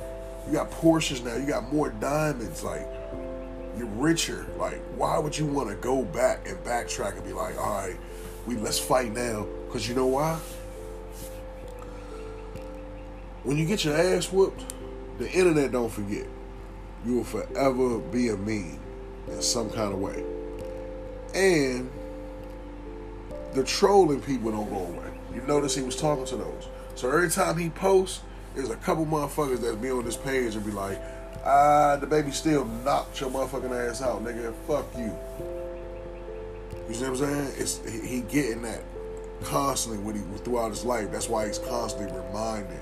You 0.47 0.55
got 0.55 0.71
Porsches 0.71 1.25
now, 1.25 1.37
you 1.37 1.47
got 1.47 1.73
more 1.73 1.91
diamonds, 1.91 2.63
like 2.63 2.87
you're 3.77 3.87
richer. 3.87 4.47
Like, 4.59 4.81
why 4.97 5.19
would 5.19 5.37
you 5.37 5.47
want 5.47 5.69
to 5.71 5.77
go 5.77 6.03
back 6.03 6.49
and 6.49 6.59
backtrack 6.59 7.17
and 7.17 7.25
be 7.25 7.33
like, 7.33 7.59
all 7.59 7.87
right, 7.87 7.97
we 8.47 8.57
let's 8.57 8.79
fight 8.79 9.13
now? 9.13 9.47
Because 9.67 9.89
you 9.89 9.95
know 9.95 10.07
why? 10.07 10.39
When 13.45 13.57
you 13.57 13.67
get 13.67 13.85
your 13.85 13.97
ass 13.97 14.31
whooped, 14.31 14.73
the 15.19 15.31
internet 15.31 15.73
don't 15.73 15.91
forget. 15.91 16.27
You 17.05 17.17
will 17.17 17.25
forever 17.25 17.99
be 17.99 18.29
a 18.29 18.37
meme 18.37 18.79
in 19.29 19.43
some 19.43 19.71
kind 19.71 19.93
of 19.93 19.99
way. 19.99 20.25
And 21.35 21.91
the 23.55 23.65
trolling 23.65 24.21
people 24.21 24.53
don't 24.53 24.71
go 24.71 24.77
away. 24.77 25.11
You 25.35 25.43
notice 25.43 25.75
he 25.75 25.83
was 25.83 25.97
talking 25.97 26.25
to 26.27 26.37
those. 26.37 26.69
So 26.95 27.11
every 27.11 27.31
time 27.31 27.59
he 27.59 27.71
posts, 27.71 28.21
there's 28.55 28.71
a 28.71 28.77
couple 28.77 29.07
motherfuckers 29.07 29.61
that 29.63 29.81
be 29.81 29.91
on 29.91 30.05
this 30.05 30.17
page 30.17 30.55
and 30.55 30.65
be 30.65 30.73
like, 30.73 31.01
ah, 31.45 31.99
DaBaby 32.01 32.33
still 32.33 32.65
knocked 32.65 33.21
your 33.21 33.31
motherfucking 33.31 33.89
ass 33.89 34.03
out, 34.03 34.25
nigga. 34.25 34.55
Fuck 34.67 34.87
you. 34.97 35.17
You 36.89 36.95
see 36.95 37.03
what 37.05 37.11
I'm 37.11 37.17
saying? 37.17 37.53
It's 37.57 37.81
he, 37.89 38.21
getting 38.23 38.63
that 38.63 38.83
constantly 39.43 40.03
when 40.03 40.17
he 40.17 40.39
throughout 40.39 40.71
his 40.71 40.85
life. 40.85 41.11
That's 41.11 41.29
why 41.29 41.47
he's 41.47 41.59
constantly 41.59 42.15
reminded 42.15 42.81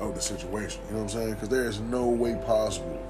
of 0.00 0.14
the 0.14 0.20
situation. 0.20 0.80
You 0.88 0.96
know 0.96 1.02
what 1.02 1.14
I'm 1.14 1.20
saying? 1.20 1.34
Because 1.34 1.48
there 1.48 1.66
is 1.66 1.80
no 1.80 2.08
way 2.08 2.40
possible. 2.46 3.00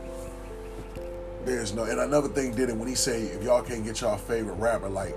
There's 1.45 1.74
no, 1.74 1.85
and 1.85 1.99
another 2.01 2.28
thing 2.28 2.55
did 2.55 2.68
it 2.68 2.76
when 2.76 2.89
he 2.89 2.95
said, 2.95 3.22
if 3.22 3.43
y'all 3.43 3.62
can't 3.62 3.85
get 3.85 4.01
y'all 4.01 4.16
favorite 4.16 4.55
rapper, 4.55 4.89
like 4.89 5.14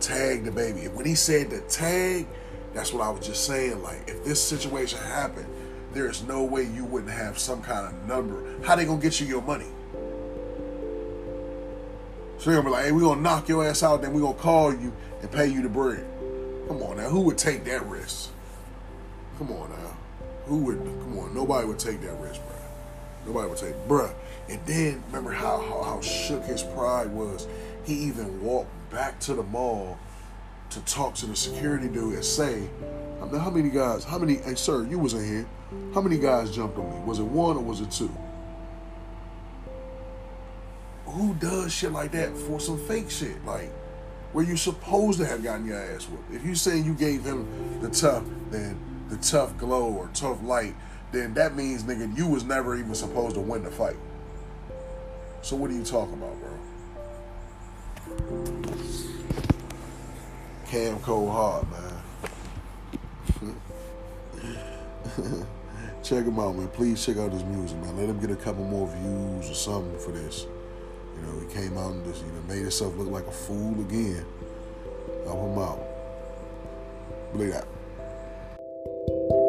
tag 0.00 0.44
DaBaby. 0.44 0.92
When 0.94 1.04
he 1.04 1.14
said 1.14 1.50
the 1.50 1.60
tag, 1.62 2.26
that's 2.72 2.92
what 2.92 3.02
I 3.02 3.10
was 3.10 3.26
just 3.26 3.46
saying. 3.46 3.82
Like, 3.82 4.08
if 4.08 4.24
this 4.24 4.42
situation 4.42 4.98
happened, 5.00 5.46
there 5.92 6.08
is 6.08 6.22
no 6.22 6.44
way 6.44 6.62
you 6.64 6.84
wouldn't 6.84 7.12
have 7.12 7.38
some 7.38 7.62
kind 7.62 7.86
of 7.86 8.06
number. 8.06 8.44
How 8.62 8.76
they 8.76 8.84
gonna 8.84 9.00
get 9.00 9.20
you 9.20 9.26
your 9.26 9.42
money? 9.42 9.66
So 12.38 12.46
they're 12.46 12.54
gonna 12.54 12.68
be 12.68 12.72
like, 12.72 12.84
hey, 12.86 12.92
we 12.92 13.02
gonna 13.02 13.20
knock 13.20 13.48
your 13.48 13.66
ass 13.66 13.82
out, 13.82 14.02
then 14.02 14.12
we 14.12 14.20
gonna 14.20 14.34
call 14.34 14.72
you 14.72 14.92
and 15.20 15.30
pay 15.30 15.46
you 15.46 15.62
the 15.62 15.68
bread. 15.68 16.04
Come 16.68 16.82
on 16.82 16.96
now, 16.96 17.08
who 17.08 17.20
would 17.22 17.38
take 17.38 17.64
that 17.64 17.84
risk? 17.86 18.30
Come 19.38 19.52
on 19.52 19.70
now. 19.70 19.96
Who 20.46 20.58
would 20.58 20.78
come 20.78 21.18
on, 21.18 21.34
nobody 21.34 21.66
would 21.66 21.78
take 21.78 22.00
that 22.02 22.14
risk, 22.20 22.40
bro. 22.46 22.56
Nobody 23.26 23.48
would 23.48 23.58
take 23.58 23.74
bruh. 23.88 24.12
And 24.48 24.60
then 24.66 25.02
remember 25.08 25.32
how, 25.32 25.60
how 25.60 25.82
how 25.82 26.00
shook 26.00 26.44
his 26.44 26.62
pride 26.62 27.10
was. 27.10 27.46
He 27.84 27.94
even 27.94 28.42
walked 28.42 28.70
back 28.90 29.18
to 29.20 29.34
the 29.34 29.42
mall 29.42 29.98
to 30.70 30.80
talk 30.80 31.14
to 31.16 31.26
the 31.26 31.36
security 31.36 31.88
dude 31.88 32.14
and 32.14 32.24
say, 32.24 32.68
I 33.20 33.26
mean, 33.26 33.40
how 33.40 33.50
many 33.50 33.70
guys, 33.70 34.04
how 34.04 34.18
many, 34.18 34.36
hey 34.36 34.54
sir, 34.54 34.84
you 34.84 34.98
was 34.98 35.14
in 35.14 35.24
here. 35.24 35.46
How 35.94 36.00
many 36.00 36.18
guys 36.18 36.50
jumped 36.50 36.78
on 36.78 36.90
me? 36.90 37.00
Was 37.04 37.18
it 37.18 37.24
one 37.24 37.56
or 37.56 37.62
was 37.62 37.80
it 37.80 37.90
two? 37.90 38.14
Who 41.06 41.34
does 41.34 41.72
shit 41.72 41.92
like 41.92 42.12
that 42.12 42.36
for 42.36 42.60
some 42.60 42.78
fake 42.86 43.10
shit? 43.10 43.44
Like, 43.44 43.72
where 44.32 44.44
you 44.44 44.56
supposed 44.56 45.18
to 45.18 45.26
have 45.26 45.42
gotten 45.42 45.66
your 45.66 45.78
ass 45.78 46.08
whooped. 46.08 46.32
If 46.32 46.44
you 46.44 46.54
saying 46.54 46.84
you 46.84 46.94
gave 46.94 47.24
him 47.24 47.80
the 47.80 47.90
tough, 47.90 48.24
then 48.50 48.78
the 49.08 49.16
tough 49.16 49.56
glow 49.58 49.92
or 49.92 50.08
tough 50.14 50.40
light, 50.42 50.74
then 51.12 51.34
that 51.34 51.56
means, 51.56 51.82
nigga, 51.82 52.16
you 52.16 52.28
was 52.28 52.44
never 52.44 52.76
even 52.76 52.94
supposed 52.94 53.34
to 53.34 53.40
win 53.40 53.64
the 53.64 53.70
fight. 53.70 53.96
So 55.42 55.56
what 55.56 55.70
are 55.70 55.74
you 55.74 55.84
talking 55.84 56.14
about, 56.14 56.40
bro? 56.40 56.50
Cam 60.66 60.98
Coldheart, 61.00 61.66
man. 61.70 62.02
check 66.10 66.24
him 66.24 66.40
out, 66.40 66.56
man. 66.56 66.66
Please 66.68 67.06
check 67.06 67.18
out 67.18 67.30
his 67.30 67.44
music, 67.44 67.78
man. 67.78 67.96
Let 67.96 68.08
him 68.08 68.18
get 68.18 68.32
a 68.32 68.36
couple 68.36 68.64
more 68.64 68.88
views 68.88 69.48
or 69.48 69.54
something 69.54 69.96
for 70.00 70.10
this. 70.10 70.44
You 71.14 71.22
know, 71.22 71.38
he 71.38 71.46
came 71.54 71.78
out 71.78 71.92
and 71.92 72.04
just, 72.04 72.26
you 72.26 72.32
know, 72.32 72.42
made 72.48 72.62
himself 72.62 72.96
look 72.96 73.08
like 73.08 73.28
a 73.28 73.32
fool 73.32 73.80
again. 73.80 74.26
Help 75.24 75.38
him 75.38 75.58
out. 75.58 75.80
Look 77.32 77.54
at. 77.54 79.39